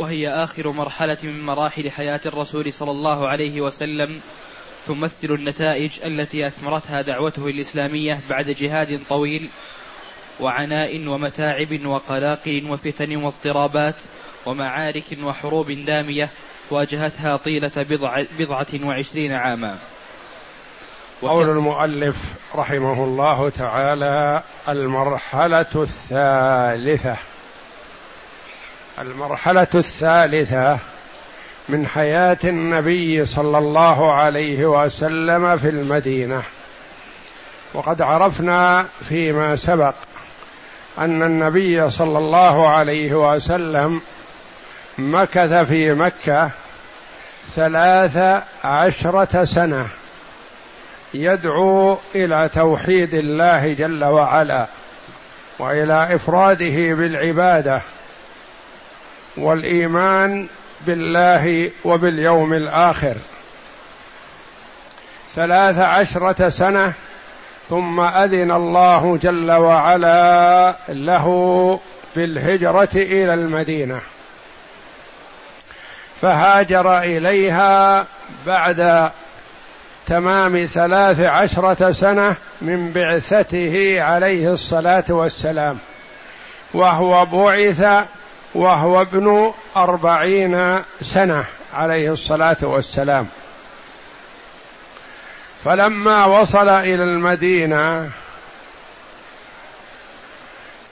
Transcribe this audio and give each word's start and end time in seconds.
وهي 0.00 0.28
آخر 0.28 0.70
مرحلة 0.70 1.16
من 1.22 1.42
مراحل 1.42 1.90
حياة 1.90 2.20
الرسول 2.26 2.72
صلى 2.72 2.90
الله 2.90 3.28
عليه 3.28 3.60
وسلم 3.60 4.20
تمثل 4.86 5.34
النتائج 5.34 5.92
التي 6.04 6.46
أثمرتها 6.46 7.02
دعوته 7.02 7.46
الإسلامية 7.46 8.20
بعد 8.30 8.50
جهاد 8.50 9.00
طويل 9.08 9.48
وعناء 10.40 11.08
ومتاعب 11.08 11.86
وقلاقل 11.86 12.66
وفتن 12.70 13.16
واضطرابات 13.16 13.94
ومعارك 14.46 15.18
وحروب 15.22 15.70
دامية 15.70 16.30
واجهتها 16.70 17.36
طيلة 17.36 17.72
بضع 17.76 18.24
بضعة 18.38 18.66
وعشرين 18.84 19.32
عاما. 19.32 19.78
قول 21.22 21.50
المؤلف 21.50 22.16
رحمه 22.54 23.04
الله 23.04 23.48
تعالى 23.48 24.42
المرحلة 24.68 25.66
الثالثة. 25.74 27.16
المرحلة 29.00 29.66
الثالثة 29.74 30.78
من 31.68 31.86
حياة 31.86 32.38
النبي 32.44 33.24
صلى 33.24 33.58
الله 33.58 34.12
عليه 34.12 34.66
وسلم 34.66 35.56
في 35.56 35.68
المدينة. 35.68 36.42
وقد 37.74 38.02
عرفنا 38.02 38.86
فيما 39.08 39.56
سبق 39.56 39.94
أن 40.98 41.22
النبي 41.22 41.90
صلى 41.90 42.18
الله 42.18 42.68
عليه 42.68 43.34
وسلم 43.34 44.00
مكث 44.98 45.52
في 45.52 45.94
مكة 45.94 46.50
ثلاث 47.50 48.42
عشرة 48.64 49.44
سنة 49.44 49.86
يدعو 51.14 51.98
إلى 52.14 52.50
توحيد 52.54 53.14
الله 53.14 53.72
جل 53.72 54.04
وعلا 54.04 54.66
وإلى 55.58 56.14
إفراده 56.14 56.94
بالعبادة 56.94 57.82
والإيمان 59.36 60.48
بالله 60.86 61.70
وباليوم 61.84 62.52
الآخر. 62.52 63.14
ثلاث 65.34 65.78
عشرة 65.78 66.48
سنة 66.48 66.92
ثم 67.68 68.00
أذن 68.00 68.50
الله 68.50 69.18
جل 69.22 69.50
وعلا 69.50 70.76
له 70.88 71.80
بالهجرة 72.16 72.88
إلى 72.94 73.34
المدينة. 73.34 74.00
فهاجر 76.20 76.98
إليها 76.98 78.06
بعد 78.46 79.10
تمام 80.06 80.66
ثلاث 80.66 81.20
عشرة 81.20 81.92
سنة 81.92 82.36
من 82.60 82.92
بعثته 82.92 84.02
عليه 84.02 84.52
الصلاة 84.52 85.04
والسلام. 85.08 85.78
وهو 86.74 87.24
بعث 87.26 88.08
وهو 88.54 89.00
ابن 89.00 89.52
أربعين 89.76 90.82
سنة 91.00 91.44
عليه 91.74 92.12
الصلاة 92.12 92.56
والسلام. 92.62 93.28
فلما 95.64 96.24
وصل 96.24 96.68
إلى 96.68 97.04
المدينة 97.04 98.10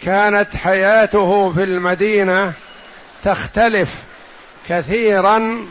كانت 0.02 0.56
حياته 0.56 1.52
في 1.52 1.62
المدينة 1.62 2.52
تختلف 3.24 4.02
كثيرا 4.68 5.66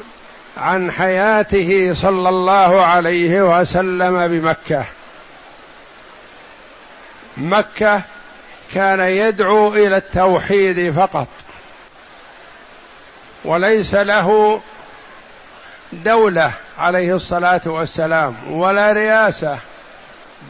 عن 0.58 0.92
حياته 0.92 1.94
صلى 1.94 2.30
الله 2.30 2.86
عليه 2.86 3.60
وسلم 3.60 4.28
بمكة. 4.28 4.86
مكة 7.38 8.04
كان 8.74 9.00
يدعو 9.00 9.74
إلى 9.74 9.98
التوحيد 9.98 10.94
فقط. 10.94 11.28
وليس 13.48 13.96
له 13.96 14.60
دولة 15.94 16.52
عليه 16.80 17.16
الصلاة 17.16 17.62
والسلام 17.66 18.36
ولا 18.52 18.92
رياسه 18.92 19.58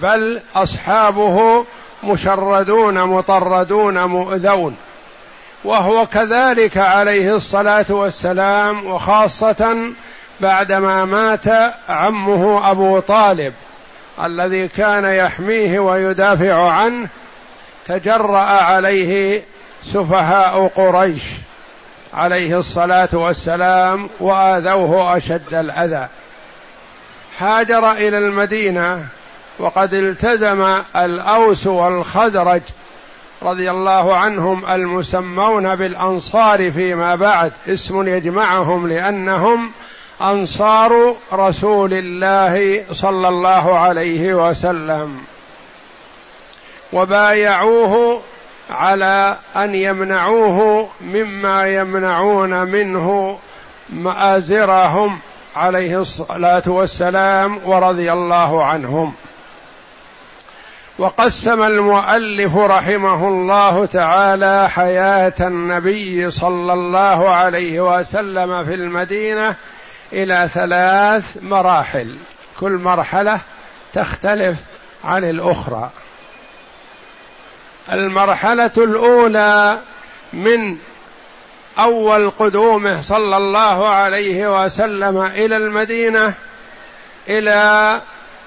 بل 0.02 0.42
أصحابه 0.56 1.66
مشردون 2.04 3.04
مطردون 3.04 4.04
مؤذون. 4.04 4.78
وهو 5.64 6.06
كذلك 6.06 6.78
عليه 6.78 7.36
الصلاة 7.36 7.86
والسلام 7.90 8.86
وخاصة 8.86 9.92
بعدما 10.42 11.06
مات 11.06 11.48
عمه 11.90 12.72
أبو 12.72 13.00
طالب 13.00 13.54
الذي 14.24 14.68
كان 14.68 15.06
يحميه 15.06 15.80
ويدافع 15.80 16.72
عنه 16.72 17.08
تجرأ 17.86 18.40
عليه 18.40 19.42
سفهاء 19.84 20.68
قريش. 20.68 21.24
عليه 22.14 22.58
الصلاة 22.60 23.10
والسلام 23.14 24.10
وآذوه 24.20 25.18
أشد 25.18 25.54
الأذى. 25.54 26.08
هاجر 27.38 27.92
إلى 27.92 28.18
المدينة 28.18 29.06
وقد 29.60 29.94
التزم 29.94 30.82
الأوس 30.96 31.68
والخزرج 31.68 32.62
رضي 33.44 33.72
الله 33.72 34.16
عنهم 34.16 34.66
المسمون 34.66 35.76
بالأنصار 35.76 36.72
فيما 36.72 37.16
بعد. 37.16 37.52
اسم 37.68 38.08
يجمعهم 38.08 38.88
لأنهم 38.88 39.72
أنصار 40.22 41.16
رسول 41.34 41.94
الله 41.94 42.84
صلى 42.92 43.28
الله 43.28 43.80
عليه 43.80 44.34
وسلم. 44.34 45.22
وبايعوه 46.94 48.22
على 48.70 49.38
أن 49.56 49.76
يمنعوه 49.76 50.90
مما 51.02 51.68
يمنعون 51.68 52.64
منه 52.64 53.40
مآزرهم 53.90 55.20
عليه 55.56 56.00
الصلاة 56.00 56.64
والسلام 56.68 57.60
ورضي 57.66 58.14
الله 58.14 58.66
عنهم. 58.66 59.14
وقسم 60.98 61.64
المؤلف 61.64 62.58
رحمه 62.58 63.28
الله 63.28 63.86
تعالى 63.86 64.70
حياة 64.70 65.34
النبي 65.42 66.32
صلى 66.32 66.74
الله 66.74 67.30
عليه 67.30 67.98
وسلم 67.98 68.64
في 68.64 68.74
المدينة 68.74 69.56
إلى 70.14 70.50
ثلاث 70.54 71.38
مراحل. 71.42 72.16
كل 72.60 72.72
مرحلة 72.72 73.40
تختلف 73.94 74.64
عن 75.04 75.24
الأخرى. 75.24 75.90
المرحلة 77.92 78.72
الأولى 78.78 79.80
من 80.34 80.78
أول 81.80 82.30
قدومه 82.30 83.02
صلى 83.02 83.38
الله 83.38 83.90
عليه 83.90 84.64
وسلم 84.64 85.22
إلى 85.22 85.58
المدينة 85.58 86.34
إلى 87.30 88.02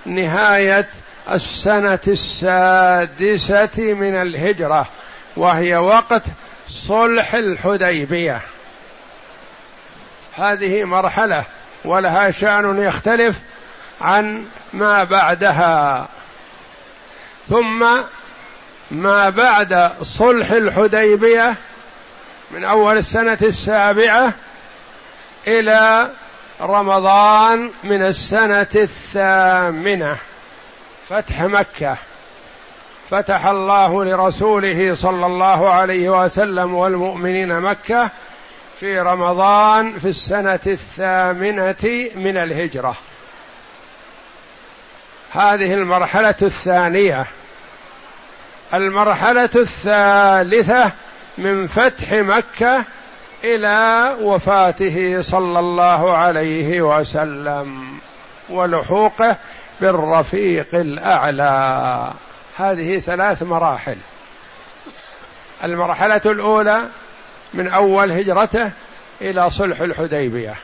نهاية 0.07 0.89
السنة 1.31 1.99
السادسة 2.09 3.95
من 3.95 4.15
الهجرة 4.15 4.87
وهي 5.37 5.77
وقت 5.77 6.23
صلح 6.69 7.35
الحديبية. 7.35 8.41
هذه 10.35 10.85
مرحلة 10.85 11.45
ولها 11.85 12.31
شأن 12.31 12.83
يختلف 12.83 13.39
عن 14.01 14.45
ما 14.73 15.05
بعدها. 15.05 16.09
ثم 17.49 17.87
ما 18.91 19.31
بعد 19.31 19.93
صلح 20.03 20.51
الحديبية 20.51 21.57
من 22.51 22.65
أول 22.65 22.97
السنة 22.97 23.39
السابعة 23.43 24.35
إلى 25.47 26.11
رمضان 26.61 27.71
من 27.85 28.07
السنة 28.07 28.67
الثامنة 28.75 30.17
فتح 31.09 31.43
مكة. 31.43 31.97
فتح 33.11 33.47
الله 33.47 34.05
لرسوله 34.05 34.95
صلى 34.95 35.27
الله 35.27 35.71
عليه 35.71 36.23
وسلم 36.23 36.75
والمؤمنين 36.75 37.61
مكة 37.61 38.11
في 38.81 39.01
رمضان 39.01 39.99
في 39.99 40.09
السنة 40.09 40.61
الثامنة 40.67 42.11
من 42.15 42.37
الهجرة. 42.37 42.97
هذه 45.31 45.75
المرحلة 45.75 46.35
الثانية. 46.43 47.27
المرحلة 48.75 49.51
الثالثة 49.57 50.93
من 51.39 51.67
فتح 51.67 52.13
مكة 52.13 52.85
إلى 53.45 54.17
وفاته 54.21 55.23
صلى 55.23 55.59
الله 55.59 56.17
عليه 56.17 56.83
وسلم 56.83 57.99
ولحوقه 58.49 59.37
بالرفيق 59.81 60.75
الأعلى. 60.75 62.13
هذه 62.57 62.99
ثلاث 62.99 63.43
مراحل. 63.43 63.97
المرحلة 65.65 66.21
الأولى 66.27 66.89
من 67.55 67.69
أول 67.69 68.13
هجرته 68.13 68.73
إلى 69.21 69.51
صلح 69.51 69.81
الحديبية. 69.81 70.55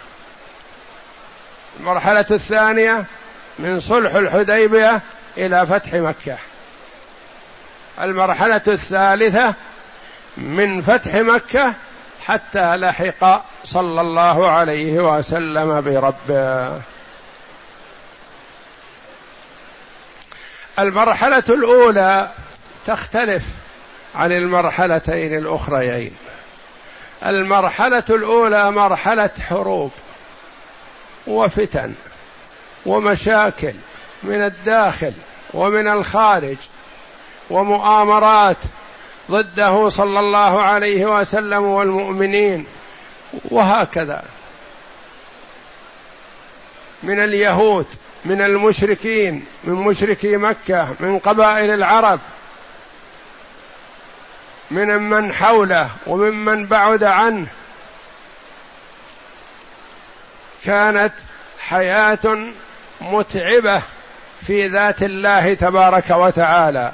المرحلة 1.80 2.26
الثانية 2.30 3.04
من 3.58 3.80
صلح 3.80 4.14
الحديبية 4.14 5.02
إلى 5.36 5.66
فتح 5.66 5.94
مكة. 5.94 6.36
المرحلة 8.00 8.62
الثالثة 8.68 9.54
من 10.36 10.80
فتح 10.80 11.14
مكة 11.14 11.74
حتى 12.24 12.76
لحق 12.76 13.44
صلى 13.64 14.00
الله 14.00 14.50
عليه 14.50 15.16
وسلم 15.16 15.80
بربه. 15.80 16.80
المرحلة 20.78 21.44
الأولى 21.48 22.30
تختلف 22.86 23.44
عن 24.14 24.32
المرحلتين 24.32 25.38
الأخريين. 25.38 26.16
المرحلة 27.26 28.04
الأولى 28.10 28.70
مرحلة 28.70 29.30
حروب 29.48 29.92
وفتن 31.26 31.94
ومشاكل 32.86 33.74
من 34.22 34.44
الداخل 34.44 35.12
ومن 35.54 35.88
الخارج 35.88 36.56
ومؤامرات 37.50 38.56
ضده 39.30 39.88
صلى 39.88 40.20
الله 40.20 40.62
عليه 40.62 41.20
وسلم 41.20 41.62
والمؤمنين 41.62 42.66
وهكذا. 43.44 44.22
من 47.02 47.20
اليهود 47.20 47.86
من 48.24 48.42
المشركين 48.42 49.44
من 49.64 49.74
مشركي 49.74 50.36
مكة 50.36 50.88
من 51.00 51.18
قبائل 51.18 51.70
العرب 51.70 52.20
من 54.70 54.88
من 54.88 55.32
حوله 55.32 55.90
وممن 56.06 56.66
بعد 56.66 57.04
عنه. 57.04 57.46
كانت 60.64 61.12
حياة 61.60 62.52
متعبة 63.00 63.82
في 64.40 64.68
ذات 64.68 65.02
الله 65.02 65.54
تبارك 65.54 66.10
وتعالى. 66.10 66.92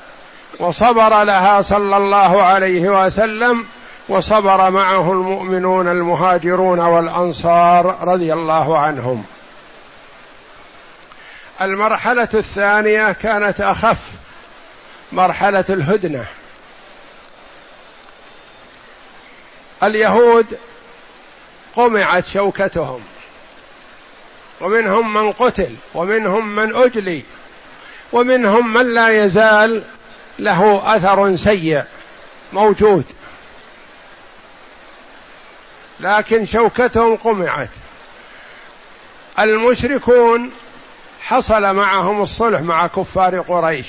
وصبر 0.58 1.24
لها 1.24 1.60
صلى 1.60 1.96
الله 1.96 2.42
عليه 2.42 3.04
وسلم 3.04 3.66
وصبر 4.08 4.70
معه 4.70 5.12
المؤمنون 5.12 5.88
المهاجرون 5.88 6.80
والأنصار 6.80 7.98
رضي 8.02 8.32
الله 8.32 8.78
عنهم. 8.78 9.24
المرحلة 11.60 12.28
الثانية 12.34 13.12
كانت 13.12 13.60
أخف 13.60 13.98
مرحلة 15.12 15.64
الهدنة. 15.70 16.26
اليهود 19.82 20.58
قمعت 21.76 22.26
شوكتهم 22.26 23.00
ومنهم 24.60 25.14
من 25.14 25.32
قتل 25.32 25.76
ومنهم 25.94 26.56
من 26.56 26.76
أجلي 26.76 27.22
ومنهم 28.12 28.72
من 28.72 28.94
لا 28.94 29.08
يزال 29.24 29.82
له 30.38 30.96
أثر 30.96 31.36
سيء 31.36 31.84
موجود. 32.52 33.04
لكن 36.00 36.46
شوكتهم 36.46 37.16
قمعت. 37.16 37.68
المشركون 39.38 40.52
حصل 41.22 41.74
معهم 41.74 42.22
الصلح 42.22 42.60
مع 42.60 42.86
كفار 42.86 43.40
قريش. 43.40 43.86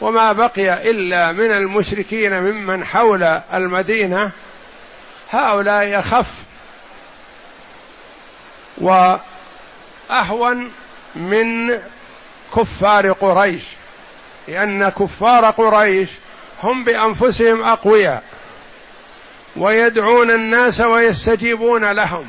وما 0.00 0.32
بقي 0.32 0.90
إلا 0.90 1.32
من 1.32 1.52
المشركين 1.52 2.40
ممن 2.42 2.84
حول 2.84 3.22
المدينة. 3.52 4.30
هؤلاء 5.30 5.82
يخف 5.82 6.30
وأهون 8.78 10.72
من 11.14 11.78
كفار 12.56 13.12
قريش. 13.12 13.62
لأن 14.48 14.88
كفار 14.88 15.50
قريش 15.50 16.08
هم 16.62 16.84
بأنفسهم 16.84 17.62
أقوياء 17.62 18.22
ويدعون 19.56 20.30
الناس 20.30 20.80
ويستجيبون 20.80 21.92
لهم 21.92 22.26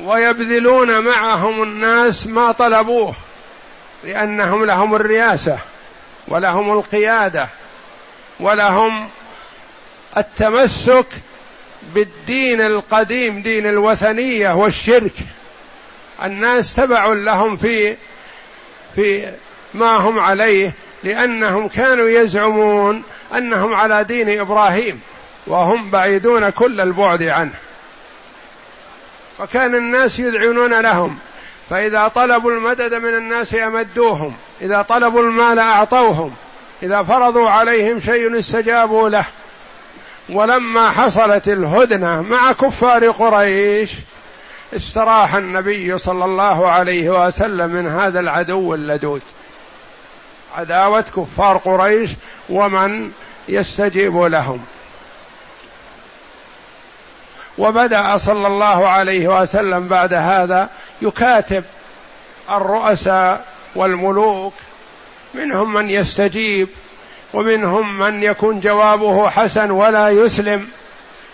ويبذلون 0.00 1.04
معهم 1.04 1.62
الناس 1.62 2.26
ما 2.26 2.52
طلبوه 2.52 3.14
لأنهم 4.04 4.64
لهم 4.64 4.94
الرياسة 4.94 5.58
ولهم 6.28 6.72
القيادة 6.72 7.48
ولهم 8.40 9.08
التمسك 10.16 11.06
بالدين 11.94 12.60
القديم 12.60 13.42
دين 13.42 13.66
الوثنية 13.66 14.54
والشرك. 14.54 15.12
الناس 16.22 16.74
تبع 16.74 17.06
لهم 17.06 17.56
في 17.56 17.96
في 18.94 19.32
ما 19.74 19.96
هم 19.96 20.18
عليه 20.18 20.72
لأنهم 21.04 21.68
كانوا 21.68 22.08
يزعمون 22.08 23.02
أنهم 23.36 23.74
على 23.74 24.04
دين 24.04 24.40
إبراهيم 24.40 25.00
وهم 25.46 25.90
بعيدون 25.90 26.50
كل 26.50 26.80
البعد 26.80 27.22
عنه. 27.22 27.54
وكان 29.40 29.74
الناس 29.74 30.18
يذعنون 30.18 30.80
لهم 30.80 31.18
فإذا 31.70 32.08
طلبوا 32.08 32.52
المدد 32.52 32.94
من 32.94 33.14
الناس 33.14 33.54
أمدوهم 33.54 34.36
إذا 34.60 34.82
طلبوا 34.82 35.20
المال 35.22 35.58
أعطوهم 35.58 36.34
إذا 36.82 37.02
فرضوا 37.02 37.50
عليهم 37.50 38.00
شيء 38.00 38.38
استجابوا 38.38 39.08
له. 39.08 39.24
ولما 40.28 40.90
حصلت 40.90 41.48
الهدنة 41.48 42.22
مع 42.22 42.52
كفار 42.52 43.10
قريش 43.10 43.92
استراح 44.76 45.34
النبي 45.34 45.98
صلى 45.98 46.24
الله 46.24 46.70
عليه 46.70 47.26
وسلم 47.26 47.70
من 47.70 47.86
هذا 47.86 48.20
العدو 48.20 48.74
اللدود. 48.74 49.22
عداوة 50.56 51.00
كفار 51.16 51.56
قريش 51.56 52.10
ومن 52.48 53.12
يستجيب 53.48 54.16
لهم. 54.16 54.64
وبدأ 57.58 58.16
صلى 58.16 58.46
الله 58.46 58.88
عليه 58.88 59.40
وسلم 59.40 59.88
بعد 59.88 60.14
هذا 60.14 60.70
يكاتب 61.02 61.64
الرؤساء 62.50 63.44
والملوك 63.74 64.54
منهم 65.34 65.72
من 65.72 65.90
يستجيب 65.90 66.68
ومنهم 67.34 67.98
من 67.98 68.22
يكون 68.22 68.60
جوابه 68.60 69.28
حسن 69.28 69.70
ولا 69.70 70.08
يسلم 70.08 70.68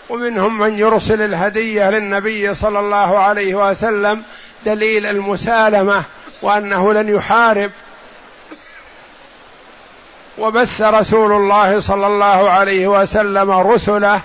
ومنهم 0.09 0.57
من 0.57 0.77
يرسل 0.79 1.21
الهدية 1.21 1.89
للنبي 1.89 2.53
صلى 2.53 2.79
الله 2.79 3.19
عليه 3.19 3.55
وسلم 3.55 4.23
دليل 4.65 5.05
المسالمة 5.05 6.03
وأنه 6.41 6.93
لن 6.93 7.09
يحارب 7.09 7.71
وبث 10.37 10.81
رسول 10.81 11.31
الله 11.31 11.79
صلى 11.79 12.07
الله 12.07 12.49
عليه 12.49 12.87
وسلم 12.87 13.51
رسله 13.51 14.21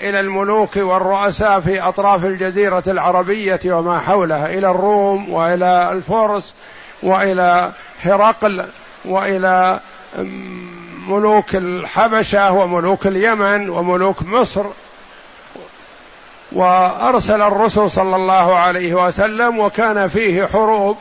إلى 0.00 0.20
الملوك 0.20 0.76
والرؤساء 0.76 1.60
في 1.60 1.80
أطراف 1.80 2.24
الجزيرة 2.24 2.82
العربية 2.86 3.60
وما 3.66 4.00
حولها 4.00 4.46
إلى 4.46 4.70
الروم 4.70 5.32
وإلى 5.32 5.92
الفرس 5.92 6.54
وإلى 7.02 7.72
هرقل 8.02 8.68
وإلى 9.04 9.80
ملوك 11.08 11.54
الحبشة 11.54 12.52
وملوك 12.52 13.06
اليمن 13.06 13.70
وملوك 13.70 14.22
مصر. 14.22 14.64
وأرسل 16.52 17.42
الرسل 17.42 17.90
صلى 17.90 18.16
الله 18.16 18.56
عليه 18.56 18.94
وسلم 18.94 19.58
وكان 19.58 20.08
فيه 20.08 20.46
حروب 20.46 20.96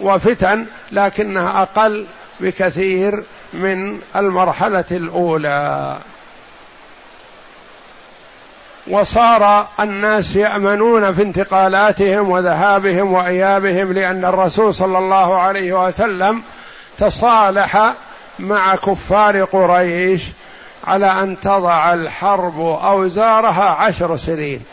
وفتن 0.00 0.66
لكنها 0.92 1.62
أقل 1.62 2.06
بكثير 2.40 3.22
من 3.52 4.00
المرحلة 4.16 4.84
الأولى. 4.90 5.98
وصار 8.86 9.66
الناس 9.80 10.36
يأمنون 10.36 11.12
في 11.12 11.22
انتقالاتهم 11.22 12.30
وذهابهم 12.30 13.12
وإيابهم 13.12 13.92
لأن 13.92 14.24
الرسول 14.24 14.74
صلى 14.74 14.98
الله 14.98 15.40
عليه 15.40 15.86
وسلم 15.86 16.42
تصالح 16.98 17.94
مع 18.38 18.74
كفار 18.74 19.44
قريش 19.44 20.22
على 20.84 21.06
أن 21.06 21.40
تضع 21.40 21.92
الحرب 21.92 22.60
أوزارها 22.60 23.70
عشر 23.70 24.16
سنين. 24.16 24.64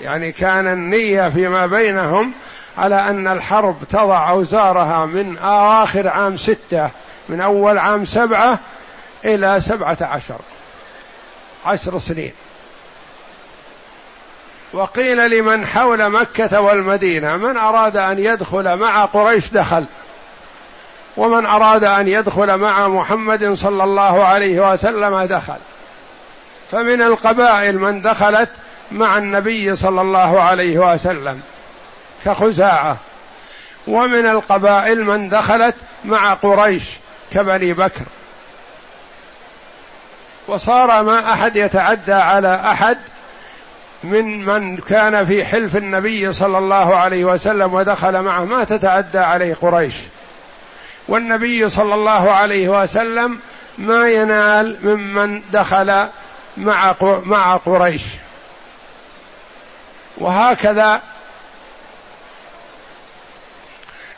يعني 0.00 0.32
كان 0.32 0.66
النية 0.66 1.28
فيما 1.28 1.66
بينهم 1.66 2.32
على 2.78 2.94
أن 3.10 3.28
الحرب 3.28 3.76
تضع 3.90 4.30
أوزارها 4.30 5.06
من 5.06 5.38
اواخر 5.38 6.08
عام 6.08 6.36
ستة 6.36 6.90
من 7.30 7.40
أول 7.40 7.78
عام 7.78 8.04
سبعة 8.04 8.58
إلى 9.24 9.60
سبعة 9.60 9.98
عشر. 10.00 10.38
عشر 11.66 11.98
سنين. 11.98 12.32
وقيل 14.72 15.30
لمن 15.30 15.66
حول 15.66 16.10
مكة 16.10 16.60
والمدينة 16.60 17.36
من 17.36 17.56
أراد 17.56 17.96
أن 17.96 18.18
يدخل 18.18 18.76
مع 18.76 19.04
قريش 19.04 19.48
دخل. 19.50 19.84
ومن 21.16 21.46
أراد 21.46 21.84
أن 21.84 22.08
يدخل 22.08 22.56
مع 22.56 22.88
محمد 22.88 23.52
صلى 23.52 23.84
الله 23.84 24.24
عليه 24.24 24.72
وسلم 24.72 25.22
دخل. 25.22 25.58
فمن 26.70 27.02
القبائل 27.02 27.78
من 27.78 28.00
دخلت 28.00 28.50
مع 28.92 29.18
النبي 29.18 29.76
صلى 29.76 30.00
الله 30.00 30.42
عليه 30.42 30.92
وسلم 30.92 31.40
كخزاعة. 32.24 32.96
ومن 33.86 34.26
القبائل 34.26 35.04
من 35.04 35.28
دخلت 35.28 35.74
مع 36.04 36.34
قريش 36.34 36.84
كبني 37.32 37.72
بكر. 37.72 38.04
وصار 40.48 41.02
ما 41.02 41.32
أحد 41.32 41.56
يتعدى 41.56 42.12
على 42.12 42.54
أحد 42.54 42.98
من 44.04 44.44
من 44.44 44.76
كان 44.76 45.24
في 45.24 45.44
حلف 45.44 45.76
النبي 45.76 46.32
صلى 46.32 46.58
الله 46.58 46.96
عليه 46.96 47.24
وسلم 47.24 47.74
ودخل 47.74 48.22
معه 48.22 48.44
ما 48.44 48.64
تتعدى 48.64 49.18
عليه 49.18 49.54
قريش. 49.54 49.94
والنبي 51.08 51.68
صلى 51.68 51.94
الله 51.94 52.30
عليه 52.30 52.68
وسلم 52.68 53.38
ما 53.78 54.08
ينال 54.08 54.76
ممن 54.82 55.42
دخل 55.52 56.06
مع 56.56 56.94
مع 57.02 57.56
قريش. 57.56 58.02
وهكذا 60.16 61.02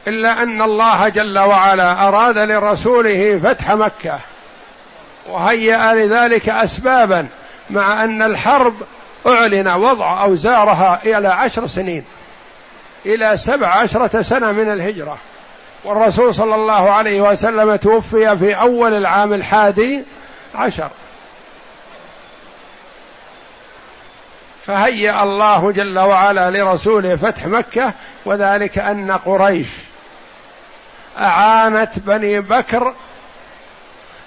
إلا 0.07 0.43
أن 0.43 0.63
الله 0.63 1.09
جل 1.09 1.39
وعلا 1.39 2.09
أراد 2.09 2.39
لرسوله 2.39 3.39
فتح 3.39 3.71
مكة. 3.73 4.19
وهيأ 5.29 5.95
لذلك 5.95 6.49
اسبابا 6.49 7.27
مع 7.71 8.05
أن 8.05 8.23
الحرب 8.23 8.75
أعلن 9.27 9.69
وضع 9.69 10.25
أوزارها 10.25 11.01
إلى 11.05 11.29
عشر 11.29 11.67
سنين 11.67 12.05
إلى 13.07 13.37
سبع 13.37 13.69
عشرة 13.69 14.23
سنة 14.23 14.53
من 14.53 14.73
الهجرة. 14.73 15.19
والرسول 15.85 16.35
صلى 16.35 16.55
الله 16.55 16.93
عليه 16.93 17.21
وسلم 17.21 17.77
توفي 17.77 18.37
في 18.37 18.55
أول 18.55 18.95
العام 18.95 19.33
الحادي 19.33 20.05
عشر. 20.55 20.91
فهيأ 24.67 25.23
الله 25.23 25.73
جل 25.73 25.99
وعلا 25.99 26.51
لرسوله 26.51 27.17
فتح 27.17 27.47
مكة 27.47 27.93
وذلك 28.25 28.79
أن 28.79 29.13
قريش 29.13 29.69
أعانت 31.19 31.99
بني 31.99 32.41
بكر 32.41 32.95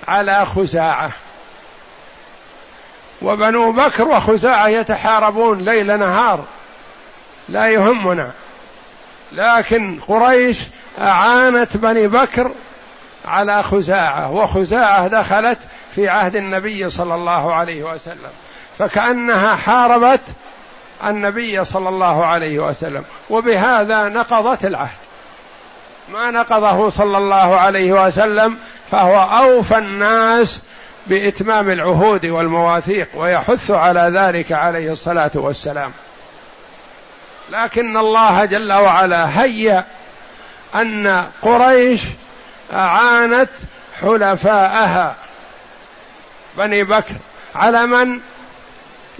على 0.08 0.46
خزاعة. 0.46 1.12
وبنو 3.22 3.72
بكر 3.72 4.08
وخزاعة 4.08 4.68
يتحاربون 4.68 5.60
ليل 5.60 6.00
نهار 6.00 6.44
لا 7.50 7.68
يهمنا. 7.68 8.32
لكن 9.32 10.00
قريش 10.08 10.60
أعانت 11.00 11.78
بني 11.78 12.08
بكر 12.08 12.52
على 13.26 13.64
خزاعة 13.64 14.32
وخزاعة 14.32 15.08
دخلت 15.08 15.60
في 15.96 16.10
عهد 16.10 16.36
النبي 16.36 16.90
صلى 16.90 17.16
الله 17.16 17.54
عليه 17.54 17.84
وسلم. 17.84 18.32
فكأنها 18.78 19.56
حاربت 19.56 20.22
النبي 21.04 21.64
صلى 21.64 21.90
الله 21.90 22.26
عليه 22.26 22.60
وسلم. 22.60 23.06
وبهذا 23.30 24.10
نقضت 24.10 24.66
العهد. 24.66 25.05
ما 26.10 26.32
نقضه 26.32 26.90
صلى 26.90 27.18
الله 27.18 27.58
عليه 27.58 28.06
وسلم 28.06 28.58
فهو 28.92 29.18
أوفى 29.22 29.78
الناس 29.78 30.62
بإتمام 31.08 31.70
العهود 31.70 32.26
والمواثيق 32.26 33.08
ويحث 33.16 33.72
على 33.72 34.12
ذلك 34.14 34.52
عليه 34.52 34.92
الصلاة 34.92 35.32
والسلام. 35.36 35.92
لكن 37.52 37.98
الله 37.98 38.46
جل 38.46 38.74
وعلا 38.74 39.42
هيأ 39.44 39.84
أن 40.76 41.28
قريش 41.42 42.02
أعانت 42.74 43.50
حلفاءها. 44.02 45.16
بني 46.58 46.84
بكر 46.84 47.14
على 47.56 47.86
من؟ 47.86 48.20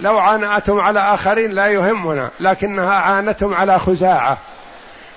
لو 0.00 0.18
عانأتهم 0.18 0.80
على 0.80 1.00
آخرين 1.00 1.50
لا 1.50 1.66
يهمنا 1.66 2.30
لكنها 2.40 2.94
عانتهم 2.94 3.54
على 3.54 3.78
خزاعة. 3.78 4.38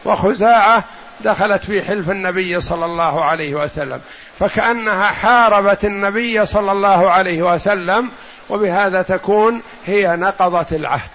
وخزاعة 0.06 0.84
دخلت 1.22 1.64
في 1.64 1.82
حلف 1.82 2.12
النبي 2.12 2.60
صلى 2.60 2.86
الله 2.86 3.26
عليه 3.26 3.56
وسلم. 3.56 4.02
فكأنها 4.40 5.08
حاربت 5.08 5.86
النبي 5.86 6.46
صلى 6.46 6.72
الله 6.72 7.10
عليه 7.10 7.44
وسلم 7.44 8.10
وبهذا 8.50 9.02
تكون 9.02 9.62
هي 9.86 10.16
نقضت 10.16 10.74
العهد. 10.74 11.10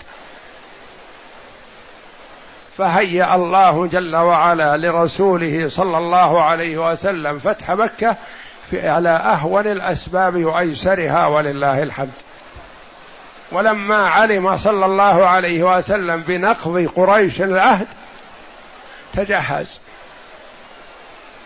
فهيأ 2.77 3.35
الله 3.35 3.87
جل 3.87 4.17
وعلا 4.17 4.77
لرسوله 4.77 5.69
صلى 5.69 5.99
الله 5.99 6.43
عليه 6.43 6.91
وسلم 6.91 7.39
فتح 7.39 7.71
مكة 7.71 8.17
في 8.71 8.89
على 8.89 9.09
أهون 9.09 9.67
الأسباب 9.67 10.45
وأيسرها 10.45 11.27
ولله 11.27 11.83
الحمد. 11.83 12.13
ولما 13.53 14.09
علم 14.09 14.57
صلى 14.57 14.87
الله 14.87 15.27
عليه 15.27 15.77
وسلم 15.77 16.21
بنقض 16.21 16.89
قريش 16.97 17.43
العهد 17.43 17.87
تجهز. 19.13 19.81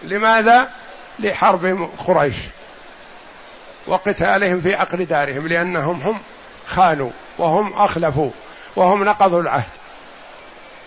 لماذا؟ 0.02 0.70
لحرب 1.18 1.90
قريش 2.06 2.36
وقتالهم 3.86 4.60
في 4.60 4.74
عقد 4.74 5.02
دارهم 5.02 5.48
لأنهم 5.48 6.00
هم 6.00 6.20
خانوا 6.66 7.10
وهم 7.38 7.72
أخلفوا 7.72 8.30
وهم 8.76 9.04
نقضوا 9.04 9.42
العهد. 9.42 9.70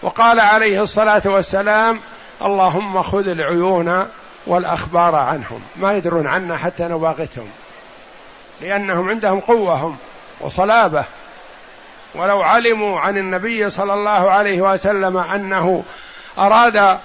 وقال 0.02 0.40
عليه 0.40 0.82
الصلاة 0.82 1.22
والسلام 1.26 2.00
اللهم 2.42 3.02
خذ 3.02 3.28
العيون 3.28 4.08
والأخبار 4.48 5.16
عنهم. 5.16 5.62
ما 5.76 5.94
يدرون 5.94 6.28
عنا 6.28 6.58
حتى 6.58 6.84
نباغتهم 6.84 7.50
لأنهم 8.62 9.10
عندهم 9.10 9.40
قوة 9.40 9.96
وصلابة. 10.40 11.06
ولو 12.16 12.42
علموا 12.42 13.00
عن 13.00 13.18
النبي 13.18 13.70
صلى 13.70 13.94
الله 13.94 14.32
عليه 14.32 14.62
وسلم 14.62 15.18
أنه 15.18 15.84
أراد 16.38 17.00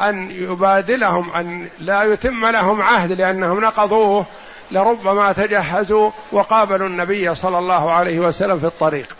أن 0.00 0.30
يبادلهم 0.30 1.30
أن 1.30 1.68
لا 1.78 2.02
يتم 2.02 2.46
لهم 2.46 2.82
عهد 2.82 3.12
لأنهم 3.12 3.60
نقضوه 3.60 4.26
لربما 4.70 5.32
تجهزوا 5.32 6.10
وقابلوا 6.32 6.86
النبي 6.86 7.34
صلى 7.34 7.58
الله 7.58 7.92
عليه 7.92 8.18
وسلم 8.18 8.58
في 8.58 8.66
الطريق. 8.66 9.16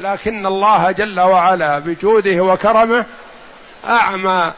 لكن 0.00 0.46
الله 0.46 0.90
جل 0.90 1.20
وعلا 1.20 1.78
بجوده 1.78 2.40
وكرمه 2.40 3.04
أعمى 3.88 4.52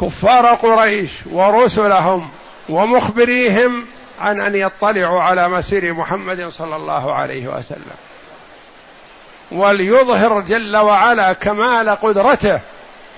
كفار 0.00 0.46
قريش 0.46 1.12
ورسلهم 1.32 2.30
ومخبريهم 2.68 3.86
عن 4.20 4.40
أن 4.40 4.54
يطلعوا 4.54 5.22
على 5.22 5.48
مسير 5.48 5.94
محمد 5.94 6.48
صلى 6.48 6.76
الله 6.76 7.14
عليه 7.14 7.48
وسلم. 7.48 7.96
وليظهر 9.52 10.40
جل 10.40 10.76
وعلا 10.76 11.32
كمال 11.32 11.88
قدرته 11.88 12.60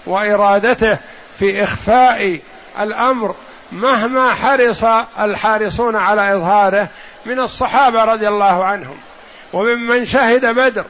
وإرادته 0.07 0.99
في 1.39 1.65
إخفاء 1.65 2.41
الأمر 2.81 3.35
مهما 3.73 4.35
حرص 4.35 4.85
الحارصون 5.19 5.97
على 5.97 6.35
إظهاره 6.35 6.89
من 7.27 7.41
الصحابة 7.41 8.05
رضي 8.05 8.29
الله 8.29 8.65
عنهم 8.65 8.97
وممن 9.53 10.05
شهد 10.05 10.47
بدر. 10.47 10.85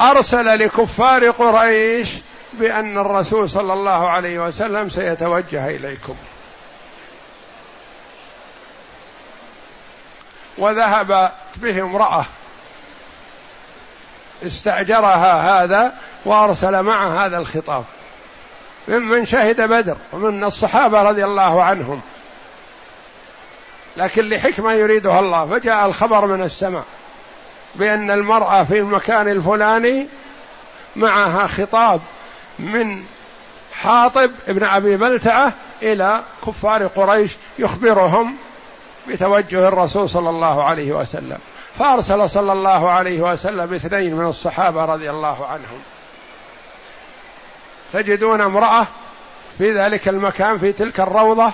أرسل 0.00 0.58
لكفار 0.58 1.30
قريش 1.30 2.08
بأن 2.52 2.98
الرسول 2.98 3.50
صلى 3.50 3.72
الله 3.72 4.08
عليه 4.08 4.38
وسلم 4.38 4.88
سيتوجه 4.88 5.68
إليكم. 5.68 6.14
وذهب 10.58 11.32
به 11.56 11.82
امرأة 11.82 12.26
استأجرها 14.46 15.62
هذا 15.62 15.92
وأرسل 16.24 16.82
معه 16.82 17.26
هذا 17.26 17.38
الخطاب. 17.38 17.84
ممن 18.88 19.24
شهد 19.24 19.60
بدر 19.60 19.96
ومن 20.12 20.44
الصحابة 20.44 21.02
رضي 21.02 21.24
الله 21.24 21.62
عنهم. 21.62 22.00
لكن 23.96 24.28
لحكمة 24.28 24.72
يريدها 24.72 25.20
الله. 25.20 25.46
فجاء 25.46 25.86
الخبر 25.86 26.26
من 26.26 26.42
السماء 26.42 26.84
بأن 27.74 28.10
المرأة 28.10 28.62
في 28.62 28.78
المكان 28.78 29.28
الفلاني 29.28 30.06
معها 30.96 31.46
خطاب 31.46 32.00
من 32.58 33.04
حاطب 33.72 34.30
ابن 34.48 34.64
أبي 34.64 34.96
بلتعة 34.96 35.52
إلى 35.82 36.22
كفار 36.46 36.86
قريش 36.86 37.36
يخبرهم 37.58 38.36
بتوجه 39.08 39.68
الرسول 39.68 40.08
صلى 40.08 40.30
الله 40.30 40.64
عليه 40.64 40.92
وسلم. 40.92 41.38
فأرسل 41.80 42.30
صلى 42.30 42.52
الله 42.52 42.90
عليه 42.90 43.20
وسلم 43.20 43.74
اثنين 43.74 44.14
من 44.14 44.26
الصحابة 44.26 44.84
رضي 44.84 45.10
الله 45.10 45.46
عنهم. 45.46 45.82
تجدون 47.92 48.40
امرأة 48.40 48.86
في 49.58 49.72
ذلك 49.72 50.08
المكان 50.08 50.58
في 50.58 50.72
تلك 50.72 51.00
الروضة 51.00 51.52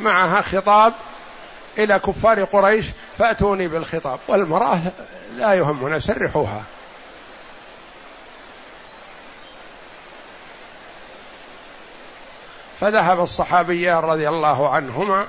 معها 0.00 0.40
خطاب 0.40 0.92
إلى 1.78 1.98
كفار 1.98 2.44
قريش 2.44 2.86
فأتوني 3.18 3.68
بالخطاب. 3.68 4.18
والمرأة 4.28 4.78
لا 5.36 5.54
يهمنا 5.54 5.98
سرحوها. 5.98 6.62
فذهب 12.80 13.20
الصحابيان 13.20 13.98
رضي 13.98 14.28
الله 14.28 14.70
عنهما 14.70 15.26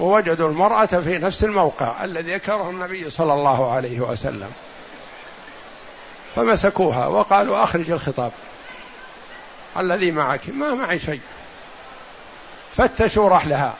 ووجدوا 0.00 0.48
المرأة 0.48 0.86
في 0.86 1.18
نفس 1.18 1.44
الموقع 1.44 2.04
الذي 2.04 2.34
ذكره 2.34 2.70
النبي 2.70 3.10
صلى 3.10 3.34
الله 3.34 3.72
عليه 3.72 4.00
وسلم. 4.00 4.52
فمسكوها 6.36 7.06
وقالوا 7.06 7.62
أخرج 7.62 7.90
الخطاب. 7.90 8.32
الذي 9.76 10.10
معك 10.10 10.40
ما 10.48 10.74
معي 10.74 10.98
شيء. 10.98 11.20
فتشوا 12.76 13.28
رحلها. 13.28 13.74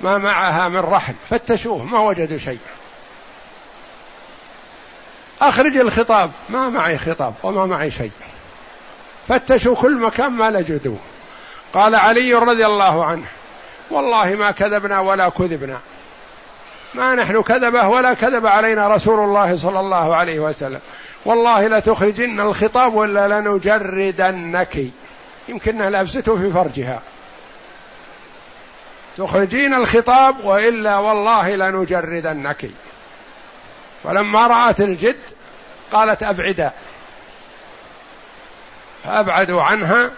ما 0.00 0.18
معها 0.18 0.68
من 0.68 0.80
رحل 0.80 1.14
فتشوه 1.30 1.84
ما 1.84 2.00
وجدوا 2.00 2.38
شيء. 2.38 2.58
أخرج 5.40 5.76
الخطاب 5.76 6.32
ما 6.48 6.68
معي 6.68 6.98
خطاب 6.98 7.34
وما 7.42 7.66
معي 7.66 7.90
شيء. 7.90 8.12
فتشوا 9.28 9.76
كل 9.76 10.00
مكان 10.00 10.32
ما 10.32 10.50
لجدوه. 10.50 10.98
قال 11.74 11.94
علي 11.94 12.34
رضي 12.34 12.66
الله 12.66 13.04
عنه 13.04 13.26
والله 13.90 14.34
ما 14.34 14.50
كذبنا 14.50 15.00
ولا 15.00 15.28
كذبنا. 15.28 15.78
ما 16.94 17.14
نحن 17.14 17.42
كذبة 17.42 17.88
ولا 17.88 18.14
كذب 18.14 18.46
علينا 18.46 18.88
رسول 18.88 19.20
الله 19.20 19.56
صلى 19.56 19.80
الله 19.80 20.16
عليه 20.16 20.40
وسلم. 20.40 20.80
والله 21.24 21.68
لتخرجن 21.68 22.40
الخطاب 22.40 22.94
ولا 22.94 23.28
لنجردنك. 23.28 24.78
يمكنها 25.48 25.90
لابسته 25.90 26.36
في 26.36 26.50
فرجها. 26.50 27.02
تخرجين 29.16 29.74
الخطاب 29.74 30.44
وإلا 30.44 30.96
والله 30.96 31.56
لنجردنك. 31.56 32.70
فلما 34.04 34.46
رأت 34.46 34.80
الجد 34.80 35.16
قالت 35.92 36.22
ابعدا 36.22 36.72
فابعدوا 39.04 39.62
عنها 39.62 40.10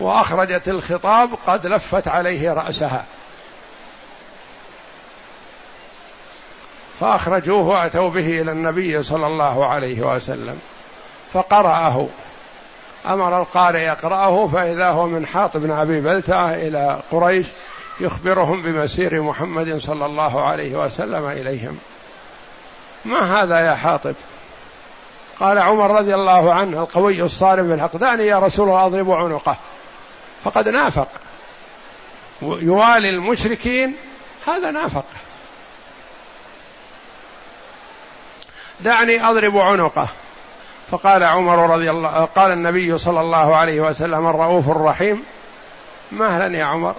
وأخرجت 0.00 0.68
الخطاب 0.68 1.30
قد 1.46 1.66
لفت 1.66 2.08
عليه 2.08 2.52
رأسها. 2.52 3.04
فأخرجوه 7.00 7.66
وأتوا 7.66 8.10
به 8.10 8.40
إلى 8.40 8.52
النبي 8.52 9.02
صلى 9.02 9.26
الله 9.26 9.66
عليه 9.66 10.02
وسلم 10.14 10.58
فقرأه. 11.32 12.08
أمر 13.06 13.40
القارئ 13.40 13.80
يقرأه 13.80 14.46
فإذا 14.46 14.88
هو 14.88 15.06
من 15.06 15.26
حاط 15.26 15.56
بن 15.56 15.70
أبي 15.70 16.00
بلتعه 16.00 16.54
إلى 16.54 17.00
قريش 17.10 17.46
يخبرهم 18.00 18.62
بمسير 18.62 19.22
محمد 19.22 19.76
صلى 19.76 20.06
الله 20.06 20.44
عليه 20.44 20.76
وسلم 20.76 21.26
إليهم. 21.26 21.78
ما 23.04 23.42
هذا 23.42 23.60
يا 23.60 23.74
حاطب؟ 23.74 24.14
قال 25.40 25.58
عمر 25.58 25.90
رضي 25.90 26.14
الله 26.14 26.54
عنه 26.54 26.82
القوي 26.82 27.22
الصارم 27.22 27.72
الحقداني 27.72 28.26
يا 28.26 28.38
رسول 28.38 28.68
الله 28.68 28.86
أضرب 28.86 29.10
عنقه. 29.10 29.56
فقد 30.46 30.68
نافق. 30.68 31.08
يوالي 32.42 33.10
المشركين 33.10 33.96
هذا 34.46 34.70
نافق. 34.70 35.04
دعني 38.80 39.28
أضرب 39.28 39.58
عنقه. 39.58 40.08
فقال 40.90 41.24
عمر 41.24 41.74
رضي 41.74 41.90
الله 41.90 42.24
قال 42.24 42.52
النبي 42.52 42.98
صلى 42.98 43.20
الله 43.20 43.56
عليه 43.56 43.80
وسلم 43.80 44.26
الرؤوف 44.26 44.70
الرحيم 44.70 45.24
مهلا 46.12 46.58
يا 46.58 46.64
عمر. 46.64 46.94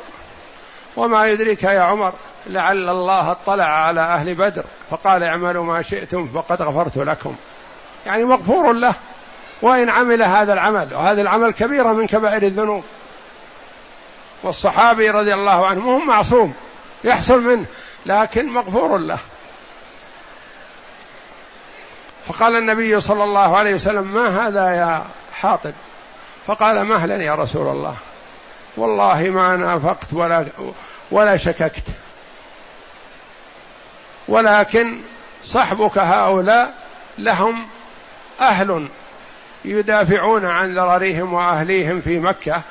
وما 0.96 1.26
يدريك 1.26 1.64
يا 1.64 1.82
عمر 1.82 2.14
لعل 2.48 2.90
الله 2.90 3.32
اطلع 3.32 3.66
على 3.66 4.02
أهل 4.02 4.36
بدر. 4.36 4.64
فقال 4.90 5.24
اعملوا 5.24 5.64
ما 5.64 5.82
شئتم 5.82 6.28
فقد 6.28 6.62
غفرت 6.62 6.98
لكم. 6.98 7.36
يعني 8.06 8.24
مغفور 8.24 8.74
له. 8.74 8.94
وإن 9.62 9.90
عمل 9.90 10.24
هذا 10.24 10.54
العمل 10.54 10.94
وهذا 10.94 11.22
العمل 11.22 11.54
كبيرة 11.54 11.94
من 11.94 12.08
كبائر 12.08 12.44
الذنوب. 12.44 12.84
والصحابي 14.44 15.10
رضي 15.10 15.34
الله 15.34 15.68
عنه 15.68 15.80
مو 15.80 15.98
معصوم 15.98 16.54
يحصل 17.04 17.42
منه 17.42 17.66
لكن 18.06 18.48
مغفور 18.48 18.98
له. 18.98 19.20
فقال 22.28 22.56
النبي 22.56 23.00
صلى 23.00 23.24
الله 23.24 23.58
عليه 23.58 23.74
وسلم 23.74 24.14
ما 24.14 24.48
هذا 24.48 24.70
يا 24.70 25.06
حاطب؟ 25.34 25.74
فقال 26.48 26.86
مهلا 26.86 27.24
يا 27.24 27.36
رسول 27.36 27.68
الله. 27.68 27.96
والله 28.78 29.30
ما 29.30 29.56
نافقت 29.56 30.14
ولا 30.14 30.46
ولا 31.12 31.38
شككت. 31.38 31.84
ولكن 34.28 35.02
صحبك 35.46 35.98
هؤلاء 35.98 36.74
لهم 37.18 37.68
أهل 38.42 38.88
يدافعون 39.66 40.46
عن 40.46 40.76
ذراريهم 40.76 41.34
وأهليهم 41.34 42.02
في 42.02 42.20
مكة. 42.20 42.62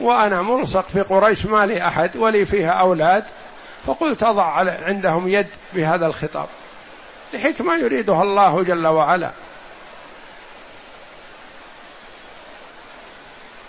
وأنا 0.00 0.42
ملصق 0.42 0.84
في 0.84 1.00
قريش 1.00 1.46
ما 1.46 1.66
لي 1.66 1.86
أحد 1.86 2.16
ولي 2.16 2.44
فيها 2.44 2.70
أولاد 2.70 3.24
فقلت 3.86 4.22
أضع 4.22 4.44
عندهم 4.86 5.28
يد 5.28 5.46
بهذا 5.74 6.06
الخطاب. 6.06 6.46
لحكمة 7.34 7.76
يريدها 7.76 8.22
الله 8.22 8.62
جل 8.62 8.86
وعلا. 8.86 9.30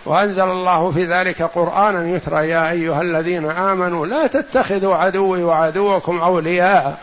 وأنزل 0.06 0.44
الله 0.44 0.92
في 0.92 1.06
ذلك 1.06 1.44
قرآنا 1.44 2.10
يترى 2.10 2.50
يا 2.50 2.72
أيها 2.72 3.02
الذين 3.02 3.52
آمنوا 3.52 4.06
لا 4.06 4.28
تتخذوا 4.28 4.96
عدوي 4.96 5.44
وعدوكم 5.44 6.20
أولياء 6.20 6.98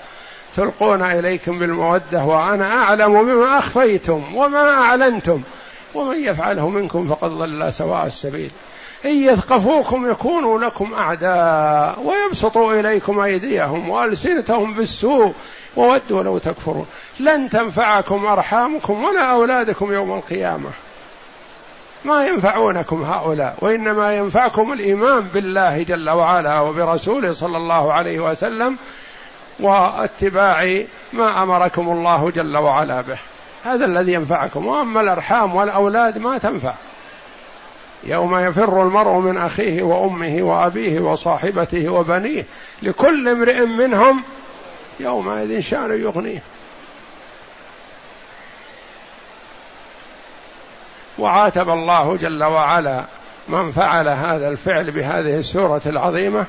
تلقون 0.57 1.03
إليكم 1.03 1.59
بالمودة 1.59 2.25
وأنا 2.25 2.73
أعلم 2.73 3.25
بما 3.25 3.59
أخفيتم 3.59 4.35
وما 4.35 4.71
أعلنتم 4.71 5.43
ومن 5.95 6.17
يفعله 6.17 6.69
منكم 6.69 7.09
فقد 7.09 7.31
ضل 7.31 7.73
سواء 7.73 8.07
السبيل. 8.07 8.51
إن 9.05 9.17
يثقفوكم 9.17 10.11
يكونوا 10.11 10.59
لكم 10.59 10.95
أعداء 10.95 12.01
ويبسطوا 12.01 12.81
إليكم 12.81 13.21
أيديهم 13.21 13.89
وألسنتهم 13.91 14.75
بالسوء 14.75 15.33
وودوا 15.77 16.23
لو 16.23 16.39
تكفرون. 16.39 16.87
لن 17.21 17.51
تنفعكم 17.51 18.27
أرحامكم 18.27 19.05
ولا 19.05 19.31
أولادكم 19.31 19.93
يوم 19.93 20.13
القيامة. 20.13 20.71
ما 22.05 22.27
ينفعونكم 22.27 23.03
هؤلاء 23.03 23.57
وإنما 23.61 24.17
ينفعكم 24.17 24.73
الإيمان 24.73 25.21
بالله 25.21 25.83
جل 25.83 26.11
وعلا 26.11 26.61
وبرسوله 26.61 27.33
صلى 27.33 27.57
الله 27.57 27.93
عليه 27.93 28.21
وسلم 28.21 28.77
واتباع 29.61 30.83
ما 31.13 31.43
أمركم 31.43 31.89
الله 31.89 32.31
جل 32.31 32.57
وعلا 32.57 33.01
به. 33.01 33.19
هذا 33.65 33.85
الذي 33.85 34.13
ينفعكم. 34.13 34.67
وأما 34.67 35.01
الأرحام 35.01 35.55
والأولاد 35.55 36.19
ما 36.19 36.39
تنفع. 36.39 36.75
يوم 38.07 38.39
يفر 38.39 38.83
المرء 38.83 39.19
من 39.19 39.37
أخيه 39.37 39.83
وأمه 39.83 40.43
وأبيه 40.43 41.01
وصاحبته 41.01 41.89
وبنيه 41.89 42.45
لكل 42.83 43.29
امرئ 43.29 43.61
منهم 43.61 44.23
يومئذ 45.01 45.61
شأن 45.61 46.01
يغنيه. 46.01 46.43
وعاتب 51.19 51.69
الله 51.69 52.17
جل 52.17 52.45
وعلا 52.45 53.05
من 53.49 53.71
فعل 53.71 54.09
هذا 54.09 54.49
الفعل 54.49 54.91
بهذه 54.91 55.39
السورة 55.39 55.83
العظيمة. 55.87 56.47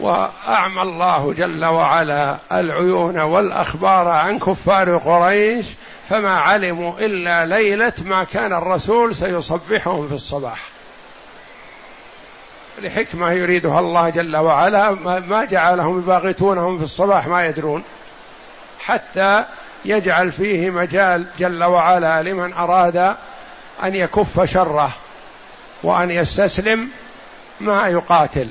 وأعمى 0.00 0.82
الله 0.82 1.32
جل 1.32 1.64
وعلا 1.64 2.38
العيون 2.52 3.18
والأخبار 3.18 4.08
عن 4.08 4.38
كفار 4.38 4.96
قريش 4.96 5.66
فما 6.08 6.40
علموا 6.40 6.98
إلا 6.98 7.46
ليلة 7.46 7.92
ما 8.04 8.24
كان 8.24 8.52
الرسول 8.52 9.14
سيصبحهم 9.14 10.08
في 10.08 10.14
الصباح. 10.14 10.60
لحكمة 12.82 13.32
يريدها 13.32 13.80
الله 13.80 14.10
جل 14.10 14.36
وعلا 14.36 14.90
ما 15.20 15.44
جعلهم 15.44 15.98
يباغتونهم 15.98 16.78
في 16.78 16.84
الصباح 16.84 17.26
ما 17.26 17.46
يدرون. 17.46 17.84
حتى 18.80 19.44
يجعل 19.84 20.32
فيه 20.32 20.70
مجال 20.70 21.26
جل 21.38 21.64
وعلا 21.64 22.22
لمن 22.22 22.52
أراد 22.52 22.96
أن 23.82 23.94
يكف 23.94 24.50
شره 24.50 24.94
وأن 25.82 26.10
يستسلم 26.10 26.88
ما 27.60 27.88
يقاتل. 27.88 28.48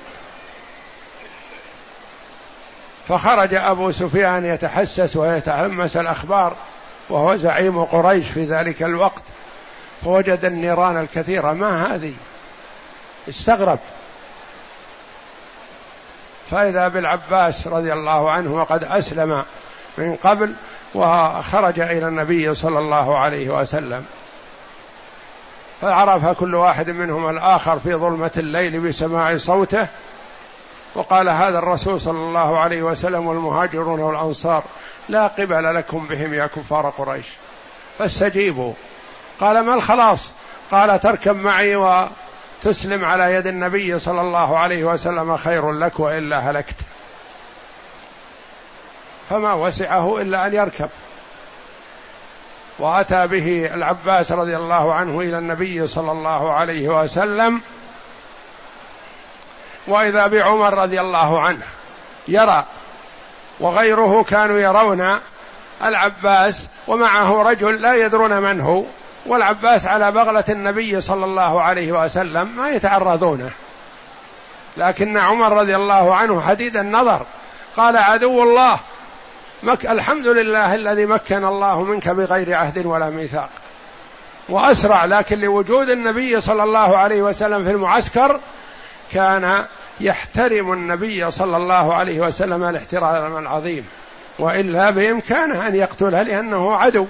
فخرج 3.08 3.54
أبو 3.54 3.92
سفيان 3.92 4.46
يتحسس 4.46 5.16
ويتهمس 5.16 5.98
الأخبار. 5.98 6.56
وهو 7.14 7.36
زعيم 7.36 7.84
قريش 7.84 8.30
في 8.30 8.46
ذلك 8.46 8.84
الوقت 8.84 9.22
فوجد 10.04 10.46
النيران 10.46 10.98
الكثيرة. 10.98 11.54
ما 11.54 11.96
هذه؟ 11.96 12.14
استغرب. 13.30 13.80
فإذا 16.52 16.88
بالعباس 16.88 17.68
رضي 17.68 17.94
الله 17.94 18.32
عنه 18.32 18.56
وقد 18.56 18.84
أسلم 18.84 19.44
من 19.98 20.16
قبل 20.16 20.54
وخرج 20.96 21.80
إلى 21.80 22.08
النبي 22.08 22.54
صلى 22.54 22.80
الله 22.80 23.18
عليه 23.18 23.50
وسلم 23.50 24.06
فعرف 25.82 26.40
كل 26.40 26.56
واحد 26.56 26.90
منهم 26.90 27.30
الآخر 27.30 27.80
في 27.80 27.96
ظلمة 27.96 28.32
الليل 28.38 28.80
بسماع 28.80 29.38
صوته 29.38 29.88
وقال 30.96 31.30
هذا 31.30 31.60
الرسول 31.60 32.02
صلى 32.02 32.18
الله 32.18 32.60
عليه 32.60 32.84
وسلم 32.84 33.28
والمهاجرون 33.28 34.00
والأنصار 34.00 34.64
لا 35.10 35.28
قبل 35.28 35.76
لكم 35.76 36.08
بهم 36.08 36.34
يا 36.34 36.48
كفار 36.48 36.90
قريش. 36.90 37.26
فاستجيبوا. 37.98 38.74
قال 39.40 39.60
ما 39.60 39.74
الخلاص؟ 39.74 40.32
قال 40.72 41.00
تركب 41.00 41.36
معي 41.36 41.76
وتسلم 41.76 43.06
على 43.06 43.34
يد 43.34 43.48
النبي 43.48 44.00
صلى 44.00 44.22
الله 44.22 44.58
عليه 44.58 44.84
وسلم 44.84 45.38
خير 45.38 45.72
لك 45.72 46.00
وإلا 46.00 46.40
هلكت. 46.40 46.76
فما 49.30 49.54
وسعه 49.54 50.22
إلا 50.22 50.48
أن 50.48 50.54
يركب. 50.54 50.90
وأتى 52.80 53.28
به 53.28 53.70
العباس 53.74 54.32
رضي 54.32 54.58
الله 54.58 54.94
عنه 54.94 55.22
إلى 55.22 55.38
النبي 55.38 55.88
صلى 55.88 56.12
الله 56.12 56.54
عليه 56.54 56.90
وسلم. 56.90 57.62
وإذا 59.88 60.28
بعمر 60.28 60.74
رضي 60.74 61.02
الله 61.02 61.42
عنه 61.42 61.66
يرى 62.28 62.66
وغيره 63.60 64.24
كانوا 64.24 64.60
يرون 64.60 65.20
العباس 65.84 66.68
ومعه 66.88 67.42
رجل 67.42 67.82
لا 67.82 67.96
يدرون 67.96 68.42
من 68.42 68.62
هو 68.62 68.84
والعباس 69.26 69.88
على 69.88 70.12
بغلة 70.12 70.44
النبي 70.50 71.02
صلى 71.02 71.26
الله 71.26 71.62
عليه 71.62 71.92
وسلم 71.92 72.48
ما 72.58 72.70
يتعرضونه. 72.70 73.52
لكن 74.78 75.18
عمر 75.18 75.58
رضي 75.58 75.76
الله 75.76 76.16
عنه 76.16 76.42
حديد 76.42 76.78
النظر 76.78 77.26
قال 77.78 77.98
عدو 77.98 78.44
الله 78.44 78.80
مك 79.64 79.86
الحمد 79.86 80.28
لله 80.28 80.76
الذي 80.76 81.06
مكن 81.06 81.46
الله 81.46 81.84
منك 81.84 82.10
بغير 82.10 82.54
عهد 82.54 82.86
ولا 82.86 83.10
ميثاق. 83.10 83.50
وأسرع 84.50 85.06
لكن 85.06 85.40
لوجود 85.40 85.90
النبي 85.90 86.42
صلى 86.42 86.64
الله 86.64 86.98
عليه 86.98 87.22
وسلم 87.22 87.64
في 87.64 87.72
المعسكر 87.72 88.40
كان 89.12 89.66
يحترم 90.00 90.74
النبي 90.74 91.32
صلى 91.32 91.58
الله 91.58 91.94
عليه 91.94 92.20
وسلم 92.20 92.64
الاحترام 92.64 93.38
العظيم 93.38 93.86
وإلا 94.40 94.90
بإمكانه 94.90 95.68
أن 95.68 95.76
يقتله 95.76 96.22
لأنه 96.22 96.76
عدو 96.76 97.06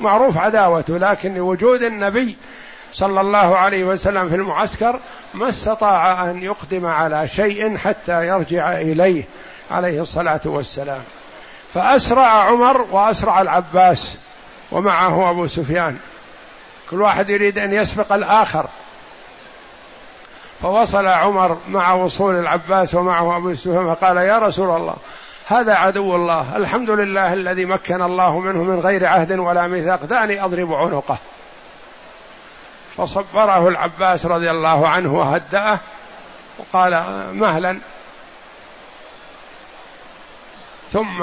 معروف 0.00 0.38
عداوته 0.38 0.98
لكن 0.98 1.34
لوجود 1.34 1.82
النبي 1.82 2.36
صلى 2.92 3.20
الله 3.20 3.56
عليه 3.56 3.84
وسلم 3.84 4.28
في 4.28 4.34
المعسكر 4.34 5.00
ما 5.34 5.48
استطاع 5.48 6.30
أن 6.30 6.42
يقدم 6.42 6.86
على 6.86 7.28
شيء 7.28 7.76
حتى 7.76 8.26
يرجع 8.26 8.72
إليه 8.72 9.24
عليه 9.70 10.00
الصلاة 10.00 10.40
والسلام. 10.44 11.02
فأسرع 11.74 12.26
عمر 12.26 12.80
وأسرع 12.80 13.40
العباس 13.40 14.18
ومعه 14.72 15.30
أبو 15.30 15.46
سفيان. 15.46 15.96
كل 16.90 17.00
واحد 17.02 17.30
يريد 17.30 17.58
أن 17.58 17.72
يسبق 17.72 18.12
الآخر. 18.12 18.66
فوصل 20.62 21.06
عمر 21.06 21.58
مع 21.68 21.92
وصول 21.92 22.38
العباس 22.38 22.94
ومعه 22.94 23.36
أبو 23.36 23.54
سفيان 23.54 23.94
فقال 23.94 24.16
يا 24.16 24.38
رسول 24.38 24.76
الله 24.76 24.96
هذا 25.46 25.74
عدو 25.74 26.16
الله 26.16 26.56
الحمد 26.56 26.90
لله 26.90 27.32
الذي 27.32 27.64
مكن 27.64 28.02
الله 28.02 28.38
منه 28.38 28.62
من 28.62 28.80
غير 28.80 29.06
عهد 29.06 29.32
ولا 29.32 29.66
ميثاق 29.66 30.04
دعني 30.04 30.44
أضرب 30.44 30.72
عنقه. 30.72 31.18
فصبره 32.96 33.68
العباس 33.68 34.26
رضي 34.26 34.50
الله 34.50 34.88
عنه 34.88 35.14
وهدأه 35.14 35.78
وقال 36.58 37.04
مهلا. 37.32 37.78
ثم 40.90 41.22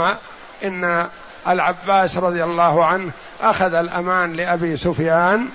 إن 0.63 1.09
العباس 1.47 2.17
رضي 2.17 2.43
الله 2.43 2.85
عنه 2.85 3.11
أخذ 3.41 3.73
الأمان 3.73 4.33
لأبي 4.33 4.77
سفيان 4.77 5.49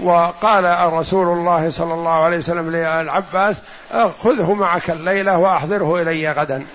وقال 0.00 0.92
رسول 0.92 1.38
الله 1.38 1.70
صلى 1.70 1.94
الله 1.94 2.24
عليه 2.24 2.38
وسلم 2.38 2.70
للعباس 2.70 3.62
خذه 4.22 4.54
معك 4.54 4.90
الليلة 4.90 5.38
وأحضره 5.38 6.02
إلي 6.02 6.32
غدا. 6.32 6.66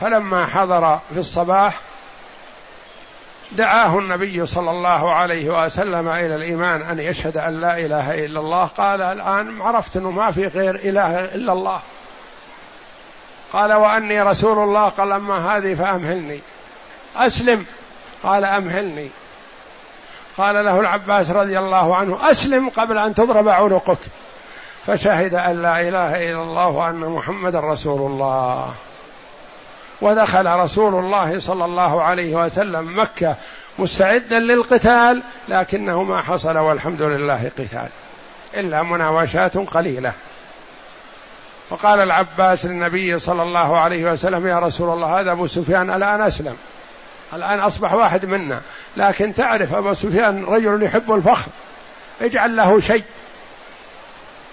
فلما 0.00 0.46
حضر 0.46 0.98
في 1.12 1.18
الصباح 1.18 1.80
دعاه 3.52 3.98
النبي 3.98 4.46
صلى 4.46 4.70
الله 4.70 5.14
عليه 5.14 5.64
وسلم 5.64 6.08
إلى 6.08 6.34
الإيمان 6.36 6.82
أن 6.82 6.98
يشهد 6.98 7.36
أن 7.36 7.60
لا 7.60 7.78
إله 7.78 8.24
إلا 8.24 8.40
الله. 8.40 8.64
قال 8.64 9.02
الآن 9.02 9.60
عرفت 9.60 9.96
إنه 9.96 10.10
ما 10.10 10.30
في 10.30 10.46
غير 10.46 10.74
إله 10.74 11.34
إلا 11.34 11.52
الله. 11.52 11.80
قال 13.52 13.72
وأني 13.72 14.22
رسول 14.22 14.58
الله. 14.58 14.88
قال 14.88 15.12
أما 15.12 15.56
هذه 15.56 15.74
فأمهلني. 15.74 16.40
أسلم. 17.16 17.66
قال 18.22 18.44
أمهلني. 18.44 19.10
قال 20.38 20.64
له 20.64 20.80
العباس 20.80 21.30
رضي 21.30 21.58
الله 21.58 21.96
عنه 21.96 22.30
أسلم 22.30 22.68
قبل 22.68 22.98
أن 22.98 23.14
تضرب 23.14 23.48
عنقك. 23.48 23.98
فشهد 24.86 25.34
أن 25.34 25.62
لا 25.62 25.80
إله 25.80 26.30
إلا 26.30 26.42
الله 26.42 26.68
وأن 26.68 27.00
محمدا 27.00 27.60
رسول 27.60 28.10
الله. 28.10 28.74
ودخل 30.00 30.46
رسول 30.46 30.94
الله 30.94 31.38
صلى 31.38 31.64
الله 31.64 32.02
عليه 32.02 32.44
وسلم 32.44 33.00
مكة 33.00 33.34
مستعدا 33.78 34.38
للقتال 34.38 35.22
لكنه 35.48 36.02
ما 36.02 36.22
حصل 36.22 36.56
والحمد 36.56 37.02
لله 37.02 37.50
قتال. 37.58 37.88
إلا 38.56 38.82
مناوشات 38.82 39.56
قليلة. 39.56 40.12
فقال 41.70 42.00
العباس 42.00 42.66
للنبي 42.66 43.18
صلى 43.18 43.42
الله 43.42 43.78
عليه 43.78 44.12
وسلم 44.12 44.46
يا 44.46 44.58
رسول 44.58 44.92
الله 44.92 45.20
هذا 45.20 45.32
أبو 45.32 45.46
سفيان 45.46 45.90
الآن 45.90 46.20
أسلم. 46.20 46.56
الآن 47.34 47.60
أصبح 47.60 47.94
واحد 47.94 48.26
منا. 48.26 48.60
لكن 48.96 49.34
تعرف 49.34 49.74
أبو 49.74 49.94
سفيان 49.94 50.44
رجل 50.44 50.82
يحب 50.82 51.12
الفخر. 51.12 51.50
اجعل 52.20 52.56
له 52.56 52.80
شيء. 52.80 53.04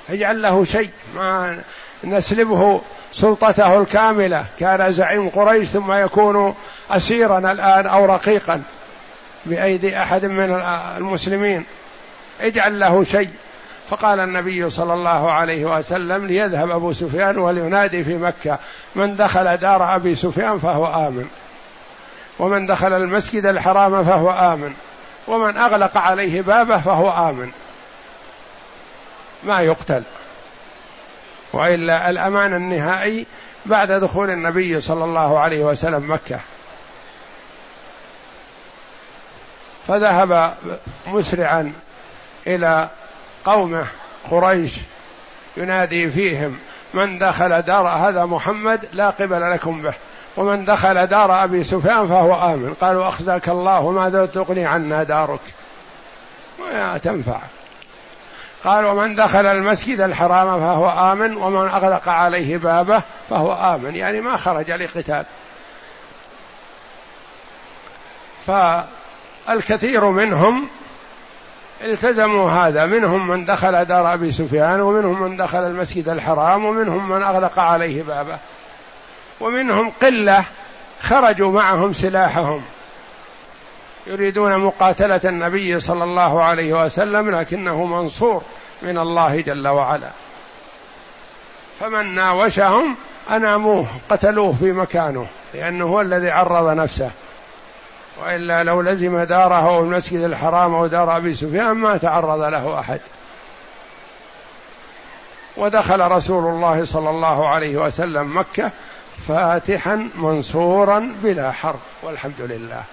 اجعل 0.10 0.42
له 0.42 0.64
شيء. 0.64 0.90
ما 1.16 1.60
نسلبه 2.04 2.82
سلطته 3.12 3.82
الكاملة. 3.82 4.46
كان 4.60 4.92
زعيم 4.92 5.30
قريش 5.30 5.68
ثم 5.68 5.94
يكون 5.94 6.56
اسيرا 6.90 7.52
الآن 7.52 7.88
أو 7.88 8.06
رقيقا 8.06 8.62
بأيدي 9.46 9.98
أحد 9.98 10.26
من 10.26 10.62
المسلمين. 10.98 11.66
اجعل 12.42 12.80
له 12.80 13.04
شيء. 13.04 13.30
فقال 13.90 14.20
النبي 14.20 14.70
صلى 14.70 14.94
الله 14.94 15.32
عليه 15.32 15.66
وسلم 15.66 16.26
ليذهب 16.26 16.72
أبو 16.72 16.94
سفيان 16.94 17.38
ولينادي 17.38 18.04
في 18.04 18.18
مكة. 18.18 18.60
من 18.96 19.16
دخل 19.16 19.58
دار 19.58 19.96
أبي 19.96 20.16
سفيان 20.16 20.58
فهو 20.58 21.08
آمن. 21.08 21.28
ومن 22.40 22.66
دخل 22.66 22.94
المسجد 22.94 23.46
الحرام 23.46 24.04
فهو 24.04 24.32
آمن. 24.32 24.74
ومن 25.28 25.58
أغلق 25.58 25.98
عليه 25.98 26.42
بابه 26.42 26.78
فهو 26.78 27.30
آمن. 27.30 27.52
ما 29.44 29.62
يقتل. 29.62 30.04
وإلا 31.54 32.10
الأمان 32.10 32.54
النهائي 32.54 33.26
بعد 33.66 33.92
دخول 33.92 34.30
النبي 34.30 34.82
صلى 34.82 35.04
الله 35.04 35.40
عليه 35.40 35.66
وسلم 35.66 36.12
مكة. 36.14 36.40
فذهب 39.88 40.58
مسرعا 41.08 41.74
إلى 42.48 42.90
قومه 43.46 43.86
قريش 44.32 44.74
ينادي 45.58 46.10
فيهم 46.10 46.60
من 46.94 47.20
دخل 47.20 47.62
دار 47.62 47.88
هذا 47.88 48.26
محمد 48.26 48.90
لا 48.94 49.10
قبل 49.10 49.52
لكم 49.52 49.82
به. 49.82 49.94
ومن 50.38 50.66
دخل 50.66 51.08
دار 51.08 51.44
أبي 51.44 51.64
سفيان 51.64 52.08
فهو 52.08 52.54
آمن. 52.54 52.74
قالوا 52.74 53.08
أخزاك 53.08 53.50
الله 53.50 53.92
ماذا 53.92 54.26
تغني 54.26 54.66
عنا 54.66 55.04
دارك. 55.04 55.40
ما 56.60 56.98
تنفع. 56.98 57.40
قال 58.64 58.86
ومن 58.86 59.16
دخل 59.16 59.46
المسجد 59.46 60.02
الحرام 60.02 60.60
فهو 60.60 61.12
آمن 61.12 61.38
ومن 61.38 61.68
أغلق 61.68 62.10
عليه 62.10 62.58
بابه 62.58 63.02
فهو 63.30 63.54
آمن. 63.54 63.96
يعني 63.96 64.22
ما 64.22 64.38
خرج 64.38 64.72
لقتال. 64.72 65.26
فالكثير 68.48 70.06
منهم 70.06 70.68
التزموا 71.82 72.52
هذا. 72.52 72.86
منهم 72.86 73.28
من 73.28 73.46
دخل 73.46 73.86
دار 73.86 74.14
أبي 74.14 74.32
سفيان 74.32 74.82
ومنهم 74.82 75.22
من 75.22 75.38
دخل 75.38 75.60
المسجد 75.60 76.10
الحرام 76.10 76.66
ومنهم 76.66 77.10
من 77.10 77.24
أغلق 77.24 77.60
عليه 77.60 78.04
بابه. 78.04 78.38
ومنهم 79.40 79.92
قلة 80.02 80.46
خرجوا 81.02 81.52
معهم 81.52 81.94
سلاحهم 81.94 82.62
يريدون 84.08 84.58
مقاتلة 84.58 85.22
النبي 85.26 85.80
صلى 85.80 86.04
الله 86.04 86.44
عليه 86.44 86.84
وسلم 86.84 87.36
لكنه 87.36 87.86
منصور 87.86 88.44
من 88.82 88.98
الله 88.98 89.42
جل 89.42 89.68
وعلا. 89.68 90.10
فمن 91.80 92.16
ناوشهم 92.16 92.96
أناموه 93.30 93.88
قتلوه 94.10 94.52
في 94.52 94.72
مكانه 94.72 95.28
لأنه 95.54 95.86
هو 95.86 96.02
الذي 96.02 96.30
عرض 96.30 96.78
نفسه. 96.78 97.12
وإلا 98.24 98.64
لو 98.64 98.82
لزم 98.82 99.24
داره 99.24 99.80
المسجد 99.80 100.20
الحرام 100.20 100.76
أو 100.76 100.88
دار 100.88 101.18
أبي 101.18 101.34
سفيان 101.34 101.72
ما 101.72 101.98
تعرض 101.98 102.42
له 102.42 102.80
أحد. 102.80 103.00
ودخل 105.58 106.00
رسول 106.00 106.44
الله 106.44 106.86
صلى 106.86 107.10
الله 107.10 107.50
عليه 107.50 107.78
وسلم 107.78 108.38
مكة 108.38 108.72
فاتحا 109.28 110.10
منصورا 110.16 111.12
بلا 111.24 111.52
حرب 111.52 111.80
والحمد 112.04 112.42
لله. 112.42 112.84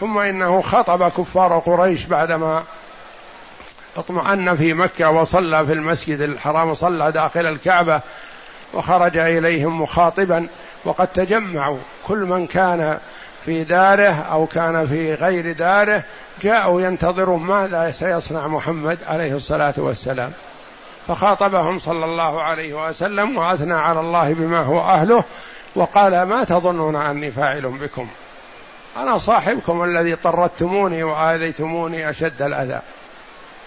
ثم 0.00 0.18
إنه 0.18 0.60
خطب 0.60 1.08
كفار 1.08 1.58
قريش 1.58 2.04
بعدما 2.04 2.64
اطمأن 3.96 4.56
في 4.56 4.74
مكة 4.74 5.10
وصلى 5.10 5.66
في 5.66 5.72
المسجد 5.72 6.20
الحرام 6.20 6.70
وصلى 6.70 7.12
داخل 7.12 7.46
الكعبة 7.46 8.00
وخرج 8.74 9.16
إليهم 9.16 9.82
مخاطبا. 9.82 10.48
وقد 10.84 11.06
تجمعوا 11.06 11.78
كل 12.06 12.18
من 12.18 12.46
كان 12.46 12.98
في 13.44 13.64
داره 13.64 14.12
أو 14.12 14.46
كان 14.46 14.86
في 14.86 15.14
غير 15.14 15.52
داره 15.52 16.02
جاءوا 16.42 16.80
ينتظرون 16.80 17.42
ماذا 17.42 17.90
سيصنع 17.90 18.46
محمد 18.46 18.98
عليه 19.06 19.34
الصلاة 19.34 19.74
والسلام. 19.76 20.32
فخاطبهم 21.08 21.78
صلى 21.78 22.04
الله 22.04 22.42
عليه 22.42 22.88
وسلم 22.88 23.38
وأثنى 23.38 23.74
على 23.74 24.00
الله 24.00 24.34
بما 24.34 24.62
هو 24.62 24.80
أهله 24.80 25.24
وقال 25.74 26.22
ما 26.22 26.44
تظنون 26.44 26.96
أني 26.96 27.30
فاعل 27.30 27.62
بكم؟ 27.62 28.08
أنا 28.96 29.18
صاحبكم 29.18 29.84
الذي 29.84 30.16
طردتموني 30.16 31.02
وآذيتموني 31.02 32.10
أشد 32.10 32.42
الأذى. 32.42 32.80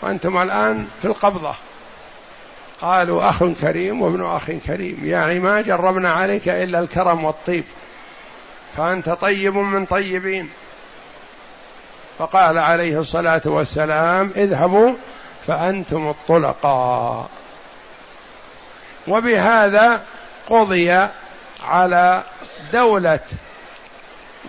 وأنتم 0.01 0.37
الآن 0.37 0.87
في 1.01 1.05
القبضة. 1.05 1.55
قالوا 2.81 3.29
أخ 3.29 3.43
كريم 3.43 4.01
وابن 4.01 4.25
أخ 4.25 4.51
كريم. 4.51 4.99
يعني 5.03 5.39
ما 5.39 5.61
جربنا 5.61 6.09
عليك 6.09 6.49
إلا 6.49 6.79
الكرم 6.79 7.25
والطيب. 7.25 7.63
فأنت 8.77 9.09
طيب 9.09 9.57
من 9.57 9.85
طيبين. 9.85 10.49
فقال 12.17 12.57
عليه 12.57 12.99
الصلاة 12.99 13.41
والسلام 13.45 14.31
اذهبوا 14.35 14.93
فأنتم 15.47 16.09
الطلقاء. 16.09 17.29
وبهذا 19.07 20.03
قضي 20.49 21.07
على 21.63 22.23
دولة 22.73 23.19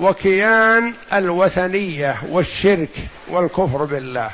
وكيان 0.00 0.94
الوثنية 1.12 2.16
والشرك 2.28 2.90
والكفر 3.28 3.84
بالله. 3.84 4.30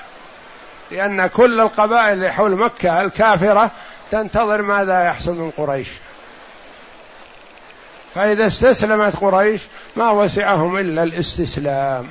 لأن 0.90 1.26
كل 1.26 1.60
القبائل 1.60 2.12
اللي 2.12 2.32
حول 2.32 2.56
مكة 2.56 3.00
الكافرة 3.00 3.70
تنتظر 4.10 4.62
ماذا 4.62 5.04
يحصل 5.04 5.34
من 5.34 5.50
قريش. 5.50 5.88
فإذا 8.14 8.46
استسلمت 8.46 9.16
قريش 9.16 9.60
ما 9.96 10.10
وسعهم 10.10 10.76
إلا 10.76 11.02
الاستسلام. 11.02 12.08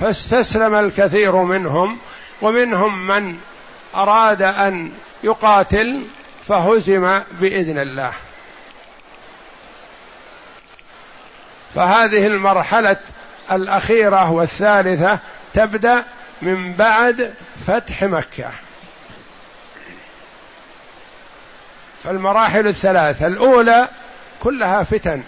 فاستسلم 0.00 0.74
الكثير 0.74 1.36
منهم 1.36 1.98
ومنهم 2.42 3.06
من 3.06 3.38
أراد 3.94 4.42
أن 4.42 4.92
يقاتل 5.22 6.06
فهزم 6.48 7.20
بإذن 7.40 7.78
الله. 7.78 8.12
فهذه 11.74 12.26
المرحلة 12.26 12.96
الأخيرة 13.52 14.32
والثالثة 14.32 15.18
تبدأ 15.54 16.04
من 16.42 16.72
بعد 16.72 17.34
فتح 17.66 18.02
مكة. 18.04 18.50
فالمراحل 22.04 22.66
الثلاث 22.66 23.22
الأولى 23.22 23.88
كلها 24.40 24.82
فتن 24.82 25.22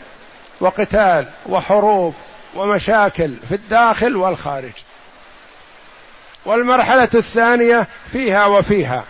وقتال 0.60 1.26
وحروب 1.46 2.14
ومشاكل 2.58 3.34
في 3.48 3.54
الداخل 3.54 4.16
والخارج. 4.16 4.72
والمرحلة 6.44 7.10
الثانية 7.14 7.86
فيها 8.12 8.46
وفيها. 8.46 9.04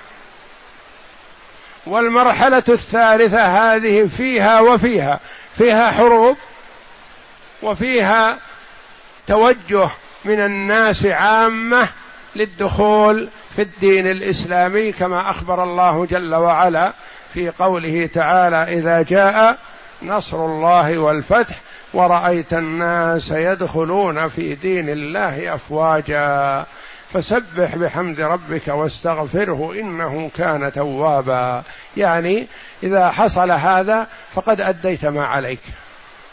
والمرحلة 1.86 2.62
الثالثة 2.68 3.42
هذه 3.42 4.06
فيها 4.06 4.60
وفيها. 4.60 5.20
فيها 5.54 5.90
حروب 5.90 6.36
وفيها 7.62 8.38
توجه 9.26 9.90
من 10.24 10.40
الناس 10.40 11.06
عامة 11.06 11.88
للدخول 12.36 13.28
في 13.56 13.62
الدين 13.62 14.06
الإسلامي 14.06 14.92
كما 14.92 15.30
أخبر 15.30 15.62
الله 15.62 16.06
جل 16.06 16.34
وعلا 16.34 16.92
في 17.34 17.50
قوله 17.50 18.08
تعالى 18.14 18.78
إذا 18.78 19.02
جاء 19.02 19.58
نصر 20.02 20.46
الله 20.46 20.98
والفتح 20.98 21.56
ورأيت 21.94 22.52
الناس 22.52 23.30
يدخلون 23.30 24.28
في 24.28 24.54
دين 24.54 24.88
الله 24.88 25.54
أفواجا. 25.54 26.66
فسبح 27.12 27.76
بحمد 27.76 28.20
ربك 28.20 28.68
واستغفره 28.68 29.74
إنه 29.80 30.30
كان 30.36 30.72
توابا. 30.72 31.62
يعني 31.96 32.46
إذا 32.82 33.10
حصل 33.10 33.50
هذا 33.50 34.06
فقد 34.34 34.60
أديت 34.60 35.06
ما 35.06 35.26
عليك. 35.26 35.60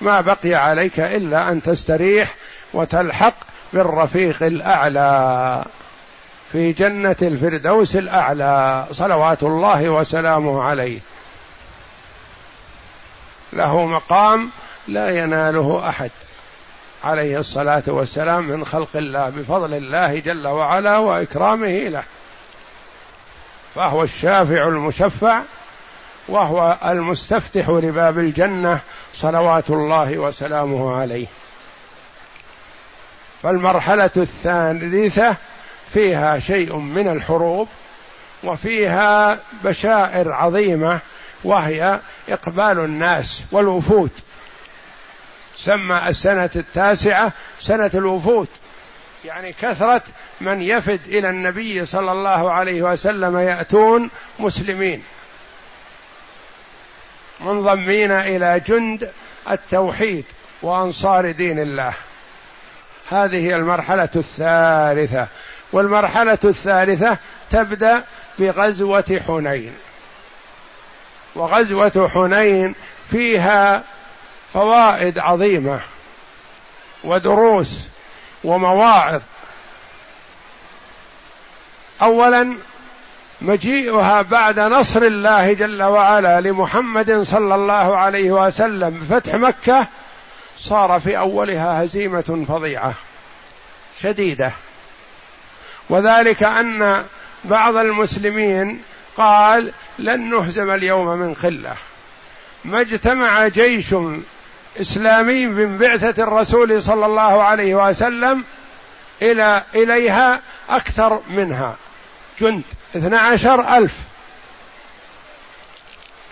ما 0.02 0.22
بقي 0.22 0.54
عليك 0.54 1.00
إلا 1.00 1.52
أن 1.52 1.62
تستريح 1.62 2.34
وتلحق 2.74 3.36
بالرفيق 3.74 4.44
الأعلى. 4.44 5.66
في 6.52 6.72
جنة 6.72 7.16
الفردوس 7.22 7.96
الأعلى. 7.96 8.86
صلوات 8.92 9.44
الله 9.44 9.90
وسلامه 9.90 10.64
عليه. 10.64 11.00
له 13.54 13.86
مقام 13.86 14.50
لا 14.88 15.24
يناله 15.24 15.90
أحد 15.90 16.12
عليه 17.04 17.40
الصلاة 17.40 17.84
والسلام 17.88 18.48
من 18.48 18.66
خلق 18.66 18.90
الله 18.96 19.30
بفضل 19.30 19.74
الله 19.74 20.20
جل 20.20 20.48
وعلا 20.48 20.98
وإكرامه 20.98 21.88
له. 21.88 22.04
فهو 23.76 24.04
الشافع 24.04 24.68
المشفع 24.68 25.42
وهو 26.28 26.78
المستفتح 26.86 27.70
لباب 27.70 28.20
الجنة 28.20 28.80
صلوات 29.14 29.70
الله 29.70 30.18
وسلامه 30.18 30.96
عليه. 30.96 31.28
فالمرحلة 33.44 34.12
الثالثة 34.18 35.36
فيها 35.88 36.40
شيء 36.40 36.76
من 36.76 37.08
الحروب 37.08 37.68
وفيها 38.44 39.40
بشائر 39.64 40.34
عظيمة 40.34 41.00
وهي 41.44 42.00
إقبال 42.30 42.80
الناس 42.80 43.44
والوفود. 43.52 44.12
سمى 45.56 46.08
السنة 46.08 46.50
التاسعة 46.56 47.32
سنة 47.60 47.92
الوفود. 47.94 48.48
يعني 49.26 49.54
كثرة 49.54 50.02
من 50.42 50.62
يفد 50.62 51.00
إلى 51.08 51.30
النبي 51.30 51.86
صلى 51.86 52.12
الله 52.12 52.52
عليه 52.52 52.82
وسلم 52.82 53.38
يأتون 53.38 54.10
مسلمين. 54.40 55.04
منضمين 57.40 58.12
إلى 58.12 58.62
جند 58.68 59.12
التوحيد 59.52 60.26
وأنصار 60.62 61.32
دين 61.32 61.60
الله. 61.60 61.94
هذه 63.10 63.56
المرحلة 63.56 64.10
الثالثة. 64.16 65.28
والمرحلة 65.72 66.40
الثالثة 66.44 67.18
تبدأ 67.50 68.04
بغزوة 68.40 69.22
حنين. 69.28 69.74
وغزوة 71.36 72.10
حنين 72.14 72.76
فيها 73.10 73.84
فوائد 74.56 75.20
عظيمة 75.20 75.80
ودروس 77.04 77.88
ومواعظ. 78.44 79.22
اولا 82.02 82.58
مجيئها 83.42 84.22
بعد 84.22 84.60
نصر 84.60 85.02
الله 85.02 85.54
جل 85.54 85.84
وعلا 85.84 86.42
لمحمد 86.42 87.22
صلى 87.22 87.56
الله 87.56 87.98
عليه 87.98 88.32
وسلم. 88.32 88.90
بفتح 88.90 89.36
مكة 89.36 89.88
صار 90.58 91.00
في 91.00 91.18
أولها 91.18 91.84
هزيمة 91.84 92.46
فظيعة 92.48 92.94
شديدة. 94.02 94.52
وذلك 95.90 96.44
أن 96.44 97.06
بعض 97.46 97.76
المسلمين 97.76 98.82
قال 99.18 99.72
لن 100.00 100.30
نهزم 100.30 100.72
اليوم 100.72 101.08
من 101.08 101.34
قله 101.34 101.76
ما 102.66 102.82
اجتمع 102.82 103.48
جيش 103.48 103.96
إسلامي 104.82 105.48
من 105.48 105.78
بعثة 105.78 106.24
الرسول 106.24 106.84
صلى 106.84 107.06
الله 107.06 107.44
عليه 107.44 107.76
وسلم 107.76 108.44
إلى 109.22 109.64
إليها 109.76 110.42
أكثر 110.70 111.22
منها. 111.30 111.76
جند 112.42 112.64
اثنا 112.96 113.20
عشر 113.20 113.78
ألف. 113.78 113.98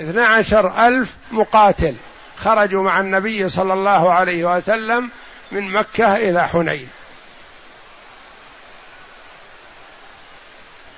اثنا 0.02 0.28
عشر 0.28 0.88
ألف 0.88 1.16
مقاتل 1.32 1.96
خرجوا 2.38 2.84
مع 2.84 3.00
النبي 3.00 3.50
صلى 3.50 3.74
الله 3.74 4.14
عليه 4.14 4.56
وسلم 4.56 5.10
من 5.52 5.72
مكة 5.72 6.16
إلى 6.16 6.48
حنين. 6.48 6.90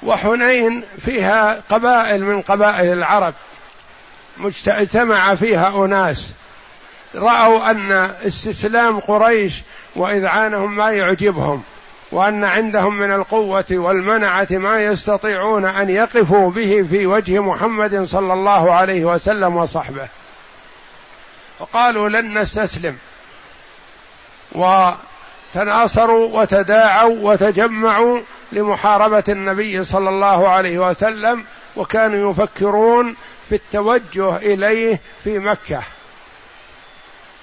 وحنين 0.04 0.84
فيها 1.06 1.62
قبائل 1.70 2.24
من 2.24 2.42
قبائل 2.42 2.94
العرب 2.94 3.34
مجتمع 4.38 5.36
فيها 5.36 5.86
أناس. 5.86 6.34
رأوا 7.16 7.72
أن 7.72 7.92
استسلام 8.28 9.00
قريش 9.00 9.64
واذعانهم 9.96 10.76
ما 10.76 10.92
يعجبهم 10.92 11.64
وأن 12.12 12.44
عندهم 12.44 12.98
من 12.98 13.12
القوة 13.12 13.66
والمنعة 13.72 14.48
ما 14.52 14.86
يستطيعون 14.86 15.66
أن 15.66 15.90
يقفوا 15.90 16.52
به 16.52 16.86
في 16.90 17.08
وجه 17.08 17.40
محمد 17.40 18.04
صلى 18.04 18.34
الله 18.34 18.74
عليه 18.74 19.06
وسلم 19.06 19.56
وصحبه. 19.56 20.08
فقالوا 21.60 22.10
لن 22.10 22.40
نستسلم. 22.40 22.98
وتناصروا 24.52 26.42
وتداعوا 26.42 27.18
وتجمعوا 27.22 28.20
لمحاربة 28.52 29.24
النبي 29.30 29.84
صلى 29.84 30.10
الله 30.10 30.50
عليه 30.50 30.90
وسلم 30.90 31.46
وكانوا 31.76 32.32
يفكرون 32.32 33.16
في 33.50 33.56
التوجه 33.56 34.38
إليه 34.38 35.00
في 35.24 35.40
مكة. 35.40 35.82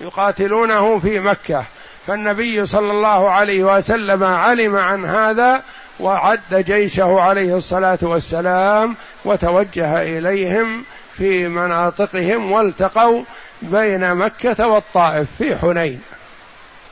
يقاتلونه 0.02 0.98
في 0.98 1.20
مكة. 1.20 1.64
فالنبي 2.06 2.66
صلى 2.66 2.90
الله 2.90 3.30
عليه 3.30 3.64
وسلم 3.64 4.24
علم 4.24 4.76
عن 4.76 5.04
هذا 5.04 5.62
وعد 6.00 6.54
جيشه 6.54 7.20
عليه 7.20 7.56
الصلاة 7.56 7.98
والسلام 8.02 8.96
وتوجه 9.24 10.02
إليهم 10.02 10.84
في 11.16 11.48
مناطقهم 11.48 12.52
والتقوا 12.52 13.24
بين 13.62 14.14
مكة 14.14 14.66
والطائف 14.66 15.28
في 15.38 15.56
حنين. 15.56 16.00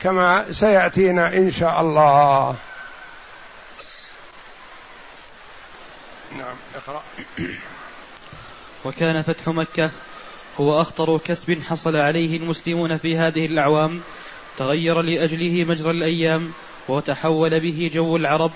كما 0.03 0.53
سيأتينا 0.53 1.37
إن 1.37 1.51
شاء 1.51 1.81
الله. 1.81 2.57
نعم 6.39 6.57
اقرأ. 6.77 7.03
وكان 8.85 9.23
فتح 9.23 9.49
مكة 9.49 9.91
هو 10.61 10.81
أخطر 10.81 11.19
كسب 11.19 11.59
حصل 11.69 11.97
عليه 11.97 12.37
المسلمون 12.37 12.97
في 12.97 13.17
هذه 13.17 13.47
الأعوام. 13.47 14.01
تغير 14.59 15.03
لأجله 15.03 15.65
مجرى 15.65 15.91
الأيام 15.91 16.53
وتحول 16.89 17.61
به 17.61 17.91
جو 17.95 18.17
العرب. 18.17 18.51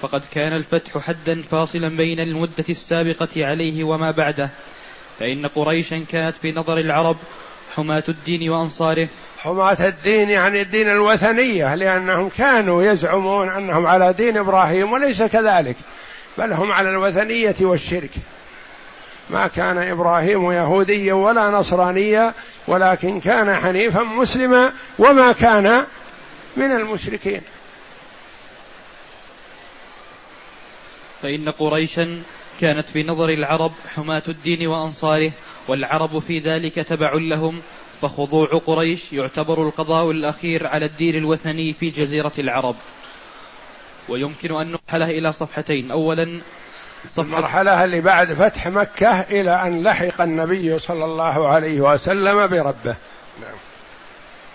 فقد 0.00 0.22
كان 0.32 0.52
الفتح 0.52 0.98
حدا 0.98 1.42
فاصلا 1.42 1.88
بين 1.88 2.20
المدة 2.20 2.64
السابقة 2.68 3.28
عليه 3.36 3.84
وما 3.84 4.10
بعده. 4.10 4.50
فإن 5.18 5.46
قريشا 5.46 6.04
كانت 6.08 6.36
في 6.36 6.52
نظر 6.52 6.78
العرب 6.78 7.16
حماة 7.76 8.04
الدين 8.08 8.50
وأنصاره. 8.50 9.08
حماة 9.38 9.88
الدين 9.88 10.30
يعني 10.30 10.62
الدين 10.62 10.88
الوثنية 10.88 11.74
لأنهم 11.74 12.28
كانوا 12.28 12.82
يزعمون 12.82 13.48
أنهم 13.48 13.86
على 13.86 14.12
دين 14.12 14.36
إبراهيم 14.36 14.92
وليس 14.92 15.22
كذلك 15.22 15.76
بل 16.38 16.52
هم 16.52 16.72
على 16.72 16.90
الوثنية 16.90 17.56
والشرك. 17.60 18.10
ما 19.30 19.46
كان 19.46 19.78
إبراهيم 19.78 20.52
يهوديا 20.52 21.14
ولا 21.14 21.50
نصرانيا 21.50 22.34
ولكن 22.66 23.20
كان 23.20 23.56
حنيفا 23.56 24.02
مسلما 24.02 24.72
وما 24.98 25.32
كان 25.32 25.86
من 26.56 26.72
المشركين. 26.72 27.40
فإن 31.22 31.48
قريشا 31.48 32.22
كانت 32.60 32.88
في 32.88 33.02
نظر 33.02 33.28
العرب 33.28 33.72
حماة 33.94 34.22
الدين 34.28 34.66
وأنصاره 34.66 35.32
والعرب 35.68 36.18
في 36.18 36.38
ذلك 36.38 36.74
تبع 36.74 37.12
لهم 37.14 37.60
فخضوع 38.02 38.48
قريش 38.66 39.12
يعتبر 39.12 39.62
القضاء 39.62 40.10
الأخير 40.10 40.66
على 40.66 40.84
الدين 40.84 41.16
الوثني 41.16 41.72
في 41.72 41.90
جزيرة 41.90 42.32
العرب. 42.38 42.76
ويمكن 44.08 44.54
أن 44.54 44.70
نرحله 44.70 45.10
إلى 45.10 45.32
صفحتين. 45.32 45.92
صفحة 45.92 46.40
المرحلة 47.18 47.84
اللي 47.84 48.00
بعد 48.00 48.32
فتح 48.32 48.66
مكة 48.66 49.20
إلى 49.20 49.62
أن 49.62 49.82
لحق 49.82 50.20
النبي 50.20 50.78
صلى 50.78 51.04
الله 51.04 51.48
عليه 51.48 51.80
وسلم 51.80 52.46
بربه. 52.46 52.96
نعم. 53.40 53.56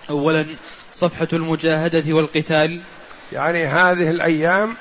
أولا 0.10 0.45
صفحة 0.93 1.27
المجاهدة 1.34 2.13
والقتال. 2.13 2.81
يعني 3.31 3.65
هذه 3.67 4.10
الأيام 4.10 4.75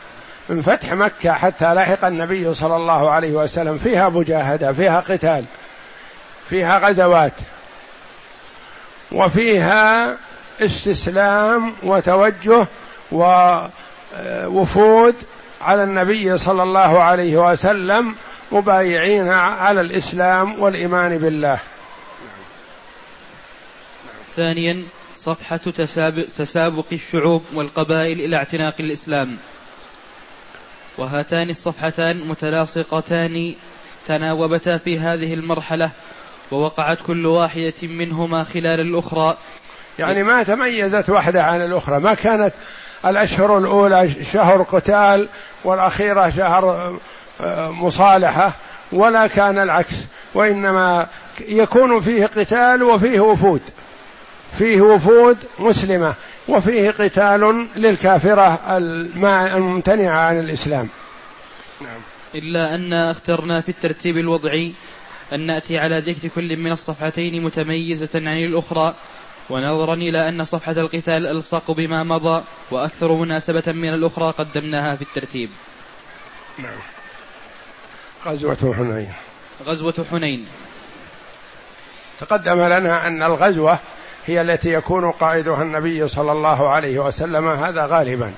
من 0.49 0.63
فتح 0.63 0.93
مكة 0.93 1.33
حتى 1.33 1.75
لحق 1.75 2.05
النبي 2.05 2.55
صلى 2.55 2.77
الله 2.77 3.11
عليه 3.11 3.33
وسلم. 3.33 3.77
فيها 3.77 4.09
مجاهدة 4.09 4.73
فيها 4.73 5.01
قتال 5.01 5.45
فيها 6.49 6.79
غزوات 6.79 7.33
وفيها 9.13 10.17
استسلام 10.61 11.75
وتوجه 11.83 12.67
ووفود 14.43 15.15
على 15.65 15.83
النبي 15.83 16.39
صلى 16.39 16.63
الله 16.63 17.03
عليه 17.03 17.37
وسلم 17.37 18.15
مبايعين 18.53 19.29
على 19.29 19.81
الإسلام 19.81 20.63
والإيمان 20.63 21.19
بالله. 21.19 21.59
ثانيا 24.37 24.83
صفحة 25.15 25.57
تسابق 26.39 26.85
الشعوب 26.93 27.43
والقبائل 27.55 28.21
إلى 28.21 28.37
اعتناق 28.37 28.75
الإسلام. 28.81 29.37
وهاتان 30.99 31.51
الصفحتان 31.51 32.29
متلاصقتان 32.29 33.55
تناوبتا 34.07 34.77
في 34.77 34.99
هذه 34.99 35.35
المرحلة 35.35 35.91
ووقعت 36.51 36.99
كل 37.07 37.27
واحدة 37.27 37.83
منهما 37.83 38.45
خلال 38.45 38.81
الأخرى. 38.81 39.37
يعني 39.99 40.23
ما 40.23 40.43
تميزت 40.43 41.11
واحدة 41.11 41.43
عن 41.43 41.61
الأخرى. 41.61 42.01
ما 42.01 42.15
كانت 42.15 42.55
الأشهر 43.07 43.59
الأولى 43.59 44.11
شهر 44.33 44.63
قتال 44.63 45.29
والأخيرة 45.65 46.29
شهر 46.29 46.97
آه، 47.41 47.71
مصالحة 47.71 48.57
ولا 48.93 49.27
كان 49.27 49.59
العكس 49.59 49.97
وإنما 50.35 51.07
يكون 51.49 52.01
فيه 52.01 52.27
قتال 52.27 52.83
وفيه 52.83 53.21
وفود 53.21 53.61
فيه 54.59 54.81
وفود 54.81 55.39
مسلمة 55.59 56.15
وفيه 56.49 56.91
قتال 56.91 57.69
للكافرة 57.77 58.79
الممتنعة 59.57 60.21
عن 60.21 60.41
الإسلام 60.41 60.89
نعم. 61.81 62.01
إلا 62.35 62.75
أن 62.75 62.93
اخترنا 62.93 63.61
في 63.61 63.69
الترتيب 63.69 64.19
الوضعي 64.19 64.75
أن 65.33 65.47
نأتي 65.47 65.79
على 65.79 65.99
ذكر 65.99 66.29
كل 66.29 66.57
من 66.57 66.73
الصفحتين 66.73 67.43
متميزة 67.43 68.11
عن 68.15 68.39
الأخرى 68.39 68.95
ونظرا 69.51 69.95
إلى 69.95 70.29
أن 70.29 70.45
صفحة 70.45 70.73
القتال 70.73 71.27
ألصق 71.27 71.71
بما 71.71 72.03
مضى 72.05 72.45
وأكثر 72.71 73.13
مناسبة 73.13 73.63
من 73.67 73.95
الأخرى 73.95 74.31
قدمناها 74.31 74.95
في 74.97 75.03
الترتيب. 75.03 75.51
نعم. 76.59 76.79
غزوة 78.27 78.75
حنين. 78.77 79.13
غزوة 79.67 80.05
حنين. 80.11 80.47
تقدم 82.21 82.63
لنا 82.63 83.07
أن 83.07 83.23
الغزوة 83.23 83.79
هي 84.27 84.41
التي 84.41 84.73
يكون 84.73 85.11
قائدها 85.11 85.63
النبي 85.63 86.09
صلى 86.09 86.33
الله 86.33 86.69
عليه 86.69 86.99
وسلم 86.99 87.49
هذا 87.49 87.87
غالبا. 87.87 88.33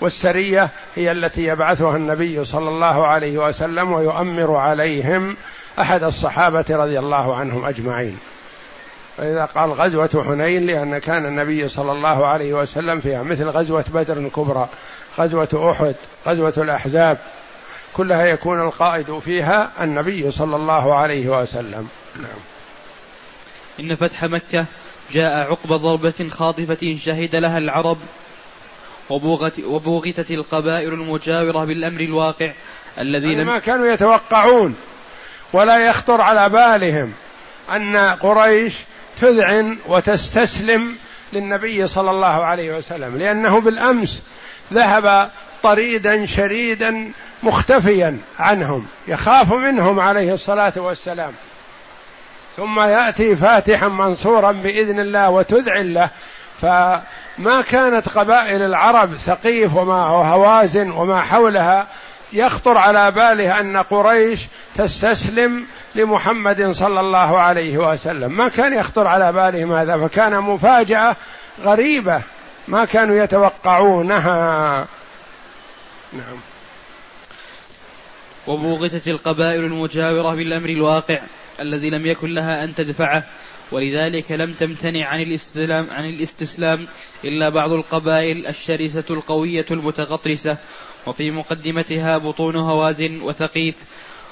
والسرية 0.00 0.70
هي 0.96 1.12
التي 1.12 1.44
يبعثها 1.44 1.96
النبي 1.96 2.44
صلى 2.44 2.68
الله 2.68 3.06
عليه 3.06 3.38
وسلم 3.38 3.92
ويؤمر 3.92 4.56
عليهم 4.56 5.36
أحد 5.80 6.02
الصحابة 6.02 6.64
رضي 6.70 6.98
الله 6.98 7.36
عنهم 7.36 7.64
أجمعين. 7.64 8.18
فإذا 9.20 9.44
قال 9.44 9.72
غزوة 9.72 10.24
حنين 10.28 10.66
لأن 10.66 10.98
كان 10.98 11.26
النبي 11.26 11.68
صلى 11.68 11.92
الله 11.92 12.26
عليه 12.26 12.54
وسلم 12.54 13.00
فيها 13.00 13.22
مثل 13.22 13.44
غزوة 13.44 13.84
بدر 13.94 14.16
الكبرى 14.16 14.68
غزوة 15.18 15.70
أحد 15.70 15.94
غزوة 16.26 16.54
الأحزاب 16.56 17.18
كلها 17.92 18.24
يكون 18.24 18.60
القائد 18.60 19.18
فيها 19.18 19.72
النبي 19.80 20.30
صلى 20.30 20.56
الله 20.56 20.94
عليه 20.94 21.28
وسلم. 21.28 21.88
نعم. 22.16 22.40
إن 23.80 23.96
فتح 23.96 24.24
مكة 24.24 24.64
جاء 25.12 25.50
عقب 25.50 25.72
ضربة 25.72 26.28
خاطفة 26.30 26.96
شهد 26.98 27.36
لها 27.36 27.58
العرب 27.58 27.98
وبوغتت 29.66 30.30
القبائل 30.30 30.92
المجاورة 30.92 31.64
بالأمر 31.64 32.00
الواقع 32.00 32.52
الذي 32.98 33.34
لم 33.34 33.46
ما 33.46 33.58
كانوا 33.58 33.86
يتوقعون 33.86 34.76
ولا 35.52 35.78
يخطر 35.78 36.20
على 36.20 36.48
بالهم 36.48 37.12
أن 37.70 37.96
قريش 37.96 38.74
تذعن 39.20 39.78
وتستسلم 39.86 40.94
للنبي 41.32 41.86
صلى 41.86 42.10
الله 42.10 42.44
عليه 42.44 42.76
وسلم 42.76 43.18
لأنه 43.18 43.60
بالأمس 43.60 44.22
ذهب 44.72 45.30
طريدا 45.62 46.26
شريدا 46.26 47.12
مختفيا 47.42 48.18
عنهم 48.38 48.86
يخاف 49.08 49.52
منهم 49.52 50.00
عليه 50.00 50.32
الصلاة 50.32 50.72
والسلام. 50.76 51.32
ثم 52.56 52.80
يأتي 52.80 53.36
فاتحا 53.36 53.88
منصورا 53.88 54.52
بإذن 54.52 55.00
الله 55.00 55.30
وتذعن 55.30 55.92
له 55.92 56.10
فما 56.60 57.62
كانت 57.70 58.08
قبائل 58.08 58.62
العرب 58.62 59.16
ثقيف 59.16 59.76
وما 59.76 60.06
هوازن 60.06 60.90
وما 60.90 61.20
حولها 61.20 61.86
يخطر 62.32 62.78
على 62.78 63.10
باله 63.10 63.60
أن 63.60 63.76
قريش 63.76 64.40
تستسلم 64.76 65.66
لمحمد 65.94 66.70
صلى 66.70 67.00
الله 67.00 67.38
عليه 67.38 67.78
وسلم. 67.78 68.36
ما 68.36 68.48
كان 68.48 68.72
يخطر 68.72 69.06
على 69.06 69.32
بالهم 69.32 69.72
هذا 69.72 70.08
فكان 70.08 70.40
مفاجأة 70.40 71.16
غريبة. 71.60 72.22
ما 72.68 72.84
كانوا 72.84 73.24
يتوقعونها. 73.24 74.88
نعم. 76.12 76.36
وبوغتت 78.46 79.08
القبائل 79.08 79.64
المجاورة 79.64 80.34
بالأمر 80.34 80.68
الواقع 80.68 81.20
الذي 81.60 81.90
لم 81.90 82.06
يكن 82.06 82.30
لها 82.30 82.64
أن 82.64 82.74
تدفعه 82.74 83.24
ولذلك 83.72 84.32
لم 84.32 84.52
تمتنع 84.52 85.06
عن 85.06 85.20
الاستسلام 85.20 85.90
عن 85.90 86.04
الاستسلام 86.04 86.86
إلا 87.24 87.48
بعض 87.48 87.70
القبائل 87.72 88.46
الشرسة 88.46 89.04
القوية 89.10 89.66
المتغطرسة. 89.70 90.56
وفي 91.06 91.30
مقدمتها 91.30 92.18
بطون 92.18 92.56
هوازن 92.56 93.20
وثقيف 93.22 93.76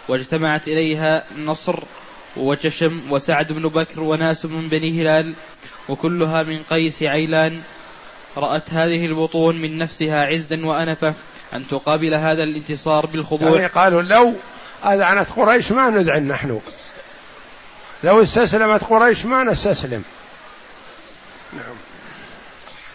واجتمعت 0.09 0.68
إليها 0.68 1.24
نصر 1.38 1.82
وجشم 2.36 3.00
وسعد 3.11 3.52
بن 3.52 3.68
بكر 3.68 4.00
وناس 4.00 4.44
من 4.44 4.68
بني 4.68 5.02
هلال 5.02 5.34
وكلها 5.88 6.42
من 6.42 6.62
قيس 6.62 7.02
عيلان. 7.02 7.62
رأت 8.36 8.70
هذه 8.70 9.06
البطون 9.06 9.56
من 9.61 9.78
نفسها 9.78 10.24
عزا 10.24 10.66
وأنفة 10.66 11.14
أن 11.54 11.68
تقابل 11.68 12.14
هذا 12.14 12.42
الانتصار 12.42 13.06
بالخضوع. 13.06 13.54
يعني 13.54 13.66
قالوا 13.66 14.02
لو 14.02 14.34
أذعنت 14.84 15.30
قريش 15.30 15.72
ما 15.72 15.90
نذعن 15.90 16.28
نحن. 16.28 16.61
لو 18.04 18.22
استسلمت 18.22 18.84
قريش 18.84 19.26
ما 19.26 19.44
نستسلم. 19.44 20.02
نعم. 21.52 21.76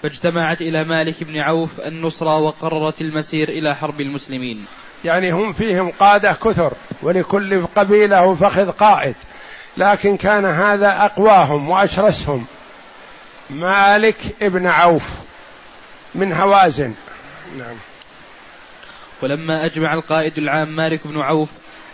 فاجتمعت 0.04 0.62
إلى 0.62 0.84
مالك 0.84 1.24
بن 1.24 1.38
عوف 1.38 1.80
النصرة 1.80 2.38
وقررت 2.38 3.02
المسير 3.02 3.50
إلى 3.50 3.76
حرب 3.76 4.02
المسلمين. 4.02 4.66
يعني 5.06 5.32
هم 5.32 5.54
فيهم 5.54 5.92
قادة 6.00 6.32
كثر 6.32 6.74
ولكل 7.02 7.62
قبيلة 7.76 8.36
فخذ 8.36 8.72
قائد. 8.72 9.16
لكن 9.78 10.18
كان 10.18 10.46
هذا 10.46 11.06
أقواهم 11.06 11.70
وأشرسهم. 11.70 12.46
مالك 13.50 14.18
ابن 14.42 14.68
عوف 14.68 15.10
من 16.16 16.34
هوازن. 16.34 16.94
نعم. 17.58 17.76
ولما 19.22 19.66
أجمع 19.66 19.94
القائد 19.94 20.38
العام 20.38 20.76
مالك 20.76 21.08
بن 21.08 21.20
عوف 21.20 21.50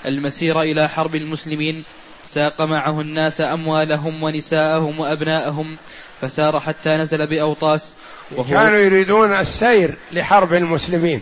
المسير 0.06 0.62
إلى 0.62 0.90
حرب 0.90 1.16
المسلمين 1.16 1.84
ساق 2.28 2.62
معه 2.62 3.02
الناس 3.02 3.42
أموالهم 3.42 4.24
ونساءهم 4.24 5.00
وأبناءهم 5.00 5.78
فسار 6.22 6.60
حتى 6.60 6.90
نزل 6.90 7.28
بأوطاس 7.28 7.96
وهو 8.32 8.44
كانوا 8.44 8.78
يريدون 8.78 9.34
السير 9.40 9.96
لحرب 10.12 10.54
المسلمين. 10.54 11.22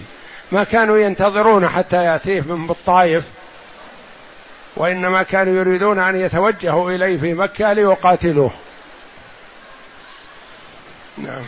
ما 0.51 0.63
كانوا 0.63 0.97
ينتظرون 0.97 1.67
حتى 1.67 2.03
يأتيه 2.03 2.41
من 2.41 2.67
بالطائف 2.67 3.25
وإنما 4.75 5.23
كانوا 5.23 5.53
يريدون 5.53 5.99
أن 5.99 6.15
يتوجهوا 6.15 6.91
إليه 6.91 7.17
في 7.17 7.33
مكة 7.33 7.73
ليقاتلوه. 7.73 8.51
نعم. 11.17 11.41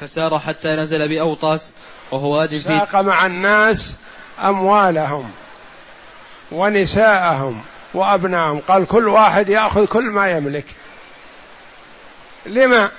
فسار 0.00 0.38
حتى 0.38 0.68
نزل 0.68 1.08
بأوطاس 1.08 1.72
وهو 2.10 2.38
واد 2.38 2.48
في 2.48 2.58
ساق 2.58 2.96
مع 2.96 3.26
الناس 3.26 3.96
أموالهم 4.38 5.30
ونساءهم 6.52 7.62
وأبنائهم. 7.94 8.60
قال 8.68 8.86
كل 8.86 9.08
واحد 9.08 9.48
يأخذ 9.48 9.86
كل 9.86 10.04
ما 10.04 10.30
يملك. 10.30 10.66
لما؟ 12.46 12.90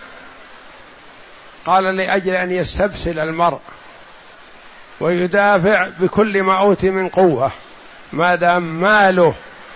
قال 1.65 1.83
لأجل 1.83 2.35
أن 2.35 2.51
يستبسل 2.51 3.19
المرء. 3.19 3.59
ويدافع 4.99 5.89
بكل 5.99 6.43
ما 6.43 6.59
أوتي 6.59 6.89
من 6.89 7.09
قوة. 7.09 7.51
ما 8.13 8.35
دام 8.35 8.81
ماله 8.81 9.33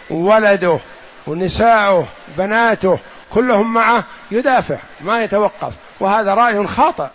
ولده 0.10 0.80
ونساؤه 1.28 2.08
بناته 2.38 3.00
كلهم 3.30 3.74
معه 3.74 4.06
يدافع 4.32 4.78
ما 5.02 5.24
يتوقف. 5.24 5.74
وهذا 6.00 6.34
رأي 6.34 6.68
خاطئ. 6.68 7.08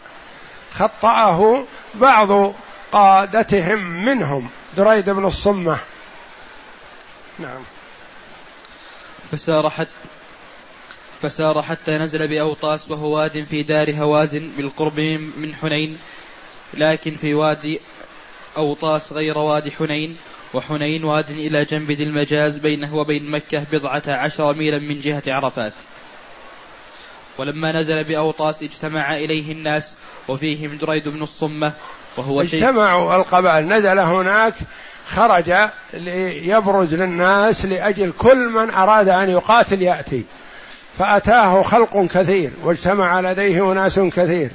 خطأه 0.72 1.64
بعض 1.94 2.55
قادتهم 2.92 4.05
منهم. 4.05 4.48
دريد 4.76 5.11
بن 5.11 5.24
الصمة. 5.24 5.78
نعم. 7.38 7.62
فسار 9.32 9.70
حتى 9.70 9.90
فسار 11.22 11.62
حتى 11.62 11.98
نزل 11.98 12.28
بأوطاس 12.28 12.90
وهو 12.90 13.16
واد 13.16 13.44
في 13.44 13.62
دار 13.62 13.94
هوازن 13.94 14.50
بالقرب 14.57 15.00
من 15.36 15.55
حنين 15.55 15.98
لكن 16.74 17.16
في 17.16 17.34
وادي 17.34 17.80
أوطاس 18.57 19.12
غير 19.12 19.38
وادي 19.38 19.70
حنين 19.70 20.16
وحنين 20.55 21.05
واد 21.05 21.30
إلى 21.30 21.64
جنب 21.64 21.92
ذي 21.92 22.05
المجاز 22.05 22.59
بينه 22.59 22.96
وبين 22.96 23.30
مكة 23.30 23.64
بضعة 23.72 24.02
عشر 24.07 24.55
ميلا 24.55 24.78
من 24.78 25.00
جهة 25.00 25.22
عرفات. 25.26 25.72
ولما 27.38 27.72
نزل 27.72 28.05
بأوطاس 28.05 28.62
اجتمع 28.62 29.16
إليه 29.16 29.52
الناس 29.52 29.94
وفيهم 30.28 30.76
دريد 30.76 31.09
بن 31.09 31.22
الصمة 31.22 31.72
وهو 32.16 32.40
اجتمعوا 32.40 33.16
القبائل. 33.16 33.68
نزل 33.68 33.98
هناك 33.98 34.55
خرج 35.09 35.55
ليبرز 35.94 36.94
للناس 36.94 37.66
لأجل 37.66 38.12
كل 38.18 38.48
من 38.48 38.70
أراد 38.70 39.09
أن 39.09 39.30
يقاتل 39.30 39.82
يأتي. 39.82 40.24
فأتاه 40.98 41.62
خلق 41.62 42.07
كثير 42.07 42.50
واجتمع 42.62 43.20
لديه 43.20 43.72
أناس 43.72 43.98
كثير. 43.98 44.50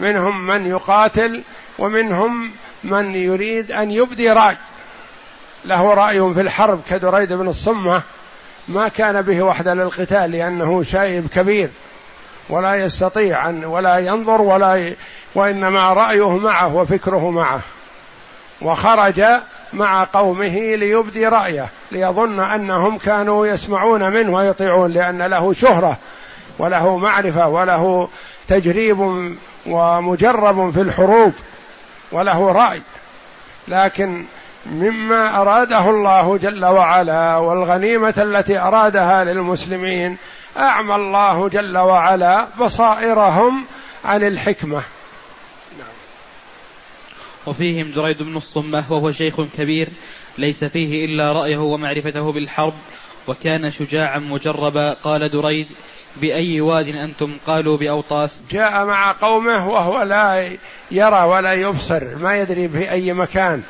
منهم 0.00 0.46
من 0.46 0.66
يقاتل 0.66 1.42
ومنهم 1.78 2.52
من 2.86 3.14
يريد 3.14 3.72
أن 3.72 3.90
يبدي 3.90 4.30
رأي. 4.30 4.56
له 5.64 5.94
رأي 5.94 6.34
في 6.34 6.40
الحرب 6.40 6.80
كدريد 6.90 7.32
بن 7.32 7.48
الصمة. 7.48 8.02
ما 8.68 8.88
كان 8.88 9.22
به 9.22 9.42
وحده 9.42 9.74
للقتال 9.74 10.30
لأنه 10.30 10.82
شايب 10.82 11.26
كبير. 11.26 11.68
ولا 12.48 12.74
يستطيع 12.74 13.48
أن 13.48 13.64
ولا 13.64 13.98
ينظر 13.98 14.42
ولا. 14.42 14.94
وإنما 15.34 15.92
رأيه 15.92 16.36
معه 16.36 16.76
وفكره 16.76 17.30
معه. 17.30 17.60
وخرج 18.62 19.22
مع 19.72 20.04
قومه 20.04 20.74
ليبدي 20.74 21.26
رأيه 21.26 21.68
ليظن 21.92 22.40
أنهم 22.40 22.98
كانوا 22.98 23.46
يسمعون 23.46 24.12
منه 24.12 24.32
ويطيعون 24.32 24.90
لأن 24.90 25.22
له 25.22 25.52
شهرة 25.52 25.98
وله 26.58 26.96
معرفة 26.96 27.48
وله 27.48 28.08
تجريب 28.48 28.98
ومجرب 29.66 30.70
في 30.70 30.80
الحروب. 30.80 31.32
وله 32.12 32.52
رأي. 32.52 32.82
لكن 33.68 34.24
مما 34.66 35.40
أراده 35.40 35.90
الله 35.90 36.38
جل 36.38 36.64
وعلا 36.64 37.36
والغنيمة 37.36 38.14
التي 38.18 38.58
أرادها 38.58 39.24
للمسلمين 39.24 40.16
أعمى 40.56 40.94
الله 40.94 41.48
جل 41.48 41.78
وعلا 41.78 42.48
بصائرهم 42.60 43.64
عن 44.04 44.22
الحكمة. 44.22 44.82
وفيهم 47.46 47.90
دريد 47.90 48.22
بن 48.22 48.36
الصمة 48.36 48.84
وهو 48.92 49.12
شيخ 49.12 49.40
كبير 49.40 49.88
ليس 50.38 50.64
فيه 50.64 51.04
إلا 51.04 51.32
رأيه 51.32 51.58
ومعرفته 51.58 52.32
بالحرب 52.32 52.74
وكان 53.26 53.70
شجاعا 53.70 54.18
مجربا. 54.18 54.92
قال 54.92 55.28
دريد 55.28 55.66
بأي 56.20 56.60
واد 56.60 56.88
أنتم 56.88 57.32
قالوا 57.46 57.76
بأوطاس؟ 57.76 58.40
جاء 58.50 58.84
مع 58.84 59.12
قومه 59.12 59.68
وهو 59.68 60.02
لا 60.02 60.50
يرى 60.90 61.22
ولا 61.22 61.52
يبصر 61.52 62.04
ما 62.16 62.36
يدري 62.40 62.68
في 62.68 62.90
أي 62.90 63.12
مكان. 63.12 63.62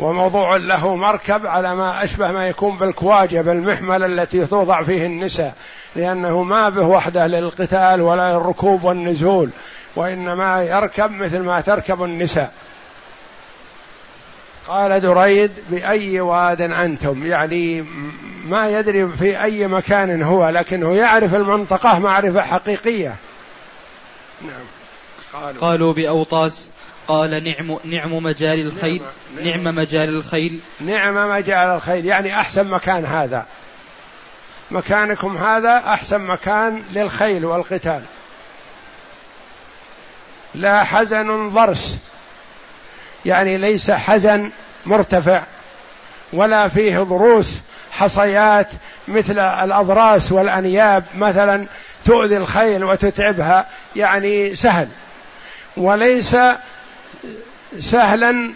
وموضوع 0.00 0.56
له 0.56 0.96
مركب 0.96 1.46
على 1.46 1.74
ما 1.74 2.04
أشبه 2.04 2.32
ما 2.32 2.48
يكون 2.48 2.76
بالكواجة 2.76 3.40
بالمحمل 3.40 4.20
التي 4.20 4.46
توضع 4.46 4.82
فيه 4.82 5.06
النساء 5.06 5.54
لأنه 5.96 6.42
ما 6.42 6.68
به 6.68 6.86
وحده 6.86 7.26
للقتال 7.26 8.00
ولا 8.00 8.32
للركوب 8.32 8.84
والنزول 8.84 9.50
وإنما 9.96 10.62
يركب 10.62 11.10
مثل 11.10 11.38
ما 11.38 11.60
تركب 11.60 12.02
النساء. 12.02 12.52
قال 14.68 15.00
دريد 15.00 15.50
بأي 15.70 16.20
واد 16.20 16.60
أنتم؟ 16.60 17.26
يعني 17.26 17.84
ما 18.48 18.68
يدري 18.78 19.08
في 19.08 19.42
أي 19.42 19.66
مكان 19.66 20.22
هو 20.22 20.48
لكنه 20.48 20.96
يعرف 20.96 21.34
المنطقة 21.34 21.98
معرفة 21.98 22.42
حقيقية. 22.42 23.14
نعم. 24.42 24.64
قالوا, 25.32 25.60
قالوا 25.60 25.92
بأوطاس 25.92 26.70
قال 27.08 27.30
نعم 27.30 27.78
نعم 27.84 28.22
مجال 28.22 28.60
الخيل 28.66 29.02
نعم, 29.36 29.64
نعم. 29.64 29.74
مجال 29.74 30.08
الخيل. 30.08 30.60
نعم 30.80 31.30
مجال 31.30 31.68
الخيل 31.68 32.06
يعني 32.06 32.40
أحسن 32.40 32.66
مكان 32.66 33.04
هذا. 33.04 33.46
مكانكم 34.70 35.36
هذا 35.36 35.76
أحسن 35.76 36.20
مكان 36.20 36.82
للخيل 36.92 37.44
والقتال. 37.44 38.02
لا 40.54 40.84
حزن 40.84 41.48
ضرس. 41.48 41.98
يعني 43.26 43.58
ليس 43.58 43.90
حزن 43.90 44.50
مرتفع 44.86 45.42
ولا 46.32 46.68
فيه 46.68 46.98
ضروس 46.98 47.54
حصيات 47.90 48.68
مثل 49.08 49.38
الأضراس 49.38 50.32
والأنياب 50.32 51.04
مثلا 51.18 51.66
تؤذي 52.04 52.36
الخيل 52.36 52.84
وتتعبها 52.84 53.66
يعني 53.96 54.56
سهل. 54.56 54.88
وليس 55.76 56.36
سهلا 57.78 58.52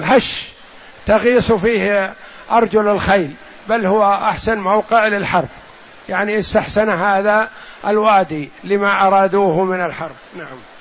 هش 0.00 0.44
تغيص 1.06 1.52
فيه 1.52 2.14
أرجل 2.50 2.88
الخيل 2.88 3.30
بل 3.68 3.86
هو 3.86 4.12
أحسن 4.14 4.58
موقع 4.58 5.06
للحرب. 5.06 5.48
يعني 6.08 6.38
استحسن 6.38 6.88
هذا 6.88 7.50
الوادي 7.86 8.50
لما 8.64 9.06
أرادوه 9.06 9.64
من 9.64 9.80
الحرب. 9.80 10.16
نعم. 10.36 10.73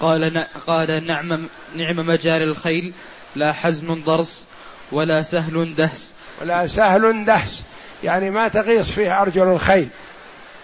قال 0.00 0.46
قال 0.66 1.06
نعم 1.06 1.46
نعم 1.76 2.06
مجال 2.06 2.42
الخيل 2.42 2.92
لا 3.36 3.52
حزن 3.52 4.02
ضرس 4.04 4.44
ولا 4.92 5.22
سهل 5.22 5.74
دهس. 5.74 6.12
ولا 6.40 6.66
سهل 6.66 7.24
دهس. 7.24 7.62
يعني 8.04 8.30
ما 8.30 8.48
تغيص 8.48 8.90
فيه 8.90 9.22
أرجل 9.22 9.42
الخيل. 9.42 9.88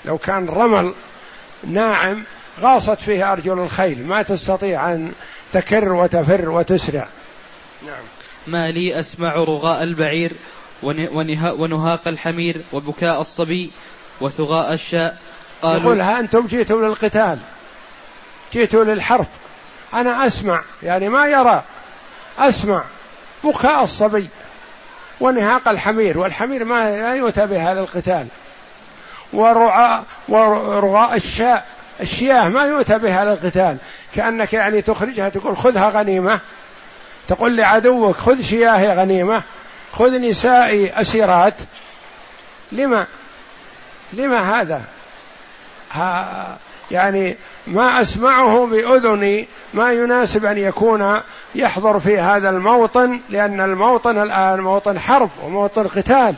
لو 0.05 0.19
كان 0.19 0.49
رمل 0.49 0.95
ناعم 1.65 2.25
غاصت 2.61 2.99
فيه 3.01 3.33
أرجل 3.33 3.59
الخيل. 3.59 4.07
ما 4.07 4.23
تستطيع 4.23 4.93
أن 4.93 5.13
تكر 5.53 5.93
وتفر 5.93 6.51
وتسرع. 6.51 7.09
نعم. 7.87 8.03
ما 8.47 8.71
لي 8.71 9.01
أسمع 9.01 9.35
رغاء 9.35 9.83
البعير 9.83 10.33
ونهاق 11.43 12.09
الحمير 12.09 12.61
وبكاء 12.73 13.21
الصبي 13.21 13.71
وثغاء 14.21 14.73
الشاء. 14.73 15.19
قالوا 15.63 15.83
يقول 15.83 16.01
ها 16.01 16.21
أنتم 16.21 16.47
جئتم 16.47 16.85
للقتال. 16.85 17.39
جئت 18.53 18.75
للحرب. 18.75 19.27
أنا 19.95 20.27
أسمع 20.27 20.63
يعني 20.83 21.09
ما 21.09 21.27
يرى 21.27 21.63
أسمع 22.39 22.85
بكاء 23.45 23.83
الصبي 23.83 24.29
ونهاق 25.21 25.69
الحمير 25.69 26.19
والحمير 26.19 26.65
ما 26.65 27.15
يؤتى 27.15 27.47
بها 27.47 27.75
للقتال. 27.75 28.27
ورعاء 29.33 30.05
ورغاء 30.29 31.15
الشاء 31.15 31.67
الشياه 32.01 32.49
ما 32.49 32.65
يؤتى 32.65 32.99
بها 32.99 33.25
للقتال. 33.25 33.77
كأنك 34.15 34.53
يعني 34.53 34.83
تخرجها 34.83 35.29
تقول 35.29 35.57
خذها 35.57 35.89
غنيمة. 35.89 36.41
تقول 37.29 37.57
لعدوك 37.57 38.17
خذ 38.17 38.43
شياهي 38.43 38.93
غنيمة. 38.93 39.43
خذ 39.93 40.19
نسائي 40.19 41.01
أسيرات. 41.01 41.55
لما 42.73 43.07
لما 44.13 44.61
هذا؟ 44.61 44.83
ها 45.93 46.59
يعني 46.93 47.37
ما 47.67 48.01
أسمعه 48.01 48.67
بأذني 48.67 49.49
ما 49.75 49.93
يناسب 49.93 50.45
أن 50.45 50.59
يكون 50.59 51.21
يحضر 51.55 51.99
في 51.99 52.19
هذا 52.19 52.49
الموطن 52.49 53.21
لأن 53.31 53.61
الموطن 53.61 54.19
الآن 54.19 54.61
موطن 54.61 54.99
حرب 54.99 55.31
وموطن 55.45 55.87
قتال. 55.87 56.35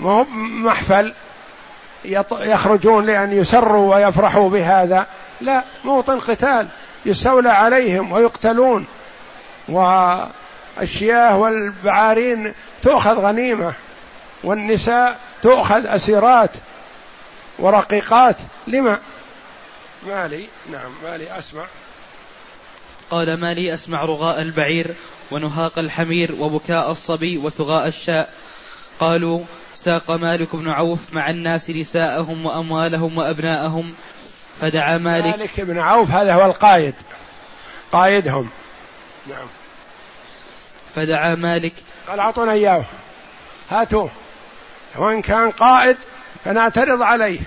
ما 0.00 0.10
هو 0.10 0.24
محفل 0.34 1.14
يخرجون 2.40 3.04
لأن 3.04 3.32
يسروا 3.32 3.94
ويفرحوا 3.94 4.50
بهذا. 4.50 5.06
لا 5.40 5.64
موطن 5.84 6.18
قتال. 6.18 6.68
يستولى 7.06 7.50
عليهم 7.50 8.12
ويقتلون. 8.12 8.86
والشياه 9.68 11.36
والبعارين 11.36 12.52
تؤخذ 12.82 13.18
غنيمة 13.18 13.72
والنساء 14.44 15.18
تؤخذ 15.42 15.86
أسيرات. 15.86 16.50
ورقيقات. 17.62 18.36
لما؟ 18.66 19.00
مالي 20.06 20.48
نعم 20.72 20.90
مالي 21.04 21.38
أسمع. 21.38 21.64
قال 23.10 23.40
ما 23.40 23.54
لي 23.54 23.74
أسمع 23.74 24.04
رغاء 24.04 24.42
البعير 24.42 24.94
ونهاق 25.30 25.78
الحمير 25.78 26.34
وبكاء 26.38 26.90
الصبي 26.90 27.38
وثغاء 27.38 27.86
الشاء. 27.86 28.32
قالوا 29.00 29.44
ساق 29.74 30.10
مالك 30.10 30.56
بن 30.56 30.68
عوف 30.68 30.98
مع 31.12 31.30
الناس 31.30 31.70
نساءهم 31.70 32.46
وأموالهم 32.46 33.18
وأبناءهم. 33.18 33.94
فدعا 34.60 34.98
مالك 34.98 35.38
مالك 35.38 35.60
بن 35.60 35.78
عوف 35.78 36.10
هذا 36.10 36.34
هو 36.34 36.46
القائد. 36.46 36.94
قائدهم. 37.92 38.50
نعم. 39.28 39.46
فدعا 40.94 41.34
مالك 41.34 41.72
قال 42.08 42.20
أعطونا 42.20 42.52
إياه. 42.52 42.84
هاتوه. 43.70 44.10
وإن 44.96 45.22
كان 45.22 45.50
قائد 45.50 45.96
فنعترض 46.44 47.02
عليه 47.02 47.40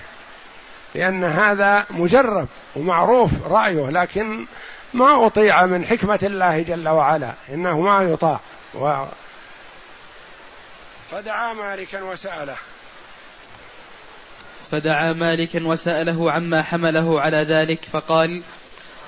لأن 0.94 1.24
هذا 1.24 1.86
مجرب 1.90 2.48
ومعروف 2.76 3.30
رأيه 3.46 3.90
لكن 3.90 4.46
ما 4.94 5.26
أطيع 5.26 5.66
من 5.66 5.84
حكمة 5.84 6.18
الله 6.22 6.62
جل 6.62 6.88
وعلا 6.88 7.34
إنه 7.48 7.80
ما 7.80 8.02
يطاع. 8.02 8.40
و... 8.74 9.04
فدعا 11.10 11.52
مالكا 11.52 12.02
وسأله. 12.02 12.56
فدعا 14.70 15.12
مالكا 15.12 15.66
وسأله 15.66 16.32
عما 16.32 16.62
حمله 16.62 17.20
على 17.20 17.36
ذلك 17.36 17.84
فقال 17.92 18.42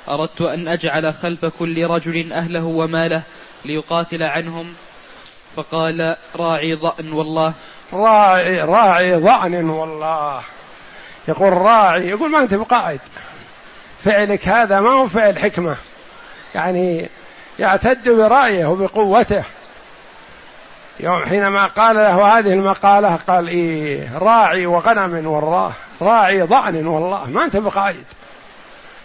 أردت 0.09 0.41
أن 0.41 0.69
أجعل 0.69 1.15
خلف 1.15 1.45
كل 1.45 1.87
رجل 1.87 2.33
أهله 2.33 2.65
وماله 2.65 3.23
ليقاتل 3.65 4.23
عنهم. 4.23 4.75
فقال 5.57 6.17
راعي 6.37 6.75
ضأن 6.75 7.13
والله 7.13 7.55
راعي 7.93 8.63
راعي 8.63 9.15
ضأن 9.15 9.71
والله. 9.71 10.43
يقول 11.29 11.53
راعي 11.53 12.09
يقول 12.09 12.31
ما 12.31 12.39
أنت 12.39 12.55
بقائد. 12.55 13.01
فعلك 14.05 14.49
هذا 14.49 14.81
ما 14.81 14.91
هو 14.91 15.09
فعل 15.09 15.39
حكمة. 15.39 15.77
يعني 16.55 17.09
يعتد 17.59 18.09
برأيه 18.09 18.67
وبقوته. 18.67 19.43
يوم 21.01 21.25
حينما 21.25 21.67
قال 21.67 21.97
له 21.97 22.39
هذه 22.39 22.53
المقالة 22.53 23.17
قال 23.17 23.49
إيه 23.49 24.19
راعي 24.19 24.67
وغنم 24.67 25.27
والله 25.27 25.73
راعي 26.03 26.43
ضأن 26.43 26.87
والله. 26.87 27.31
ما 27.31 27.45
أنت 27.45 27.57
بقائد. 27.57 28.05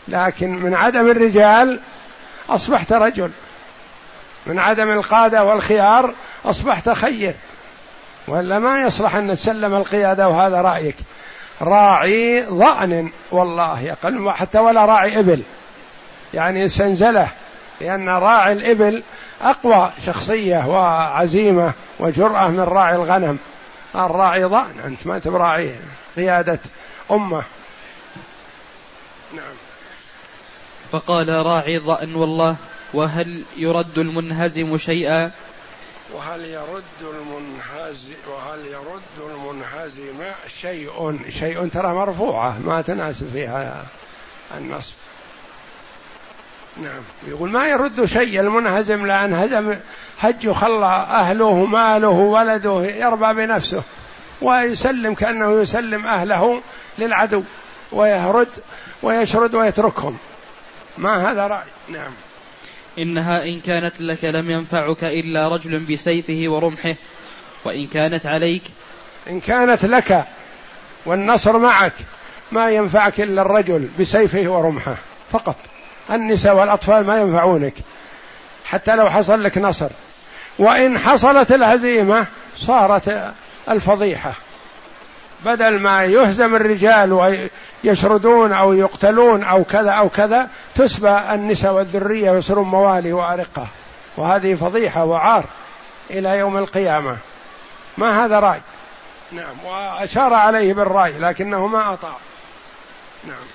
لكن 0.08 0.50
من 0.50 0.76
عدم 0.76 1.12
الرجال 1.12 1.80
أصبحت 2.50 2.94
رجل. 2.94 3.32
من 4.46 4.60
عدم 4.60 4.92
القادة 4.92 5.44
والخيار 5.44 6.14
أصبحت 6.46 6.90
خير. 6.90 7.36
ولا 8.28 8.60
ما 8.60 8.82
يصلح 8.82 9.16
أن 9.16 9.32
تسلم 9.32 9.74
القيادة 9.74 10.28
وهذا 10.28 10.62
رأيك. 10.62 10.96
راعي 11.62 12.46
ضأن 12.46 13.10
والله 13.32 13.80
يقل 13.80 14.32
حتى 14.32 14.60
ولا 14.60 14.86
راعي 14.86 15.20
إبل. 15.20 15.42
يعني 16.34 16.68
سنزلة 16.68 17.28
لأن 17.82 18.10
راعي 18.10 18.54
الإبل 18.54 19.04
أقوى 19.42 19.92
شخصية 20.06 20.68
وعزيمة 20.68 21.74
وجرأة 22.00 22.48
من 22.48 22.60
راعي 22.60 22.96
الغنم. 22.96 23.40
الراعي 23.96 24.44
ضأن 24.44 24.74
أنت 24.86 25.08
ما 25.08 25.20
تبراعي 25.20 25.76
قيادة 26.16 26.60
أمة. 27.12 27.44
نعم. 29.34 29.56
فقال 30.92 31.30
راعي 31.30 31.78
ضأن 31.78 32.16
والله 32.16 32.56
وهل 32.94 33.44
يرد 33.58 33.98
المنهزم 33.98 34.78
شيئا؟ 34.78 35.32
وهل 36.14 36.46
يرد 36.46 36.84
المنهزم 37.02 38.14
وهل 38.28 38.66
يرد 38.66 39.32
المنهزم 39.32 40.32
شيء؟ 40.48 41.20
شيء 41.30 41.68
ترى 41.68 41.94
مرفوعة 41.94 42.60
ما 42.60 42.82
تناسب 42.82 43.30
فيها 43.30 43.86
النصب. 44.58 44.94
نعم. 46.78 47.02
يقول 47.28 47.50
ما 47.50 47.68
يرد 47.68 48.06
شيء 48.06 48.40
المنهزم 48.40 49.06
لأن 49.06 49.34
هزم 49.34 49.76
هج 50.20 50.52
خلى 50.52 50.86
أهله 51.10 51.66
ماله 51.66 52.10
ولده 52.10 52.86
يربى 52.86 53.34
بنفسه 53.34 53.84
ويسلم 54.42 55.14
كأنه 55.14 55.62
يسلم 55.62 56.06
أهله 56.06 56.62
للعدو 56.98 57.44
ويهرد 57.92 58.50
ويشرد 59.04 59.56
ويتركهم. 59.56 60.18
ما 60.98 61.32
هذا 61.32 61.48
رأي؟ 61.48 61.68
نعم. 61.90 62.12
إنها 63.00 63.44
إن 63.46 63.60
كانت 63.60 64.02
لك 64.02 64.26
لم 64.26 64.52
ينفعك 64.52 65.04
إلا 65.04 65.48
رجل 65.48 65.80
بسيفه 65.80 66.44
ورمحه 66.48 66.96
وإن 67.66 67.88
كانت 67.88 68.26
عليك 68.26 68.64
إن 69.30 69.40
كانت 69.40 69.86
لك 69.86 70.26
والنصر 71.06 71.58
معك 71.58 71.94
ما 72.52 72.70
ينفعك 72.72 73.22
إلا 73.22 73.42
الرجل 73.42 73.90
بسيفه 74.00 74.50
ورمحه 74.50 74.98
فقط. 75.32 75.56
النساء 76.12 76.56
والأطفال 76.56 77.06
ما 77.06 77.22
ينفعونك 77.22 77.74
حتى 78.66 78.96
لو 78.96 79.10
حصل 79.10 79.44
لك 79.44 79.58
نصر. 79.58 79.90
وإن 80.60 80.98
حصلت 80.98 81.52
الهزيمة 81.52 82.26
صارت 82.56 83.34
الفضيحة. 83.70 84.34
بدل 85.46 85.80
ما 85.80 86.04
يهزم 86.04 86.56
الرجال 86.56 87.14
ويشردون 87.84 88.54
أو 88.54 88.74
يقتلون 88.74 89.44
أو 89.44 89.64
كذا 89.64 89.92
أو 89.92 90.10
كذا 90.10 90.50
تسبى 90.76 91.18
النساء 91.34 91.74
والذرية 91.74 92.32
ويصيرون 92.32 92.68
موالي 92.68 93.14
وأرقة. 93.14 93.68
وهذه 94.18 94.56
فضيحة 94.56 95.06
وعار 95.06 95.46
إلى 96.12 96.38
يوم 96.38 96.58
القيامة. 96.58 97.18
ما 97.98 98.26
هذا 98.26 98.40
رأي؟ 98.40 98.62
نعم 99.32 99.66
وأشار 99.66 100.34
عليه 100.34 100.74
بالرأي 100.74 101.20
لكنه 101.20 101.68
ما 101.68 101.94
أطاع. 101.94 102.18
نعم. 103.28 103.46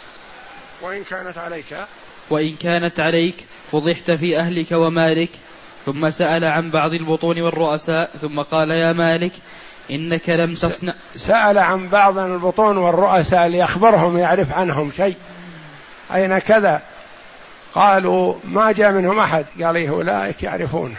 وإن 0.82 1.04
كانت 1.04 1.38
عليك؟ 1.38 1.76
وإن 2.30 2.56
كانت 2.56 3.00
عليك 3.00 3.34
فضحت 3.72 4.10
في 4.10 4.38
أهلك 4.38 4.72
ومالك 4.72 5.30
ثم 5.86 6.10
سأل 6.10 6.44
عن 6.44 6.70
بعض 6.70 6.92
البطون 6.92 7.40
والرؤساء 7.40 8.10
ثم 8.20 8.40
قال 8.40 8.70
يا 8.70 8.92
مالك 8.92 9.32
إنك 9.90 10.28
لم 10.28 10.54
تصنع. 10.54 10.94
سأل 11.16 11.58
عن 11.58 11.88
بعض 11.88 12.18
البطون 12.18 12.76
والرؤساء 12.76 13.46
ليخبرهم 13.46 14.18
يعرف 14.18 14.52
عنهم 14.52 14.92
شيء. 14.96 15.16
أين 16.14 16.38
كذا؟ 16.38 16.82
قالوا 17.74 18.34
ما 18.44 18.72
جاء 18.72 18.92
منهم 18.92 19.18
أحد. 19.18 19.44
قال 19.62 19.76
إيه 19.76 19.88
أولئك 19.88 20.42
يعرفون. 20.42 20.96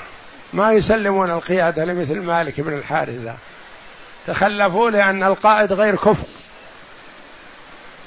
ما 0.54 0.72
يسلمون 0.72 1.32
القيادة 1.32 1.86
لمثل 1.86 2.22
مالك 2.22 2.62
بن 2.62 2.74
الحارث 2.74 3.16
ذا 3.16 3.36
تخلفوا 4.28 4.90
لأن 4.90 5.24
القائد 5.24 5.74
غير 5.74 5.96
كفء 5.96 6.28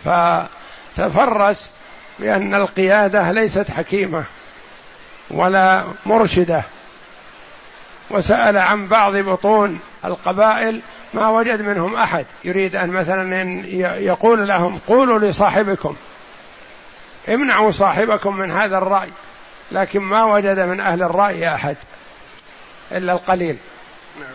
فتفرس 0.05 1.71
بأن 2.19 2.55
القيادة 2.55 3.31
ليست 3.33 3.71
حكيمة 3.71 4.25
ولا 5.31 5.85
مرشدة. 6.07 6.63
وسأل 8.11 8.57
عن 8.57 8.87
بعض 8.87 9.17
بطون 9.17 9.79
القبائل 10.05 10.83
ما 11.15 11.29
وجد 11.29 11.63
منهم 11.63 11.95
أحد. 11.95 12.27
يريد 12.45 12.77
أن 12.77 12.91
مثلا 12.91 13.67
يقول 13.99 14.49
لهم 14.49 14.79
قولوا 14.89 15.19
لصاحبكم. 15.19 15.97
امنعوا 17.29 17.71
صاحبكم 17.71 18.37
من 18.37 18.51
هذا 18.51 18.79
الرأي 18.79 19.09
لكن 19.73 20.01
ما 20.01 20.25
وجد 20.25 20.59
من 20.59 20.81
أهل 20.81 21.03
الرأي 21.03 21.55
أحد 21.55 21.77
إلا 22.93 23.13
القليل. 23.13 23.57
نعم. 24.21 24.35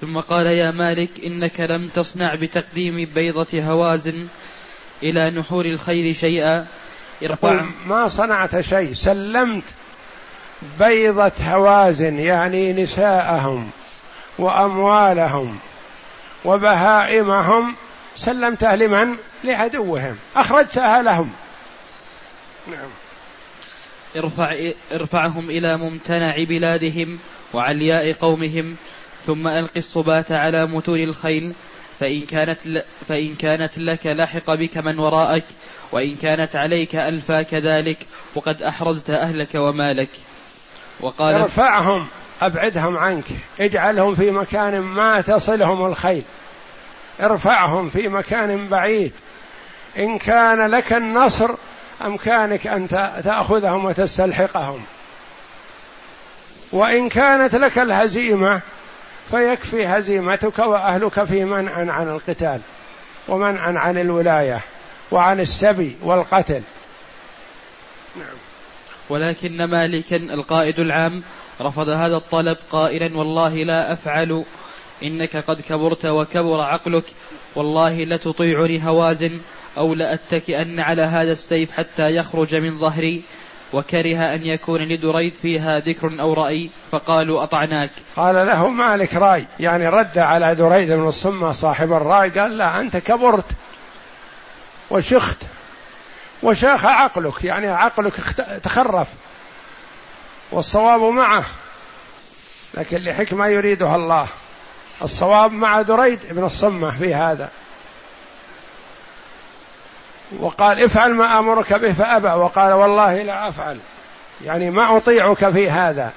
ثم 0.00 0.20
قال 0.20 0.46
يا 0.46 0.70
مالك 0.70 1.10
إنك 1.24 1.60
لم 1.60 1.88
تصنع 1.88 2.34
بتقديم 2.34 3.08
بيضة 3.14 3.62
هوازن 3.62 4.26
إلى 5.02 5.30
نحور 5.30 5.64
الخير 5.64 6.12
شيئا. 6.12 6.66
يقول 7.22 7.66
ما 7.86 8.08
صنعت 8.08 8.60
شيء 8.60 8.92
سلمت 8.92 9.64
بيضة 10.78 11.32
هوازن 11.42 12.18
يعني 12.18 12.72
نساءهم 12.72 13.70
وأموالهم 14.38 15.58
وبهائمهم. 16.44 17.74
سلمتها 18.16 18.76
لمن؟ 18.76 19.16
لعدوهم. 19.44 20.16
أخرجتها 20.36 21.02
لهم. 21.02 21.32
نعم. 22.70 22.88
ارفع 24.16 24.56
ارفعهم 24.92 25.50
إلى 25.50 25.76
ممتنع 25.76 26.44
بلادهم 26.44 27.18
وعلياء 27.52 28.12
قومهم 28.12 28.76
ثم 29.26 29.48
ألق 29.48 29.72
الصبات 29.76 30.32
على 30.32 30.66
متون 30.66 31.00
الخيل. 31.00 31.52
فإن 32.00 32.20
كانت 32.20 32.58
فإن 33.08 33.34
كانت 33.34 33.78
لك 33.78 34.06
لحق 34.06 34.54
بك 34.54 34.78
من 34.78 34.98
وراءك 34.98 35.44
وإن 35.92 36.16
كانت 36.16 36.56
عليك 36.56 36.96
ألفا 36.96 37.42
كذلك 37.42 37.98
وقد 38.34 38.62
أحرزت 38.62 39.10
أهلك 39.10 39.54
ومالك. 39.54 40.08
وقال 41.02 41.34
ارفعهم 41.34 42.06
أبعدهم 42.42 42.98
عنك 42.98 43.24
اجعلهم 43.60 44.14
في 44.14 44.30
مكان 44.30 44.80
ما 44.80 45.20
تصلهم 45.20 45.86
الخيل. 45.86 46.22
ارفعهم 47.20 47.88
في 47.88 48.08
مكان 48.08 48.68
بعيد. 48.68 49.12
إن 49.98 50.18
كان 50.18 50.66
لك 50.66 50.92
النصر 50.92 51.50
أمكانك 52.04 52.66
أن 52.66 52.88
تأخذهم 53.24 53.84
وتستلحقهم. 53.84 54.82
وإن 56.72 57.08
كانت 57.08 57.54
لك 57.54 57.78
الهزيمة 57.78 58.60
فيكفي 59.30 59.86
هزيمتك 59.86 60.58
وأهلك 60.58 61.24
في 61.24 61.44
منع 61.44 61.92
عن 61.92 62.08
القتال 62.08 62.60
ومنع 63.28 63.80
عن 63.80 63.98
الولاية 63.98 64.60
وعن 65.10 65.40
السبي 65.40 65.96
والقتل. 66.02 66.62
نعم. 68.16 68.49
ولكن 69.10 69.64
مالكا 69.64 70.16
القائد 70.16 70.78
العام 70.78 71.22
رفض 71.60 71.88
هذا 71.88 72.16
الطلب 72.16 72.56
قائلا 72.70 73.18
والله 73.18 73.54
لا 73.54 73.92
أفعل 73.92 74.44
إنك 75.02 75.36
قد 75.36 75.60
كبرت 75.60 76.06
وكبر 76.06 76.60
عقلك 76.60 77.04
والله 77.54 78.04
لتطيعني 78.04 78.86
هوازن 78.86 79.40
أو 79.78 79.94
لاتكئن 79.94 80.80
على 80.80 81.02
هذا 81.02 81.32
السيف 81.32 81.72
حتى 81.72 82.16
يخرج 82.16 82.54
من 82.54 82.78
ظهري. 82.78 83.22
وكره 83.72 84.34
أن 84.34 84.42
يكون 84.42 84.80
لدريد 84.80 85.34
فيها 85.34 85.78
ذكر 85.78 86.20
أو 86.20 86.32
رأي 86.32 86.70
فقالوا 86.92 87.42
أطعناك. 87.42 87.90
قال 88.16 88.34
له 88.46 88.68
مالك 88.68 89.14
رأي 89.14 89.46
يعني 89.60 89.88
رد 89.88 90.18
على 90.18 90.54
دريد 90.54 90.90
بن 90.92 91.08
الصمة 91.08 91.52
صاحب 91.52 91.92
الرأي 91.92 92.28
قال 92.28 92.58
لا 92.58 92.80
أنت 92.80 92.96
كبرت 92.96 93.44
وشخت. 94.90 95.36
وشاخ 96.42 96.86
عقلك 96.86 97.44
يعني 97.44 97.68
عقلك 97.68 98.14
تخرف 98.62 99.08
والصواب 100.52 101.00
معه 101.00 101.44
لكن 102.74 102.96
لحكمة 102.96 103.46
يريدها 103.46 103.96
الله. 103.96 104.26
الصواب 105.02 105.52
مع 105.52 105.82
دريد 105.82 106.18
بن 106.30 106.44
الصمة 106.44 106.90
في 106.90 107.14
هذا. 107.14 107.48
وقال 110.38 110.84
افعل 110.84 111.14
ما 111.14 111.38
آمرك 111.38 111.72
به 111.72 111.92
فأبى 111.92 112.28
وقال 112.28 112.72
والله 112.72 113.22
لا 113.22 113.48
أفعل. 113.48 113.78
يعني 114.44 114.70
ما 114.70 114.96
أطيعك 114.96 115.48
في 115.48 115.70
هذا 115.70 116.12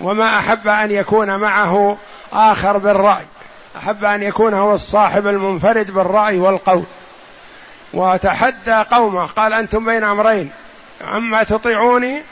وما 0.00 0.38
أحب 0.38 0.68
أن 0.68 0.90
يكون 0.90 1.36
معه 1.36 1.98
آخر 2.32 2.78
بالرأي. 2.78 3.24
أحب 3.76 4.04
أن 4.04 4.22
يكون 4.22 4.54
هو 4.54 4.74
الصاحب 4.74 5.26
المنفرد 5.26 5.90
بالرأي 5.90 6.38
والقول. 6.38 6.84
وتحدى 7.92 8.84
قومه. 8.90 9.26
قال 9.26 9.52
أنتم 9.52 9.84
بين 9.84 10.04
أمرين 10.04 10.50
أما 11.02 11.42
تطيعوني 11.42 12.22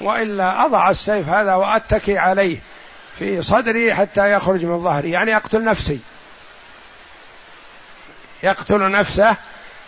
وإلا 0.00 0.66
أضع 0.66 0.90
السيف 0.90 1.28
هذا 1.28 1.54
وأتكي 1.54 2.18
عليه 2.18 2.58
في 3.18 3.42
صدري 3.42 3.94
حتى 3.94 4.32
يخرج 4.32 4.64
من 4.64 4.78
ظهري. 4.78 5.10
يعني 5.10 5.36
اقتل 5.36 5.64
نفسي. 5.64 6.00
يقتل 8.42 8.90
نفسه 8.90 9.36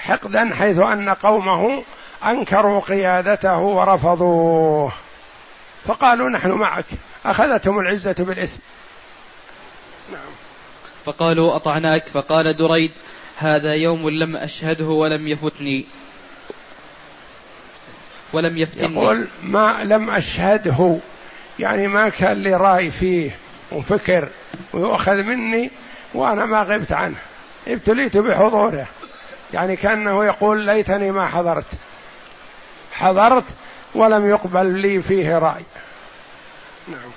حقدا 0.01 0.55
حيث 0.55 0.79
أن 0.79 1.09
قومه 1.09 1.85
أنكروا 2.25 2.81
قيادته 2.81 3.59
ورفضوه. 3.59 4.93
فقالوا 5.87 6.29
نحن 6.29 6.51
معك. 6.51 6.85
أخذتهم 7.27 7.79
العزة 7.79 8.15
بالإثم. 8.19 8.61
نعم. 10.13 10.21
فقالوا 11.05 11.57
أطعناك. 11.57 12.07
فقال 12.07 12.57
دريد 12.57 12.93
هذا 13.39 13.75
يوم 13.75 14.09
لم 14.09 14.37
أشهده 14.37 14.87
ولم 14.87 15.29
يفتني 15.29 15.87
ولم 18.33 18.59
يفتني. 18.59 18.95
يقول 18.95 19.29
ما 19.43 19.85
لم 19.85 20.11
أشهده 20.11 20.97
يعني 21.59 21.89
ما 21.89 22.09
كان 22.09 22.43
لي 22.43 22.55
رأي 22.55 22.91
فيه 22.91 23.31
وفكر 23.73 24.29
ويؤخذ 24.73 25.23
مني 25.23 25.71
وأنا 26.15 26.47
ما 26.47 26.63
غبت 26.63 26.93
عنه. 26.93 27.17
ابتليت 27.69 28.17
بحضوره. 28.17 28.87
يعني 29.55 29.77
كأنه 29.77 30.25
يقول 30.25 30.67
ليتني 30.67 31.11
ما 31.11 31.27
حضرت. 31.27 31.67
حضرت 32.93 33.45
ولم 33.95 34.31
يقبل 34.31 34.67
لي 34.67 35.03
فيه 35.03 35.39
رأي. 35.39 35.65
نعم. 36.89 37.11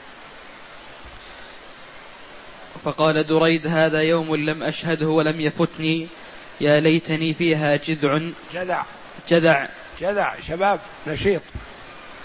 فقال 2.83 3.23
دريد 3.27 3.67
هذا 3.67 4.01
يوم 4.01 4.35
لم 4.35 4.63
أشهده 4.63 5.07
ولم 5.07 5.41
يفتني. 5.41 6.07
يا 6.61 6.79
ليتني 6.79 7.33
فيها 7.33 7.75
جذع. 7.75 8.19
جذع. 8.53 8.83
جذع. 9.29 9.67
جذع 9.99 10.33
شباب 10.47 10.79
نشيط. 11.07 11.41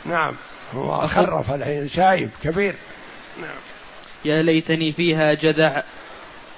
نعم 0.04 0.36
هو 0.74 1.06
خرف 1.06 1.50
الحين 1.50 1.88
شايب 1.88 2.30
كبير. 2.42 2.74
نعم. 3.40 3.58
يا 4.24 4.42
ليتني 4.42 4.92
فيها 4.92 5.34
جذع 5.34 5.82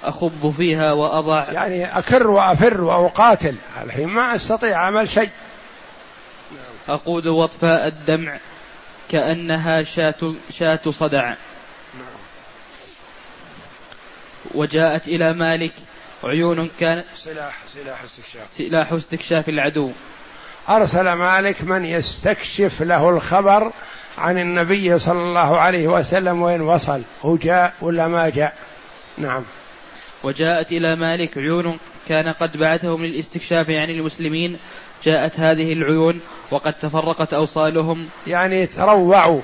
أخب 0.03 0.53
فيها 0.57 0.91
وأضع. 0.91 1.51
يعني 1.51 1.97
أكر 1.97 2.27
وأفر 2.27 2.81
وأقاتل. 2.81 3.55
الحين 3.83 4.07
ما 4.07 4.35
أستطيع 4.35 4.77
عمل 4.77 5.09
شيء. 5.09 5.29
أقود 6.89 7.27
وطفاء 7.27 7.87
الدمع 7.87 8.39
كأنها 9.09 9.83
شاة, 9.83 10.33
شاة 10.51 10.79
صدع. 10.89 11.33
وجاءت 14.55 15.07
إلى 15.07 15.33
مالك. 15.33 15.71
عيون 16.23 16.69
كانت 16.79 17.05
سلاح 17.17 17.57
سلاح 17.73 18.03
استكشاف. 18.03 18.47
سلاح 18.47 18.93
استكشاف 18.93 19.49
العدو. 19.49 19.91
أرسل 20.69 21.11
مالك 21.13 21.63
من 21.63 21.85
يستكشف 21.85 22.81
له 22.81 23.09
الخبر 23.09 23.71
عن 24.17 24.37
النبي 24.37 24.99
صلى 24.99 25.19
الله 25.19 25.59
عليه 25.61 25.87
وسلم 25.87 26.41
وين 26.41 26.61
وصل. 26.61 27.01
هو 27.25 27.37
جاء 27.37 27.73
ولا 27.81 28.07
ما 28.07 28.29
جاء؟ 28.29 28.53
نعم. 29.17 29.43
وجاءت 30.23 30.71
إلى 30.71 30.95
مالك. 30.95 31.37
عيون 31.37 31.77
كان 32.07 32.29
قد 32.29 32.57
بعثهم 32.57 33.05
للاستكشاف 33.05 33.69
عن 33.69 33.89
المسلمين. 33.89 34.57
جاءت 35.03 35.39
هذه 35.39 35.73
العيون 35.73 36.21
وقد 36.51 36.73
تفرقت 36.73 37.33
أوصالهم. 37.33 38.09
يعني 38.27 38.67
تروعوا. 38.67 39.41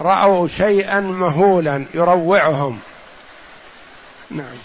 رأوا 0.00 0.48
شيئا 0.48 1.00
مهولا 1.00 1.84
يروعهم. 1.94 2.78
نعم. 4.34 4.56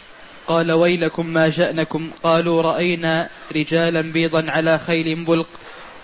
قال 0.47 0.71
ويلكم 0.71 1.25
ما 1.25 1.49
شأنكم. 1.49 2.11
قالوا 2.23 2.61
رأينا 2.61 3.29
رجالا 3.55 4.01
بيضا 4.01 4.45
على 4.47 4.79
خيل 4.79 5.25
بلق. 5.25 5.47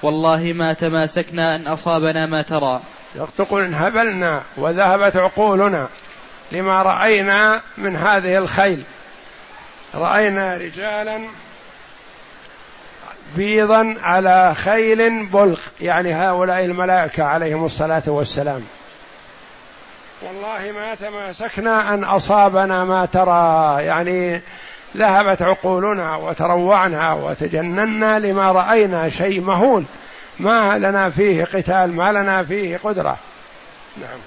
والله 0.03 0.53
ما 0.55 0.74
تماسكنا 0.74 1.55
أن 1.55 1.68
أصابنا 1.68 2.26
ما 2.26 2.41
ترى. 2.41 2.82
تقول 3.38 3.63
انهبلنا 3.63 4.41
وذهبت 4.57 5.18
عقولنا 5.18 5.88
لما 6.51 6.82
رأينا 6.82 7.61
من 7.78 7.95
هذه 7.95 8.38
الخيل. 8.38 8.84
رأينا 9.95 10.57
رجالا 10.57 11.22
بيضا 13.38 13.95
على 14.01 14.55
خيل 14.55 15.26
بلق. 15.26 15.59
يعني 15.82 16.13
هؤلاء 16.13 16.66
الملائكة 16.66 17.24
عليهم 17.24 17.66
الصلاة 17.66 18.03
والسلام. 18.07 18.63
والله 20.26 20.71
ما 20.71 20.95
تماسكنا 20.95 21.93
أن 21.93 22.03
أصابنا 22.03 22.86
ما 22.86 23.05
ترى. 23.05 23.84
يعني 23.86 24.41
ذهبت 24.97 25.41
عقولنا 25.41 26.15
وتروعنا 26.15 27.13
وتجننا 27.13 28.19
لما 28.19 28.51
رأينا 28.51 29.09
شيء 29.09 29.41
مهول. 29.41 29.86
ما 30.39 30.78
لنا 30.78 31.09
فيه 31.09 31.43
قتال 31.43 31.93
ما 31.93 32.11
لنا 32.11 32.43
فيه 32.43 32.78
قدرة. 32.78 33.17
نعم. 34.01 34.19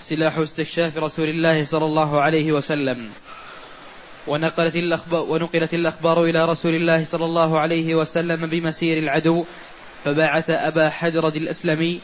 سلاح 0.00 0.38
استكشاف 0.38 0.98
رسول 0.98 1.28
الله 1.28 1.64
صلى 1.64 1.84
الله 1.84 2.20
عليه 2.20 2.52
وسلم. 2.52 3.10
ونقلت 4.26 4.76
الأخبار, 4.76 5.22
ونقلت 5.28 5.74
الأخبار 5.74 6.24
إلى 6.24 6.44
رسول 6.44 6.74
الله 6.74 7.04
صلى 7.04 7.24
الله 7.24 7.60
عليه 7.60 7.94
وسلم 7.94 8.46
بمسير 8.46 8.98
العدو 8.98 9.44
فبعث 10.04 10.50
أبا 10.50 10.90
حدرد 10.90 11.36
الأسلمي 11.36 12.00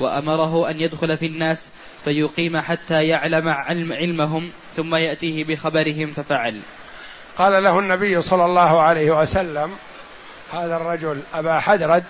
وأمره 0.00 0.70
أن 0.70 0.80
يدخل 0.80 1.16
في 1.16 1.26
الناس 1.26 1.70
فيقيم 2.04 2.60
حتى 2.60 3.04
يعلم 3.04 3.48
علم 3.48 3.92
علمهم 3.92 4.50
ثم 4.76 4.94
يأتيه 4.94 5.44
بخبرهم 5.44 6.12
ففعل. 6.12 6.60
قال 7.38 7.62
له 7.62 7.78
النبي 7.78 8.22
صلى 8.22 8.44
الله 8.44 8.82
عليه 8.82 9.10
وسلم 9.10 9.70
هذا 10.52 10.76
الرجل 10.76 11.20
أبا 11.34 11.58
حدرد 11.58 12.04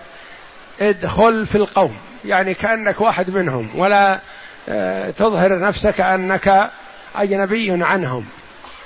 ادخل 0.81 1.47
في 1.47 1.57
القوم 1.57 1.97
يعني 2.25 2.55
كأنك 2.55 3.01
واحد 3.01 3.31
منهم 3.31 3.69
ولا 3.75 4.21
آه، 4.69 5.11
تظهر 5.11 5.61
نفسك 5.61 6.01
أنك 6.01 6.71
أجنبي 7.17 7.85
عنهم 7.85 8.27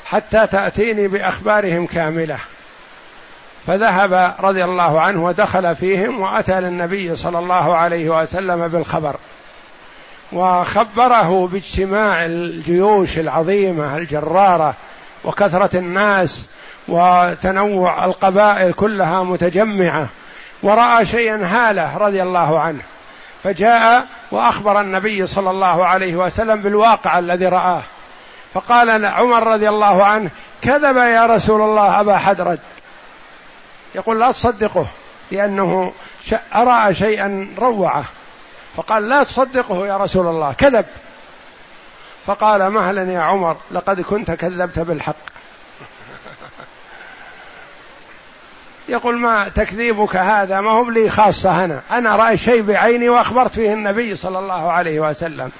حتى 0.05 0.47
تأتيني 0.47 1.09
بأخبارهم 1.09 1.87
كاملة. 1.87 2.39
فذهب 3.67 4.35
رضي 4.41 4.65
الله 4.65 5.01
عنه 5.01 5.25
ودخل 5.25 5.75
فيهم 5.75 6.21
وأتى 6.21 6.61
للنبي 6.61 7.17
صلى 7.17 7.39
الله 7.39 7.77
عليه 7.77 8.21
وسلم 8.21 8.69
بالخبر. 8.69 9.17
وخبره 10.35 11.47
باجتماع 11.47 12.24
الجيوش 12.24 13.18
العظيمة 13.18 13.97
الجرارة 13.97 14.74
وكثرة 15.24 15.76
الناس 15.76 16.49
وتنوع 16.89 18.05
القبائل 18.05 18.72
كلها 18.72 19.22
متجمعة 19.22 20.09
ورأى 20.62 21.07
شيئا 21.07 21.41
هالة 21.45 21.97
رضي 21.97 22.22
الله 22.22 22.61
عنه. 22.61 22.80
فجاء 23.43 24.07
وأخبر 24.30 24.80
النبي 24.80 25.26
صلى 25.26 25.51
الله 25.51 25.87
عليه 25.87 26.16
وسلم 26.16 26.61
بالواقع 26.61 27.18
الذي 27.18 27.47
رآه. 27.47 27.82
فقال 28.55 29.07
عمر 29.07 29.47
رضي 29.47 29.68
الله 29.68 30.05
عنه 30.05 30.30
كذب 30.62 30.97
يا 30.97 31.26
رسول 31.26 31.62
الله 31.62 32.01
أبا 32.01 32.18
حدرد. 32.18 32.59
يقول 33.95 34.20
لا 34.20 34.32
تصدقه 34.32 34.87
لأنه 35.30 35.93
راى 36.55 36.95
شيئا 36.95 37.49
روعة. 37.59 38.05
فقال 38.77 39.09
لا 39.09 39.22
تصدقه 39.22 39.87
يا 39.87 39.97
رسول 39.97 40.27
الله 40.27 40.53
كذب. 40.53 40.87
فقال 42.27 42.70
مهلا 42.70 43.12
يا 43.12 43.20
عمر 43.20 43.57
لقد 43.70 44.01
كنت 44.01 44.31
كذبت 44.31 44.79
بالحق. 44.79 45.16
يقول 48.89 49.18
ما 49.18 49.49
تكذيبك 49.49 50.16
هذا؟ 50.16 50.61
ما 50.61 50.70
هو 50.70 50.91
لي 50.91 51.11
خاصة 51.11 51.64
أنا. 51.64 51.83
أنا 51.91 52.16
رأي 52.16 52.37
شيء 52.37 52.62
بعيني 52.62 53.09
وأخبرت 53.09 53.53
فيه 53.53 53.72
النبي 53.72 54.16
صلى 54.16 54.39
الله 54.39 54.72
عليه 54.72 55.01
وسلم. 55.01 55.51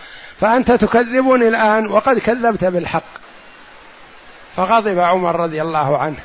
فأنت 0.41 0.73
تكذبني 0.73 1.49
الآن 1.49 1.87
وقد 1.87 2.19
كذبت 2.19 2.65
بالحق. 2.65 3.03
فغضب 4.57 4.99
عمر 4.99 5.41
رضي 5.41 5.63
الله 5.63 5.99
عنه. 5.99 6.19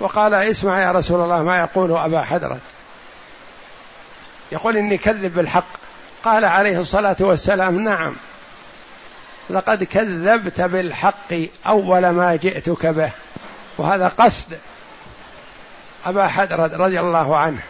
وقال 0.00 0.34
اسمع 0.34 0.82
يا 0.82 0.92
رسول 0.92 1.20
الله 1.20 1.42
ما 1.42 1.60
يقول 1.60 1.96
أبا 1.96 2.22
حدرة 2.22 2.58
يقول 4.52 4.76
إني 4.76 4.98
كذب 4.98 5.34
بالحق. 5.34 5.68
قال 6.22 6.44
عليه 6.44 6.78
الصلاة 6.78 7.16
والسلام 7.20 7.80
نعم. 7.80 8.16
لقد 9.50 9.84
كذبت 9.84 10.60
بالحق 10.60 11.34
أول 11.66 12.08
ما 12.08 12.36
جئتك 12.36 12.86
به. 12.86 13.10
وهذا 13.78 14.08
قصد 14.08 14.58
أبا 16.06 16.26
حدرد 16.26 16.74
رضي 16.74 17.00
الله 17.00 17.36
عنه. 17.36 17.60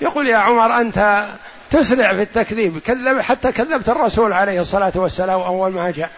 يقول 0.00 0.26
يا 0.26 0.36
عمر 0.36 0.80
أنت 0.80 1.28
تسرع 1.70 2.14
في 2.14 2.22
التكذيب. 2.22 2.78
كذب 2.78 3.20
حتى 3.20 3.52
كذبت 3.52 3.88
الرسول 3.88 4.32
عليه 4.32 4.60
الصلاة 4.60 4.92
والسلام 4.94 5.40
أول 5.40 5.72
ما 5.72 5.90
جاء. 5.90 6.10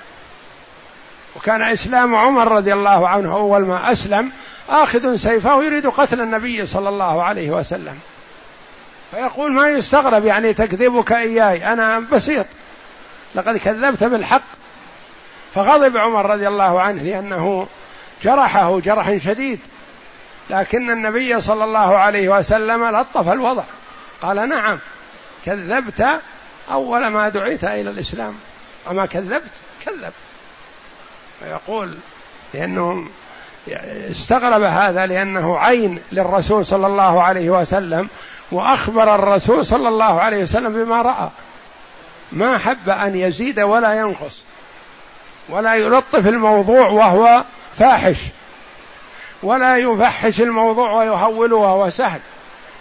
وكان 1.36 1.62
إسلام 1.62 2.14
عمر 2.14 2.52
رضي 2.52 2.72
الله 2.72 3.08
عنه 3.08 3.32
أول 3.32 3.66
ما 3.66 3.92
أسلم 3.92 4.30
آخذ 4.68 5.16
سيفه 5.16 5.64
يريد 5.64 5.86
قتل 5.86 6.20
النبي 6.20 6.66
صلى 6.66 6.88
الله 6.88 7.22
عليه 7.22 7.50
وسلم. 7.50 7.98
فيقول 9.10 9.52
ما 9.52 9.68
يستغرب 9.68 10.24
يعني 10.24 10.54
تكذبك 10.54 11.12
إياي 11.12 11.72
أنا 11.72 11.98
بسيط. 11.98 12.46
لقد 13.34 13.56
كذبت 13.56 14.04
بالحق. 14.04 14.42
فغضب 15.54 15.96
عمر 15.96 16.30
رضي 16.30 16.48
الله 16.48 16.80
عنه 16.80 17.02
لأنه 17.02 17.68
جرحه 18.22 18.80
جرحا 18.80 19.18
شديد. 19.18 19.60
لكن 20.50 20.90
النبي 20.90 21.40
صلى 21.40 21.64
الله 21.64 21.98
عليه 21.98 22.28
وسلم 22.38 22.84
لطف 22.96 23.28
الوضع. 23.28 23.64
قال 24.22 24.48
نعم 24.48 24.78
كذبت 25.44 26.06
أول 26.70 27.06
ما 27.06 27.28
دعيت 27.28 27.64
إلى 27.64 27.90
الإسلام. 27.90 28.34
أما 28.90 29.06
كذبت 29.06 29.50
كذب. 29.86 30.12
فيقول 31.40 31.94
لأنه 32.54 33.08
استغرب 34.10 34.62
هذا 34.62 35.06
لأنه 35.06 35.58
عين 35.58 35.98
للرسول 36.12 36.66
صلى 36.66 36.86
الله 36.86 37.22
عليه 37.22 37.50
وسلم 37.50 38.08
وأخبر 38.54 39.14
الرسول 39.14 39.66
صلى 39.66 39.88
الله 39.88 40.20
عليه 40.20 40.42
وسلم 40.42 40.84
بما 40.84 41.02
رأى. 41.02 41.30
ما 42.32 42.58
حب 42.58 42.88
أن 42.88 43.16
يزيد 43.16 43.60
ولا 43.60 43.94
ينقص. 43.94 44.44
ولا 45.48 45.74
يلطف 45.74 46.28
الموضوع 46.28 46.88
وهو 46.88 47.44
فاحش. 47.76 48.16
ولا 49.42 49.76
يفحش 49.76 50.40
الموضوع 50.40 50.92
ويهوله 50.92 51.56
وهو 51.56 51.90
سهل 51.90 52.20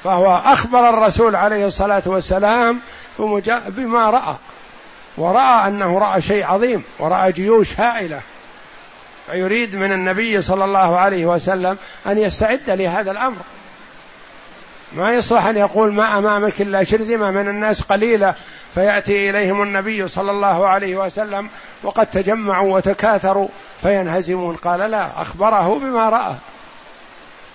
فهو 0.04 0.42
أخبر 0.46 0.90
الرسول 0.90 1.36
عليه 1.36 1.66
الصلاة 1.66 2.04
والسلام 2.06 2.80
بما 3.68 4.10
رأى. 4.10 4.36
ورأى 5.18 5.68
أنه 5.68 6.00
رأى 6.00 6.22
شيء 6.22 6.46
عظيم 6.46 6.84
ورأى 7.00 7.32
جيوش 7.32 7.80
هائلة. 7.80 8.22
فيريد 9.26 9.76
من 9.76 9.92
النبي 9.92 10.42
صلى 10.42 10.66
الله 10.66 10.98
عليه 10.98 11.26
وسلم 11.26 11.78
أن 12.08 12.18
يستعد 12.18 12.70
لهذا 12.70 13.12
الأمر. 13.12 13.38
ما 14.96 15.14
يصلح 15.14 15.46
أن 15.46 15.58
يقول 15.58 15.94
ما 15.94 16.18
أمامك 16.18 16.62
إلا 16.62 16.84
شرذمة 16.84 17.32
من 17.32 17.48
الناس 17.48 17.82
قليلة. 17.82 18.36
فيأتي 18.74 19.30
إليهم 19.30 19.64
النبي 19.64 20.08
صلى 20.08 20.32
الله 20.32 20.68
عليه 20.68 20.96
وسلم 20.96 21.50
وقد 21.84 22.08
تجمعوا 22.08 22.76
وتكاثروا 22.76 23.48
فينهزمون. 23.82 24.56
قال 24.56 24.80
لا 24.80 25.06
أخبره 25.06 25.80
بما 25.80 26.10
رأى. 26.10 26.36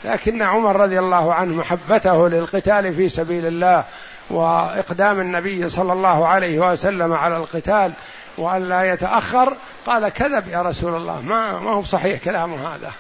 لكن 0.05 0.43
عمر 0.43 0.77
رضي 0.77 0.99
الله 0.99 1.35
عنه 1.35 1.57
محبته 1.57 2.29
للقتال 2.29 2.93
في 2.93 3.09
سبيل 3.09 3.47
الله 3.47 3.85
وإقدام 4.31 5.21
النبي 5.21 5.69
صلى 5.69 5.93
الله 5.93 6.27
عليه 6.27 6.59
وسلم 6.59 7.13
على 7.13 7.37
القتال 7.37 7.93
وأن 8.39 8.69
لا 8.69 8.93
يتأخر 8.93 9.57
قال 9.87 10.09
كذب 10.09 10.49
يا 10.49 10.63
رسول 10.63 10.97
الله. 10.97 11.21
ما 11.21 11.61
ما 11.61 11.71
هو 11.71 11.83
صحيح 11.83 12.25
كلامه 12.25 12.75
هذا. 12.75 12.93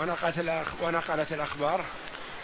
ونقلت 0.00 0.38
ونقلت 0.82 1.32
الأخبار. 1.32 1.80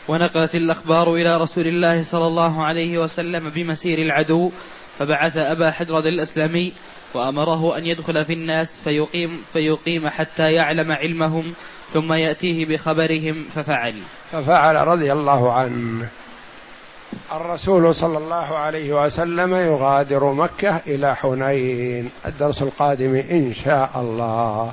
ونقلت 0.09 0.55
الأخبار 0.55 1.15
إلى 1.15 1.37
رسول 1.37 1.67
الله 1.67 2.03
صلى 2.03 2.27
الله 2.27 2.65
عليه 2.65 2.99
وسلم 2.99 3.51
بمسير 3.51 3.99
العدو 3.99 4.51
فبعث 4.99 5.37
أبا 5.37 5.71
حدرد 5.71 6.07
الأسلمي 6.07 6.73
وأمره 7.15 7.79
أن 7.79 7.87
يدخل 7.87 8.25
في 8.25 8.33
الناس 8.33 8.81
فيقيم, 8.85 9.45
فيقيم 9.53 10.09
حتى 10.09 10.53
يعلم 10.53 10.93
علمهم 10.93 11.55
ثم 11.93 12.13
يأتيه 12.13 12.67
بخبرهم 12.67 13.47
ففعل. 13.55 13.95
ففعل 14.33 14.77
رضي 14.77 15.13
الله 15.13 15.53
عنه. 15.53 16.09
الرسول 17.33 17.95
صلى 17.95 18.19
الله 18.19 18.59
عليه 18.59 19.05
وسلم 19.05 19.55
يغادر 19.55 20.33
مكة 20.33 20.77
إلى 20.87 21.17
حنين 21.17 22.11
الدرس 22.27 22.63
القادم 22.63 23.15
إن 23.15 23.53
شاء 23.53 23.91
الله. 23.97 24.73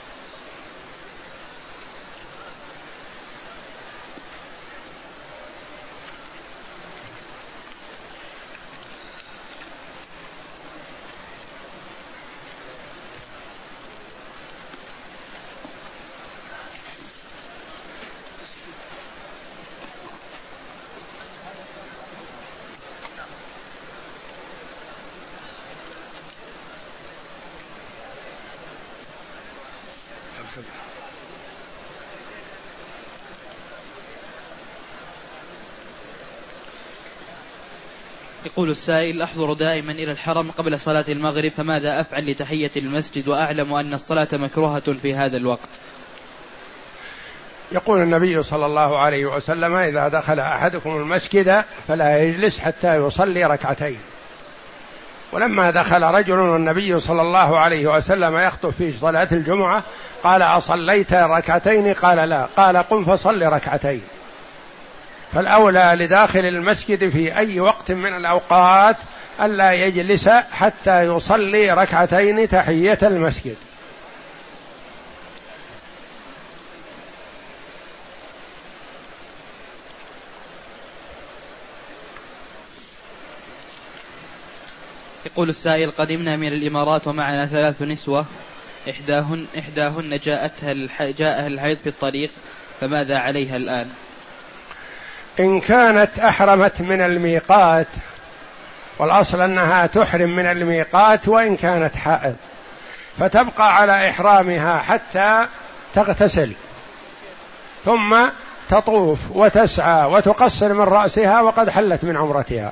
يقول 38.61 38.71
السائل 38.71 39.21
أحضر 39.21 39.53
دائما 39.53 39.91
إلى 39.91 40.11
الحرم 40.11 40.51
قبل 40.51 40.79
صلاة 40.79 41.05
المغرب 41.09 41.51
فماذا 41.51 42.01
أفعل 42.01 42.31
لتحية 42.31 42.71
المسجد 42.77 43.27
وأعلم 43.27 43.73
أن 43.73 43.93
الصلاة 43.93 44.27
مكروهة 44.33 44.79
في 44.79 45.15
هذا 45.15 45.37
الوقت؟ 45.37 45.69
يقول 47.71 48.01
النبي 48.01 48.43
صلى 48.43 48.65
الله 48.65 48.99
عليه 48.99 49.25
وسلم 49.25 49.75
إذا 49.75 50.07
دخل 50.07 50.39
أحدكم 50.39 50.95
المسجد 50.95 51.63
فلا 51.87 52.23
يجلس 52.23 52.59
حتى 52.59 52.95
يصلي 52.95 53.45
ركعتين. 53.45 53.97
ولما 55.31 55.71
دخل 55.71 56.01
رجل 56.01 56.39
والنبي 56.39 56.99
صلى 56.99 57.21
الله 57.21 57.59
عليه 57.59 57.87
وسلم 57.87 58.37
يخطب 58.37 58.69
في 58.69 58.91
صلاة 58.91 59.27
الجمعة 59.31 59.83
قال 60.23 60.41
أصليت 60.41 61.13
ركعتين؟ 61.13 61.93
قال 61.93 62.29
لا. 62.29 62.47
قال 62.57 62.77
قم 62.77 63.03
فصل 63.03 63.41
ركعتين. 63.41 64.01
فالأولى 65.33 65.93
لداخل 65.95 66.39
المسجد 66.39 67.09
في 67.09 67.37
أي 67.37 67.59
وقت 67.59 67.91
من 67.91 68.15
الأوقات 68.15 68.97
ألا 69.41 69.73
يجلس 69.73 70.29
حتى 70.29 71.01
يصلي 71.01 71.71
ركعتين 71.71 72.47
تحية 72.47 72.97
المسجد 73.03 73.55
يقول 85.25 85.49
السائل 85.49 85.91
قدمنا 85.91 86.35
من 86.35 86.47
الإمارات 86.47 87.07
ومعنا 87.07 87.45
ثلاث 87.45 87.81
نسوة 87.81 88.25
إحداهن 88.89 89.45
إحداهن 89.59 90.17
جاءتها 90.17 90.73
جاءها 91.11 91.47
الحيض 91.47 91.77
في 91.77 91.89
الطريق 91.89 92.31
فماذا 92.81 93.17
عليها 93.17 93.57
الآن؟ 93.57 93.89
إن 95.39 95.59
كانت 95.59 96.19
أحرمت 96.19 96.81
من 96.81 97.01
الميقات 97.01 97.87
والأصل 98.99 99.41
أنها 99.41 99.87
تحرم 99.87 100.35
من 100.35 100.45
الميقات 100.45 101.27
وإن 101.27 101.55
كانت 101.55 101.95
حائض 101.95 102.35
فتبقى 103.19 103.75
على 103.75 104.09
إحرامها 104.09 104.77
حتى 104.77 105.47
تغتسل 105.93 106.51
ثم 107.85 108.17
تطوف 108.69 109.19
وتسعى 109.31 110.05
وتقصر 110.05 110.73
من 110.73 110.81
رأسها 110.81 111.41
وقد 111.41 111.69
حلت 111.69 112.03
من 112.05 112.17
عمرتها. 112.17 112.71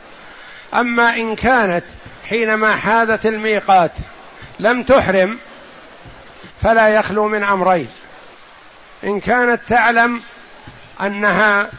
أما 0.73 1.15
إن 1.15 1.35
كانت 1.35 1.83
حينما 2.29 2.75
حاذت 2.75 3.25
الميقات 3.25 3.91
لم 4.59 4.83
تحرم 4.83 5.39
فلا 6.61 6.87
يخلو 6.87 7.27
من 7.27 7.43
أمرين 7.43 7.87
إن 9.03 9.19
كانت 9.19 9.61
تعلم 9.67 10.21
أنها 11.01 11.69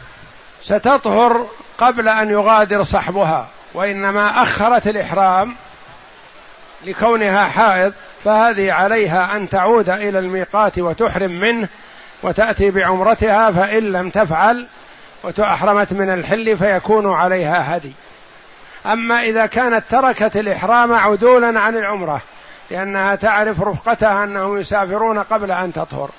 ستطهر 0.63 1.47
قبل 1.77 2.09
أن 2.09 2.29
يغادر 2.29 2.83
صحبها 2.83 3.47
وإنما 3.73 4.41
أخرت 4.41 4.87
الإحرام 4.87 5.55
لكونها 6.85 7.47
حائض 7.47 7.93
فهذه 8.23 8.71
عليها 8.71 9.35
أن 9.35 9.49
تعود 9.49 9.89
إلى 9.89 10.19
الميقات 10.19 10.79
وتحرم 10.79 11.31
منه 11.31 11.67
وتأتي 12.23 12.71
بعمرتها 12.71 13.51
فإن 13.51 13.83
لم 13.91 14.09
تفعل 14.09 14.67
وتأحرمت 15.23 15.93
من 15.93 16.09
الحل 16.09 16.57
فيكون 16.57 17.13
عليها 17.13 17.77
هدي. 17.77 17.91
أما 18.85 19.21
إذا 19.21 19.45
كانت 19.45 19.83
تركت 19.89 20.37
الإحرام 20.37 20.93
عدولا 20.93 21.59
عن 21.59 21.75
العمرة 21.75 22.21
لأنها 22.71 23.15
تعرف 23.15 23.61
رفقتها 23.61 24.23
أنهم 24.23 24.57
يسافرون 24.57 25.19
قبل 25.19 25.51
أن 25.51 25.73
تطهر. 25.73 26.09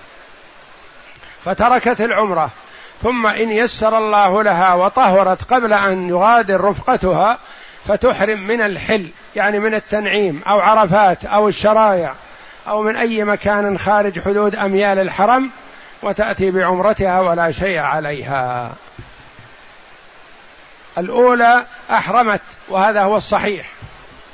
فتركت 1.44 2.00
العمرة 2.00 2.50
ثم 3.02 3.26
إن 3.26 3.50
يسر 3.50 3.98
الله 3.98 4.42
لها 4.42 4.74
وطهرت 4.74 5.52
قبل 5.52 5.72
أن 5.72 6.08
يغادر 6.08 6.60
رفقتها 6.60 7.38
فتحرم 7.86 8.46
من 8.46 8.62
الحل 8.62 9.08
يعني 9.36 9.58
من 9.58 9.74
التنعيم 9.74 10.42
أو 10.46 10.60
عرفات 10.60 11.24
أو 11.24 11.48
الشرايع 11.48 12.14
أو 12.68 12.82
من 12.82 12.96
أي 12.96 13.24
مكان 13.24 13.78
خارج 13.78 14.20
حدود 14.20 14.54
أميال 14.54 14.98
الحرم 14.98 15.50
وتأتي 16.02 16.50
بعمرتها 16.50 17.20
ولا 17.20 17.52
شيء 17.52 17.78
عليها. 17.78 18.72
الأولى 20.98 21.66
أحرمت 21.90 22.40
وهذا 22.68 23.02
هو 23.02 23.16
الصحيح. 23.16 23.66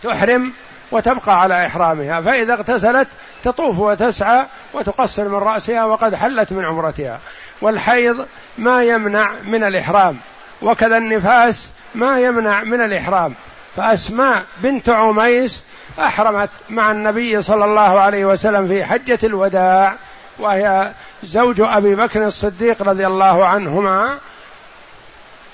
تحرم 0.02 0.52
وتبقى 0.90 1.40
على 1.40 1.66
إحرامها 1.66 2.20
فإذا 2.20 2.54
اغتسلت 2.54 3.08
تطوف 3.44 3.78
وتسعى 3.78 4.46
وتقصر 4.74 5.28
من 5.28 5.38
رأسها 5.38 5.84
وقد 5.84 6.14
حلت 6.14 6.52
من 6.52 6.64
عمرتها. 6.64 7.18
والحيض 7.60 8.26
ما 8.58 8.82
يمنع 8.82 9.32
من 9.44 9.64
الإحرام 9.64 10.16
وكذا 10.62 10.96
النفاس 10.96 11.70
ما 11.94 12.20
يمنع 12.20 12.62
من 12.62 12.80
الإحرام. 12.80 13.34
فأسماء 13.76 14.44
بنت 14.56 14.88
عميس 14.88 15.62
أحرمت 15.98 16.50
مع 16.70 16.90
النبي 16.90 17.42
صلى 17.42 17.64
الله 17.64 18.00
عليه 18.00 18.24
وسلم 18.24 18.66
في 18.66 18.84
حجة 18.84 19.18
الوداع 19.24 19.94
وهي 20.38 20.92
زوج 21.22 21.60
أبي 21.60 21.94
بكر 21.94 22.26
الصديق 22.26 22.82
رضي 22.82 23.06
الله 23.06 23.46
عنهما 23.46 24.18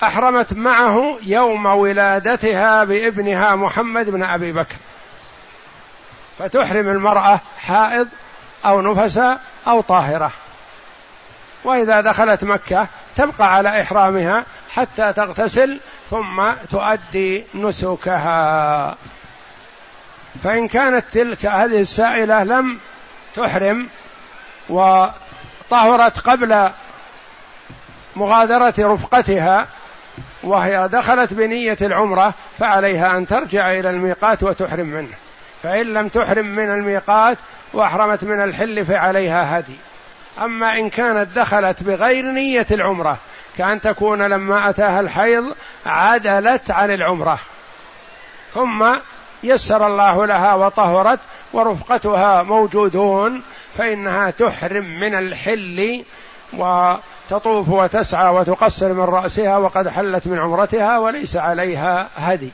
أحرمت 0.03 0.53
معه 0.53 1.17
يوم 1.23 1.65
ولادتها 1.65 2.83
بابنها 2.83 3.55
محمد 3.55 4.09
بن 4.09 4.23
أبي 4.23 4.51
بكر. 4.51 4.75
فتحرم 6.39 6.89
المرأة 6.89 7.41
حائض 7.59 8.07
أو 8.65 8.81
نفسا 8.81 9.39
أو 9.67 9.81
طاهرة. 9.81 10.31
وإذا 11.65 12.01
دخلت 12.01 12.43
مكة 12.43 12.87
تبقى 13.15 13.53
على 13.53 13.81
إحرامها 13.81 14.45
حتى 14.71 15.13
تغتسل 15.13 15.79
ثم 16.09 16.53
تؤدي 16.71 17.43
نسكها. 17.55 18.95
فإن 20.43 20.67
كانت 20.67 21.05
تلك 21.13 21.45
هذه 21.45 21.79
السائلة 21.79 22.43
لم 22.43 22.79
تحرم 23.35 23.87
وطهرت 24.69 26.19
قبل 26.19 26.71
مغادرة 28.15 28.73
رفقتها 28.79 29.67
وهي 30.43 30.89
دخلت 30.91 31.33
بنية 31.33 31.77
العمرة 31.81 32.33
فعليها 32.59 33.17
أن 33.17 33.27
ترجع 33.27 33.71
إلى 33.71 33.89
الميقات 33.89 34.43
وتحرم 34.43 34.87
منه. 34.87 35.13
فإن 35.63 35.85
لم 35.85 36.07
تحرم 36.07 36.45
من 36.45 36.69
الميقات 36.69 37.37
وأحرمت 37.73 38.23
من 38.23 38.43
الحل 38.43 38.85
فعليها 38.85 39.59
هدي. 39.59 39.75
أما 40.41 40.79
إن 40.79 40.89
كانت 40.89 41.35
دخلت 41.35 41.83
بغير 41.83 42.25
نية 42.25 42.65
العمرة 42.71 43.17
كأن 43.57 43.81
تكون 43.81 44.21
لما 44.21 44.69
أتاها 44.69 44.99
الحيض 44.99 45.55
عدلت 45.85 46.71
عن 46.71 46.91
العمرة. 46.91 47.39
ثم 48.53 48.85
يسر 49.43 49.87
الله 49.87 50.25
لها 50.25 50.53
وطهرت 50.53 51.19
ورفقتها 51.53 52.43
موجودون 52.43 53.41
فإنها 53.77 54.29
تحرم 54.29 54.99
من 54.99 55.15
الحل 55.15 56.03
و 56.57 56.93
تطوف 57.29 57.69
وتسعى 57.69 58.33
وتقصر 58.33 58.93
من 58.93 59.03
رأسها 59.03 59.57
وقد 59.57 59.89
حلت 59.89 60.27
من 60.27 60.39
عمرتها 60.39 60.97
وليس 60.97 61.37
عليها 61.37 62.09
هدي. 62.15 62.51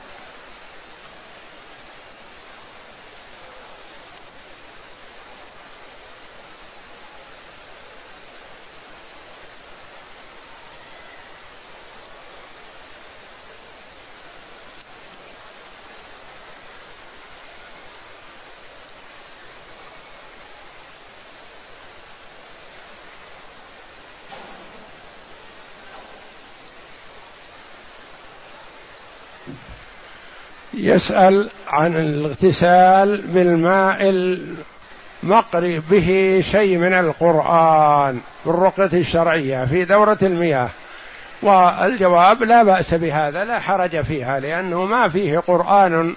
يسأل 30.74 31.50
عن 31.68 31.96
الاغتسال 31.96 33.22
بالماء 33.22 33.98
المقري 35.22 35.78
به 35.90 36.40
شيء 36.50 36.78
من 36.78 36.92
القرآن 36.92 38.20
بالرقية 38.46 39.00
الشرعية 39.00 39.64
في 39.64 39.84
دورة 39.84 40.18
المياه. 40.22 40.68
والجواب 41.42 42.42
لا 42.42 42.62
بأس 42.62 42.94
بهذا 42.94 43.44
لا 43.44 43.58
حرج 43.58 44.00
فيها 44.00 44.40
لأنه 44.40 44.84
ما 44.84 45.08
فيه 45.08 45.38
قرآن 45.38 46.14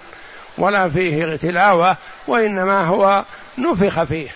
ولا 0.58 0.90
فيه 0.90 1.36
تلاوة 1.36 1.98
وإنما 2.28 2.86
هو 2.86 3.24
نفخ 3.58 4.04
فيه. 4.04 4.30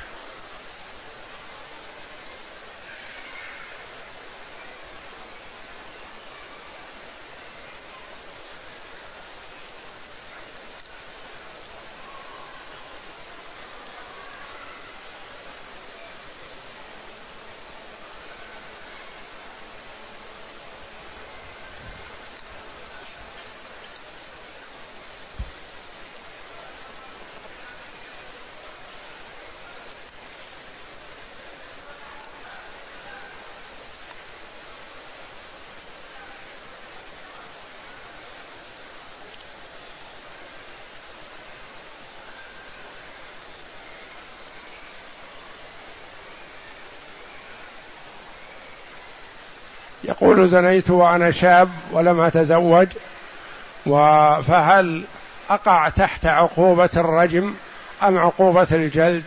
يقول 50.21 50.47
زنيت 50.47 50.89
وأنا 50.89 51.31
شاب 51.31 51.69
ولم 51.91 52.21
أتزوج 52.21 52.87
فهل 54.41 55.03
أقع 55.49 55.89
تحت 55.89 56.25
عقوبة 56.25 56.89
الرجم 56.97 57.53
أم 58.03 58.17
عقوبة 58.17 58.67
الجلد؟ 58.71 59.23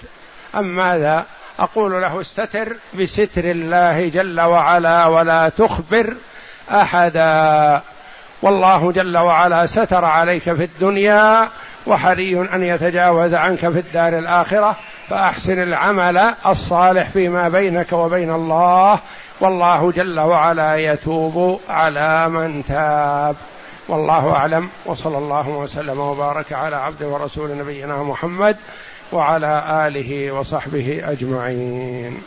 أم 0.54 0.64
ماذا؟ 0.76 1.26
أقول 1.58 2.02
له 2.02 2.20
استتر 2.20 2.76
بستر 3.00 3.44
الله 3.44 4.08
جل 4.08 4.40
وعلا 4.40 5.06
ولا 5.06 5.48
تخبر 5.48 6.14
أحدا. 6.70 7.82
والله 8.42 8.92
جل 8.92 9.18
وعلا 9.18 9.66
ستر 9.66 10.04
عليك 10.04 10.42
في 10.42 10.64
الدنيا 10.64 11.48
وحري 11.86 12.40
أن 12.54 12.62
يتجاوز 12.62 13.34
عنك 13.34 13.58
في 13.58 13.78
الدار 13.78 14.18
الآخرة 14.18 14.76
فأحسن 15.08 15.62
العمل 15.62 16.34
الصالح 16.46 17.08
فيما 17.08 17.48
بينك 17.48 17.92
وبين 17.92 18.34
الله 18.34 19.00
والله 19.42 19.90
جل 19.90 20.20
وعلا 20.20 20.76
يتوب 20.76 21.60
على 21.68 22.28
من 22.28 22.64
تاب. 22.64 23.36
والله 23.88 24.30
أعلم. 24.30 24.68
وصلى 24.86 25.18
الله 25.18 25.48
وسلم 25.48 26.00
وبارك 26.00 26.52
على 26.52 26.76
عبد 26.76 27.02
ورسول 27.02 27.58
نبينا 27.58 28.02
محمد 28.02 28.56
وعلى 29.12 29.86
آله 29.86 30.32
وصحبه 30.32 31.00
أجمعين. 31.04 32.18